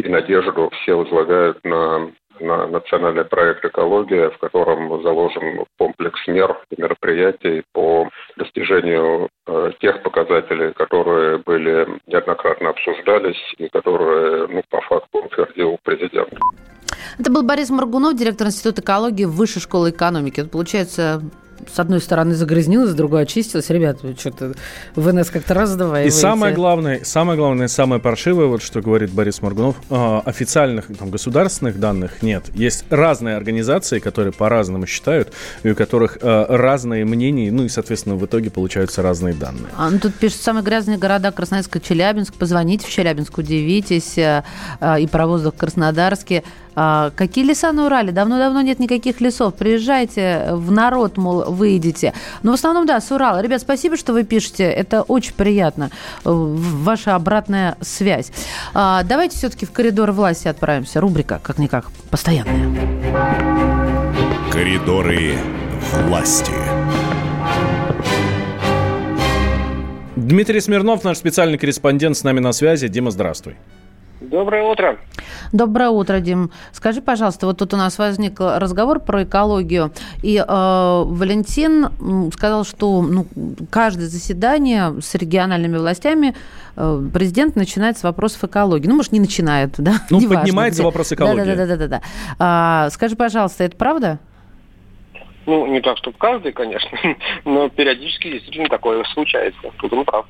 и 0.00 0.08
надежду 0.08 0.70
все 0.72 0.94
возлагают 0.94 1.62
на, 1.62 2.10
на 2.40 2.66
национальный 2.66 3.24
проект 3.24 3.64
«Экология», 3.64 4.30
в 4.30 4.38
котором 4.38 5.00
заложен 5.04 5.64
комплекс 5.78 6.20
мер 6.26 6.58
и 6.70 6.80
мероприятий 6.82 7.62
по 7.72 8.08
достижению 8.36 9.28
э, 9.46 9.70
тех 9.78 10.02
показателей, 10.02 10.72
которые 10.72 11.38
были 11.38 11.86
неоднократно 12.08 12.70
обсуждались 12.70 13.54
и 13.58 13.68
которые, 13.68 14.48
ну, 14.48 14.64
по 14.68 14.80
факту 14.80 15.26
утвердил 15.26 15.78
президент. 15.84 16.32
Это 17.18 17.30
был 17.30 17.42
Борис 17.42 17.70
Моргунов, 17.70 18.16
директор 18.16 18.46
Института 18.46 18.82
экологии 18.82 19.24
Высшей 19.24 19.62
школы 19.62 19.90
экономики. 19.90 20.40
Это, 20.40 20.48
получается, 20.48 21.22
с 21.72 21.78
одной 21.78 22.00
стороны 22.00 22.34
загрязнилось, 22.34 22.90
с 22.90 22.94
другой 22.94 23.22
очистилось. 23.22 23.70
Ребят, 23.70 24.02
вы 24.02 24.16
что-то 24.18 24.54
вы 24.96 25.12
нас 25.12 25.30
как-то 25.30 25.54
раздаваете. 25.54 26.08
И 26.08 26.10
самое 26.10 26.52
главное, 26.54 27.02
самое 27.04 27.38
главное, 27.38 27.68
самое 27.68 28.00
паршивое, 28.00 28.46
вот 28.46 28.62
что 28.62 28.80
говорит 28.80 29.12
Борис 29.12 29.40
Моргунов, 29.42 29.76
э, 29.88 30.20
официальных 30.24 30.86
там, 30.98 31.10
государственных 31.10 31.78
данных 31.78 32.20
нет. 32.22 32.44
Есть 32.54 32.86
разные 32.90 33.36
организации, 33.36 34.00
которые 34.00 34.32
по-разному 34.32 34.86
считают, 34.86 35.32
и 35.62 35.70
у 35.70 35.76
которых 35.76 36.18
э, 36.20 36.46
разные 36.48 37.04
мнения, 37.04 37.52
ну 37.52 37.62
и, 37.62 37.68
соответственно, 37.68 38.16
в 38.16 38.26
итоге 38.26 38.50
получаются 38.50 39.00
разные 39.02 39.34
данные. 39.34 39.68
А, 39.76 39.88
ну, 39.88 40.00
тут 40.00 40.14
пишут, 40.14 40.40
самые 40.40 40.64
грязные 40.64 40.98
города 40.98 41.30
Красноярск 41.30 41.76
и 41.76 41.80
Челябинск. 41.80 42.34
Позвоните 42.34 42.88
в 42.88 42.90
Челябинск, 42.90 43.38
удивитесь. 43.38 44.18
э, 44.18 44.42
И 44.98 45.06
про 45.06 45.28
воздух 45.28 45.54
в 45.54 45.58
Краснодарске. 45.58 46.42
А, 46.74 47.10
Какие 47.16 47.44
леса 47.44 47.72
на 47.72 47.86
Урале? 47.86 48.12
Давно-давно 48.12 48.62
нет 48.62 48.78
никаких 48.78 49.20
лесов. 49.20 49.54
Приезжайте 49.54 50.48
в 50.52 50.70
народ, 50.70 51.16
мол, 51.18 51.44
выйдете. 51.50 52.14
Но 52.42 52.52
в 52.52 52.54
основном, 52.54 52.86
да, 52.86 53.00
с 53.00 53.10
Урала. 53.10 53.42
Ребят, 53.42 53.60
спасибо, 53.60 53.96
что 53.96 54.12
вы 54.12 54.24
пишете. 54.24 54.64
Это 54.64 55.02
очень 55.02 55.34
приятно. 55.34 55.90
э, 56.24 56.30
Ваша 56.30 57.14
обратная 57.14 57.76
связь. 57.80 58.32
А, 58.74 59.02
Давайте 59.02 59.36
все-таки 59.36 59.66
в 59.66 59.72
коридор 59.72 60.12
власти 60.12 60.48
отправимся. 60.48 61.00
Рубрика, 61.00 61.40
как-никак, 61.42 61.90
постоянная. 62.10 62.70
Коридоры 64.50 65.34
власти. 66.06 66.52
Дмитрий 70.16 70.60
Смирнов, 70.60 71.04
наш 71.04 71.18
специальный 71.18 71.58
корреспондент, 71.58 72.16
с 72.16 72.22
нами 72.24 72.40
на 72.40 72.52
связи. 72.52 72.88
Дима, 72.88 73.10
здравствуй. 73.10 73.56
Доброе 74.30 74.62
утро. 74.62 74.98
Доброе 75.52 75.90
утро, 75.90 76.20
Дим. 76.20 76.50
Скажи, 76.72 77.02
пожалуйста, 77.02 77.46
вот 77.46 77.58
тут 77.58 77.74
у 77.74 77.76
нас 77.76 77.98
возник 77.98 78.38
разговор 78.40 79.00
про 79.00 79.24
экологию, 79.24 79.92
и 80.22 80.36
э, 80.36 80.44
Валентин 80.46 82.30
сказал, 82.32 82.64
что 82.64 83.02
ну, 83.02 83.26
каждое 83.70 84.06
заседание 84.06 85.00
с 85.00 85.14
региональными 85.14 85.76
властями 85.76 86.34
э, 86.76 87.02
президент 87.12 87.56
начинает 87.56 87.98
с 87.98 88.02
вопросов 88.04 88.44
экологии. 88.44 88.86
Ну, 88.86 88.96
может, 88.96 89.12
не 89.12 89.20
начинает, 89.20 89.74
да? 89.78 89.94
Ну, 90.10 90.20
Неважно 90.20 90.40
поднимается 90.40 90.80
где. 90.80 90.86
вопрос 90.86 91.12
экологии. 91.12 91.54
Да-да-да. 91.54 92.02
А, 92.38 92.88
скажи, 92.90 93.16
пожалуйста, 93.16 93.64
это 93.64 93.76
правда? 93.76 94.18
Ну, 95.46 95.66
не 95.66 95.80
так, 95.80 95.98
чтобы 95.98 96.16
каждый, 96.18 96.52
конечно, 96.52 96.96
но 97.44 97.68
периодически 97.68 98.30
действительно 98.30 98.68
такое 98.68 99.02
случается. 99.12 99.60
Тут 99.80 99.92
он 99.92 100.04
прав. 100.04 100.26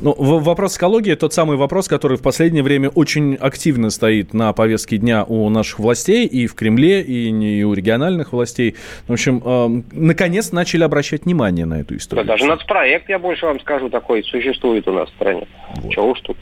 Ну, 0.00 0.14
в- 0.16 0.42
вопрос 0.42 0.76
экологии 0.78 1.14
тот 1.14 1.34
самый 1.34 1.56
вопрос, 1.58 1.86
который 1.86 2.16
в 2.16 2.22
последнее 2.22 2.62
время 2.62 2.88
очень 2.88 3.34
активно 3.34 3.90
стоит 3.90 4.32
на 4.32 4.52
повестке 4.54 4.96
дня 4.96 5.22
у 5.24 5.48
наших 5.50 5.78
властей 5.80 6.26
и 6.26 6.46
в 6.46 6.54
Кремле, 6.54 7.02
и, 7.02 7.30
не- 7.30 7.60
и 7.60 7.62
у 7.62 7.74
региональных 7.74 8.32
властей. 8.32 8.74
В 9.06 9.12
общем, 9.12 9.42
эм, 9.44 9.84
наконец 9.92 10.50
начали 10.52 10.82
обращать 10.82 11.24
внимание 11.26 11.66
на 11.66 11.80
эту 11.80 11.90
Да, 11.90 11.96
историю. 11.96 12.24
даже 12.26 12.46
нацпроект, 12.46 13.08
я 13.10 13.18
больше 13.18 13.44
вам 13.46 13.60
скажу, 13.60 13.90
такой 13.90 14.24
существует 14.24 14.88
у 14.88 14.92
нас 14.92 15.10
в 15.10 15.14
стране. 15.14 15.46
Чего 15.90 16.10
уж 16.12 16.20
тут. 16.20 16.36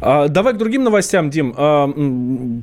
А, 0.00 0.28
давай 0.28 0.52
к 0.52 0.58
другим 0.58 0.84
новостям, 0.84 1.30
Дим. 1.30 1.54
А, 1.56 1.88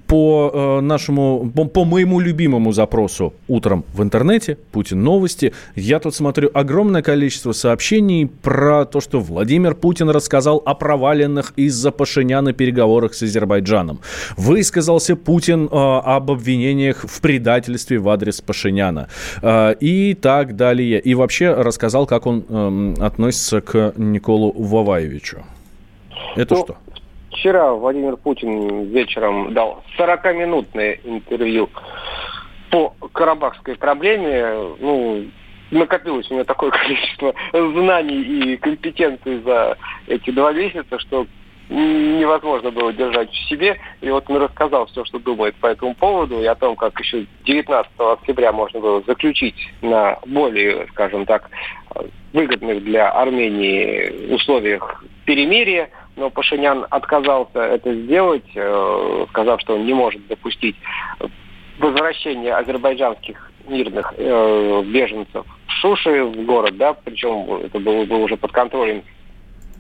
по 0.08 0.52
э, 0.54 0.82
нашему, 0.82 1.52
по, 1.56 1.66
по 1.66 1.86
моему 1.86 2.20
любимому 2.20 2.72
запросу 2.72 3.34
утром 3.48 3.84
в 3.94 4.04
интернете, 4.04 4.58
Путин 4.72 5.04
новости, 5.04 5.54
я 5.76 6.00
тут 6.00 6.14
смотрю 6.14 6.50
огромное 6.54 7.02
количество 7.02 7.52
сообщений 7.52 8.28
про 8.28 8.86
то, 8.86 9.00
что 9.02 9.15
Владимир 9.20 9.76
Путин 9.76 10.10
рассказал 10.10 10.62
о 10.66 10.74
проваленных 10.76 11.54
из-за 11.56 11.92
Пашиняна 11.92 12.54
переговорах 12.54 13.14
с 13.14 13.24
Азербайджаном. 13.24 14.00
Высказался 14.38 15.16
Путин 15.16 15.66
э, 15.66 15.70
об 15.72 16.32
обвинениях 16.32 17.04
в 17.04 17.22
предательстве 17.22 18.00
в 18.00 18.10
адрес 18.10 18.42
Пашиняна. 18.42 19.08
Э, 19.42 19.74
и 19.80 20.14
так 20.14 20.56
далее. 20.56 21.00
И 21.00 21.16
вообще 21.16 21.54
рассказал, 21.54 22.06
как 22.06 22.26
он 22.26 22.46
эм, 22.50 22.96
относится 23.00 23.62
к 23.62 23.94
Николу 23.98 24.52
Ваваевичу. 24.52 25.44
Это 26.36 26.56
Ну, 26.56 26.64
что? 26.64 26.78
Вчера 27.32 27.74
Владимир 27.74 28.18
Путин 28.18 28.86
вечером 28.86 29.54
дал 29.54 29.84
40-минутное 29.98 31.00
интервью 31.04 31.70
по 32.72 32.94
карабахской 33.14 33.76
проблеме. 33.76 34.76
Ну, 34.80 35.26
накопилось 35.72 36.30
у 36.30 36.36
меня 36.36 36.44
такое 36.44 36.72
количество 36.84 37.34
знаний 37.52 38.22
и 38.22 38.58
компетенций 38.58 39.42
за 39.42 39.78
эти 40.08 40.32
два 40.32 40.54
месяца, 40.54 41.00
что 41.00 41.28
невозможно 41.70 42.72
было 42.72 42.94
держать 42.94 43.32
в 43.32 43.50
себе. 43.50 43.78
И 44.02 44.10
вот 44.10 44.30
он 44.30 44.38
рассказал 44.38 44.86
все, 44.88 45.04
что 45.06 45.20
думает 45.20 45.56
по 45.56 45.68
этому 45.68 45.96
поводу, 45.96 46.42
и 46.42 46.46
о 46.46 46.56
том, 46.56 46.76
как 46.76 47.00
еще 47.00 47.26
19 47.46 47.92
октября 47.98 48.52
можно 48.52 48.80
было 48.80 49.02
заключить 49.02 49.56
на 49.82 50.20
более, 50.28 50.88
скажем 50.92 51.26
так, 51.26 51.50
выгодных 52.34 52.84
для 52.84 53.10
Армении 53.10 54.32
условиях 54.34 55.04
перемирия, 55.26 55.90
но 56.16 56.30
Пашинян 56.30 56.86
отказался 56.90 57.60
это 57.60 57.94
сделать, 57.94 58.46
э, 58.54 59.26
сказав, 59.30 59.60
что 59.62 59.76
он 59.76 59.86
не 59.86 59.94
может 59.94 60.26
допустить 60.28 60.76
возвращения 61.80 62.54
азербайджанских 62.54 63.52
мирных 63.68 64.14
э, 64.18 64.84
беженцев 64.86 65.46
в 65.68 65.72
Шуши, 65.72 66.24
в 66.24 66.46
город, 66.46 66.78
да, 66.78 66.94
причем 66.94 67.62
это 67.64 67.80
было 67.80 68.06
бы 68.06 68.24
уже 68.24 68.38
под 68.38 68.52
контролем 68.52 69.04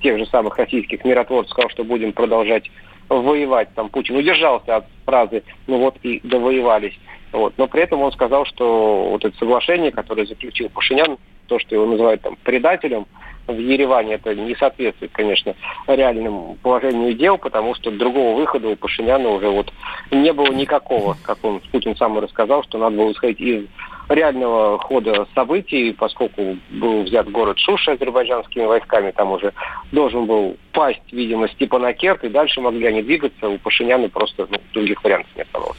тех 0.02 0.18
же 0.18 0.26
самых 0.28 0.58
российских 0.58 1.04
миротворцев, 1.06 1.52
сказал, 1.52 1.70
что 1.70 1.84
будем 1.84 2.14
продолжать 2.14 2.70
воевать. 3.10 3.70
Там 3.76 3.90
Путин 3.90 4.16
удержался 4.16 4.78
от 4.78 4.86
фразы 5.06 5.44
«ну 5.68 5.78
вот 5.78 5.98
и 6.04 6.20
довоевались». 6.24 6.98
Вот. 7.32 7.54
Но 7.58 7.68
при 7.68 7.82
этом 7.82 8.02
он 8.02 8.12
сказал, 8.12 8.46
что 8.46 9.10
вот 9.12 9.26
это 9.26 9.38
соглашение, 9.38 9.92
которое 9.92 10.26
заключил 10.26 10.70
Пашинян, 10.70 11.18
то, 11.48 11.60
что 11.60 11.76
его 11.76 11.86
называют 11.86 12.22
там 12.22 12.38
предателем 12.44 13.06
в 13.48 13.58
Ереване, 13.58 14.16
это 14.16 14.36
не 14.36 14.56
соответствует, 14.56 15.12
конечно, 15.12 15.56
реальному 15.88 16.58
положению 16.62 17.14
дел, 17.14 17.38
потому 17.38 17.76
что 17.76 17.92
другого 17.92 18.36
выхода 18.36 18.70
у 18.70 18.76
Пашиняна 18.76 19.30
уже 19.30 19.50
вот 19.50 19.72
не 20.12 20.34
было 20.34 20.52
никакого, 20.52 21.18
как 21.24 21.44
он 21.44 21.62
Путин 21.72 21.96
сам 21.96 22.18
и 22.18 22.22
рассказал, 22.22 22.64
что 22.64 22.78
надо 22.78 22.98
было 22.98 23.12
исходить 23.12 23.40
из 23.40 23.66
реального 24.10 24.78
хода 24.78 25.28
событий, 25.34 25.94
поскольку 25.94 26.58
был 26.70 27.04
взят 27.04 27.30
город 27.30 27.58
Шуша 27.58 27.94
азербайджанскими 27.94 28.66
войсками, 28.66 29.12
там 29.12 29.32
уже 29.32 29.54
должен 29.92 30.26
был 30.26 30.58
пасть, 30.72 31.12
видимо, 31.12 31.48
Степанакерт, 31.50 32.24
и 32.24 32.30
дальше 32.30 32.62
могли 32.62 32.86
они 32.86 33.02
двигаться, 33.02 33.48
у 33.48 33.58
Пашиняна 33.58 34.10
просто 34.10 34.48
ну, 34.50 34.58
других 34.74 35.04
вариантов 35.04 35.36
не 35.36 35.42
оставалось. 35.42 35.78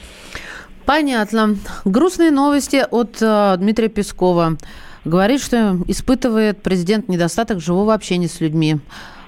Понятно. 0.86 1.56
Грустные 1.84 2.30
новости 2.30 2.84
от 2.88 3.20
э, 3.20 3.56
Дмитрия 3.58 3.88
Пескова. 3.88 4.56
Говорит, 5.04 5.42
что 5.42 5.78
испытывает 5.88 6.62
президент 6.62 7.08
недостаток 7.08 7.60
живого 7.60 7.92
общения 7.92 8.28
с 8.28 8.40
людьми. 8.40 8.76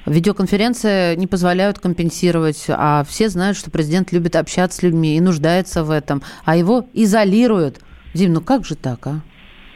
Видеоконференции 0.06 1.16
не 1.16 1.26
позволяют 1.26 1.80
компенсировать, 1.80 2.66
а 2.68 3.04
все 3.04 3.28
знают, 3.28 3.56
что 3.56 3.70
президент 3.72 4.12
любит 4.12 4.36
общаться 4.36 4.78
с 4.78 4.82
людьми 4.82 5.16
и 5.16 5.20
нуждается 5.20 5.82
в 5.82 5.90
этом, 5.90 6.22
а 6.44 6.56
его 6.56 6.86
изолируют. 6.94 7.80
Дим, 8.14 8.32
ну 8.34 8.40
как 8.40 8.64
же 8.64 8.76
так, 8.76 9.06
а? 9.06 9.20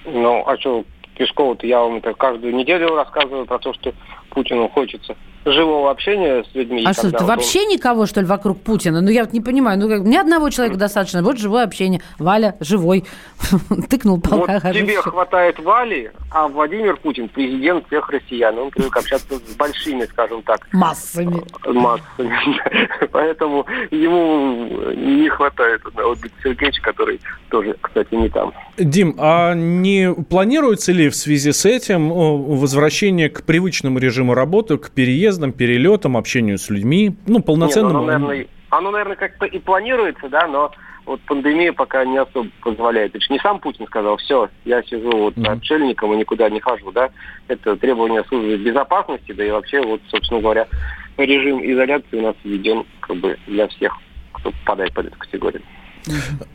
Ну, 0.05 0.43
а 0.47 0.57
что, 0.59 0.85
Пескову-то 1.16 1.66
я 1.66 1.80
вам 1.80 1.97
это 1.97 2.14
каждую 2.14 2.55
неделю 2.55 2.95
рассказываю 2.95 3.45
про 3.45 3.59
то, 3.59 3.74
что 3.74 3.93
Путину 4.30 4.68
хочется 4.68 5.16
живого 5.45 5.90
общения 5.90 6.45
с 6.45 6.55
людьми. 6.55 6.84
А 6.86 6.93
что, 6.93 7.11
ты 7.11 7.24
вообще 7.24 7.66
никого, 7.66 8.07
что 8.07 8.20
ли, 8.20 8.26
вокруг 8.26 8.61
Путина? 8.61 9.01
Ну, 9.01 9.11
я 9.11 9.24
вот 9.24 9.32
не 9.32 9.40
понимаю. 9.40 9.78
Ну, 9.78 9.88
как, 9.88 10.01
мне 10.01 10.20
одного 10.20 10.51
человека 10.51 10.78
достаточно. 10.78 11.22
Вот 11.22 11.38
живое 11.38 11.64
общение. 11.64 12.01
Валя 12.18 12.57
живой. 12.61 13.05
Тыкнул 13.90 14.20
полка. 14.20 14.61
Вот 14.62 14.72
тебе 14.72 15.01
хватает 15.01 15.59
Вали, 15.59 16.11
а 16.30 16.49
Владимир 16.49 16.97
Путин 16.97 17.28
президент 17.28 17.86
всех 17.86 18.09
россиян. 18.11 18.59
Он 18.59 18.70
привык 18.70 18.97
общаться 18.97 19.36
с 19.36 19.57
большими, 19.57 20.05
скажем 20.05 20.43
так. 20.43 20.66
Массами. 20.72 21.43
Массами. 21.66 22.61
Поэтому 23.12 23.66
ему 23.90 24.68
не 24.95 25.28
хватает 25.28 25.84
одного 25.84 26.16
Сергеевича, 26.43 26.82
который 26.82 27.20
тоже, 27.51 27.76
кстати, 27.80 28.14
не 28.14 28.28
там. 28.28 28.53
Дим, 28.78 29.14
а 29.18 29.55
не 29.55 30.14
планируется 30.14 30.93
ли 30.93 31.09
в 31.09 31.16
связи 31.16 31.53
с 31.53 31.64
этим 31.66 32.11
о, 32.11 32.36
возвращение 32.36 33.28
к 33.28 33.43
привычному 33.43 33.99
режиму 33.99 34.34
работы, 34.34 34.78
к 34.78 34.90
переездам, 35.33 35.53
перелетам, 35.53 36.16
общению 36.16 36.59
с 36.59 36.70
людьми, 36.70 37.14
ну, 37.26 37.41
полноценному? 37.41 38.05
Нет, 38.05 38.14
оно, 38.14 38.26
наверное, 38.26 38.47
оно, 38.70 38.91
наверное, 38.91 39.16
как-то 39.16 39.47
и 39.47 39.59
планируется, 39.59 40.28
да, 40.28 40.47
но 40.47 40.72
вот 41.07 41.20
пандемия 41.22 41.72
пока 41.72 42.05
не 42.05 42.18
особо 42.18 42.49
позволяет. 42.62 43.14
Это 43.14 43.24
же 43.24 43.33
не 43.33 43.39
сам 43.41 43.59
Путин 43.59 43.87
сказал, 43.87 44.16
все, 44.18 44.49
я 44.64 44.83
сижу 44.83 45.11
вот 45.11 45.35
mm-hmm. 45.35 45.53
отшельником 45.53 46.12
и 46.12 46.16
никуда 46.16 46.49
не 46.49 46.61
хожу, 46.61 46.93
да. 46.93 47.11
Это 47.49 47.76
требование 47.76 48.22
службы 48.28 48.57
безопасности, 48.57 49.33
да 49.33 49.45
и 49.45 49.51
вообще, 49.51 49.80
вот, 49.83 50.01
собственно 50.09 50.41
говоря, 50.41 50.68
режим 51.16 51.61
изоляции 51.64 52.16
у 52.16 52.22
нас 52.22 52.37
введен 52.45 52.85
как 53.01 53.16
бы 53.16 53.37
для 53.47 53.68
всех, 53.68 53.97
кто 54.33 54.51
попадает 54.51 54.93
под 54.95 55.07
эту 55.07 55.18
категорию. 55.18 55.62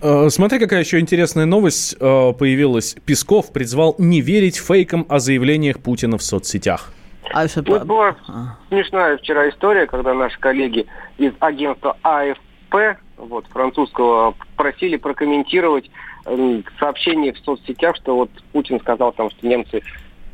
Uh-huh. 0.02 0.30
Смотри, 0.30 0.60
какая 0.60 0.82
еще 0.82 1.00
интересная 1.00 1.46
новость 1.46 1.96
uh, 2.02 2.34
появилась. 2.34 2.98
Песков 3.06 3.54
призвал 3.54 3.96
не 3.98 4.20
верить 4.20 4.58
фейкам 4.58 5.06
о 5.08 5.20
заявлениях 5.20 5.80
Путина 5.80 6.18
в 6.18 6.24
соцсетях. 6.24 6.92
А 7.32 7.48
что... 7.48 7.64
Вот 7.66 7.84
была 7.84 8.16
а. 8.28 8.58
смешная 8.70 9.18
вчера 9.18 9.50
история, 9.50 9.86
когда 9.86 10.14
наши 10.14 10.40
коллеги 10.40 10.88
из 11.18 11.34
агентства 11.40 11.98
АФП, 12.04 13.00
вот, 13.18 13.46
французского, 13.48 14.36
просили 14.56 14.98
прокомментировать 14.98 15.90
э, 16.26 16.62
сообщение 16.80 17.34
в 17.34 17.40
соцсетях, 17.40 17.96
что 17.98 18.16
вот 18.16 18.30
Путин 18.52 18.80
сказал 18.80 19.12
там, 19.12 19.30
что 19.32 19.48
немцы 19.48 19.82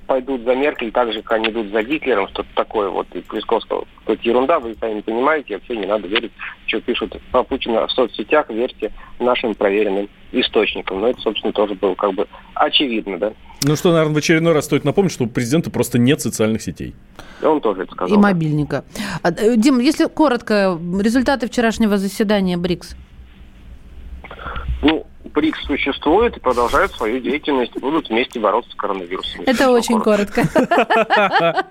пойдут 0.07 0.43
за 0.43 0.55
Меркель 0.55 0.91
так 0.91 1.11
же, 1.13 1.21
как 1.21 1.33
они 1.33 1.49
идут 1.49 1.71
за 1.71 1.83
Гитлером, 1.83 2.27
что-то 2.29 2.49
такое. 2.55 2.89
Вот 2.89 3.07
и 3.13 3.21
Плесков 3.21 3.63
сказал, 3.63 3.87
это 4.05 4.19
ерунда, 4.27 4.59
вы 4.59 4.75
сами 4.79 5.01
понимаете, 5.01 5.55
вообще 5.55 5.77
не 5.77 5.85
надо 5.85 6.07
верить, 6.07 6.31
что 6.65 6.81
пишут 6.81 7.19
про 7.31 7.43
Путина 7.43 7.87
в 7.87 7.91
соцсетях, 7.91 8.49
верьте 8.49 8.91
нашим 9.19 9.55
проверенным 9.55 10.09
источникам. 10.31 11.01
Но 11.01 11.09
это, 11.09 11.21
собственно, 11.21 11.53
тоже 11.53 11.75
было 11.75 11.95
как 11.95 12.13
бы 12.13 12.27
очевидно, 12.53 13.17
да. 13.17 13.33
Ну 13.63 13.75
что, 13.75 13.91
наверное, 13.91 14.15
в 14.15 14.17
очередной 14.17 14.53
раз 14.53 14.65
стоит 14.65 14.83
напомнить, 14.83 15.13
что 15.13 15.23
у 15.23 15.27
президента 15.27 15.71
просто 15.71 15.97
нет 15.97 16.21
социальных 16.21 16.61
сетей. 16.61 16.95
И 17.41 17.45
он 17.45 17.61
тоже 17.61 17.83
это 17.83 17.93
сказал. 17.93 18.17
И 18.17 18.19
мобильника. 18.19 18.83
А, 19.21 19.31
Дим, 19.31 19.79
если 19.79 20.05
коротко, 20.07 20.77
результаты 21.01 21.47
вчерашнего 21.47 21.97
заседания 21.97 22.57
БРИКС? 22.57 22.95
Ну, 24.81 25.07
БРИКС 25.33 25.65
существует 25.65 26.37
и 26.37 26.39
продолжают 26.39 26.91
свою 26.93 27.19
деятельность, 27.19 27.73
будут 27.79 28.09
вместе 28.09 28.39
бороться 28.39 28.71
с 28.71 28.75
коронавирусом. 28.75 29.41
Это 29.45 29.71
очень 29.71 29.99
коротко. 29.99 30.43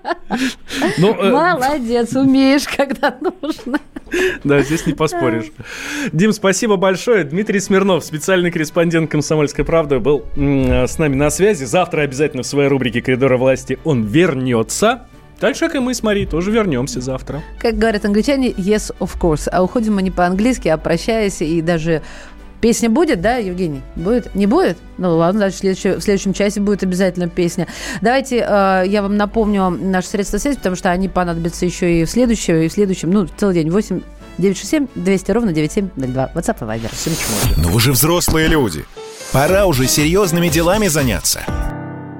Молодец, 0.97 2.13
умеешь, 2.15 2.67
когда 2.67 3.15
нужно. 3.41 3.79
Да, 4.43 4.61
здесь 4.61 4.85
не 4.85 4.93
поспоришь. 4.93 5.51
Дим, 6.11 6.33
спасибо 6.33 6.75
большое. 6.75 7.23
Дмитрий 7.23 7.59
Смирнов, 7.59 8.03
специальный 8.03 8.51
корреспондент 8.51 9.09
«Комсомольской 9.09 9.63
правды», 9.63 9.99
был 9.99 10.25
с 10.35 10.97
нами 10.97 11.15
на 11.15 11.29
связи. 11.29 11.63
Завтра 11.63 12.01
обязательно 12.01 12.43
в 12.43 12.47
своей 12.47 12.67
рубрике 12.67 13.01
«Коридора 13.01 13.37
власти» 13.37 13.79
он 13.83 14.03
вернется. 14.03 15.07
Так 15.39 15.55
же, 15.55 15.67
как 15.67 15.75
и 15.75 15.79
мы 15.79 15.93
с 15.93 16.01
Марией, 16.03 16.25
тоже 16.25 16.51
вернемся 16.51 17.01
завтра. 17.01 17.41
Как 17.59 17.77
говорят 17.77 18.05
англичане, 18.05 18.51
yes, 18.51 18.95
of 18.99 19.19
course. 19.19 19.49
А 19.51 19.61
уходим 19.61 19.95
мы 19.95 20.01
не 20.01 20.09
по-английски, 20.11 20.69
а 20.69 20.77
прощаясь 20.77 21.41
и 21.41 21.61
даже 21.61 22.01
Песня 22.63 22.89
будет, 22.89 23.19
да, 23.19 23.35
Евгений? 23.35 23.81
Будет? 23.97 24.33
Не 24.35 24.47
будет? 24.47 24.77
Ну 24.97 25.17
ладно, 25.17 25.39
значит, 25.39 25.57
в 25.57 25.59
следующем, 25.59 25.99
в 25.99 26.01
следующем 26.01 26.31
часе 26.31 26.61
будет 26.61 26.81
обязательно 26.81 27.27
песня. 27.27 27.67
Давайте 28.01 28.37
э, 28.37 28.83
я 28.87 29.01
вам 29.01 29.17
напомню 29.17 29.69
наши 29.69 30.07
средства 30.07 30.37
связи, 30.37 30.55
потому 30.55 30.77
что 30.77 30.89
они 30.89 31.09
понадобятся 31.09 31.65
еще 31.65 31.93
и 31.99 32.05
в 32.05 32.09
следующем, 32.09 32.55
и 32.55 32.69
в 32.69 32.71
следующем, 32.71 33.11
ну, 33.11 33.27
целый 33.35 33.55
день. 33.55 33.69
8 33.69 33.99
967 34.37 34.87
200 34.95 35.31
ровно 35.31 35.51
9702. 35.51 36.31
WhatsApp 36.33 36.55
и 36.61 36.79
Viber. 36.79 37.57
Но 37.57 37.67
вы 37.67 37.81
же 37.81 37.91
взрослые 37.91 38.47
люди. 38.47 38.85
Пора 39.33 39.65
уже 39.65 39.85
серьезными 39.85 40.47
делами 40.47 40.87
заняться. 40.87 41.41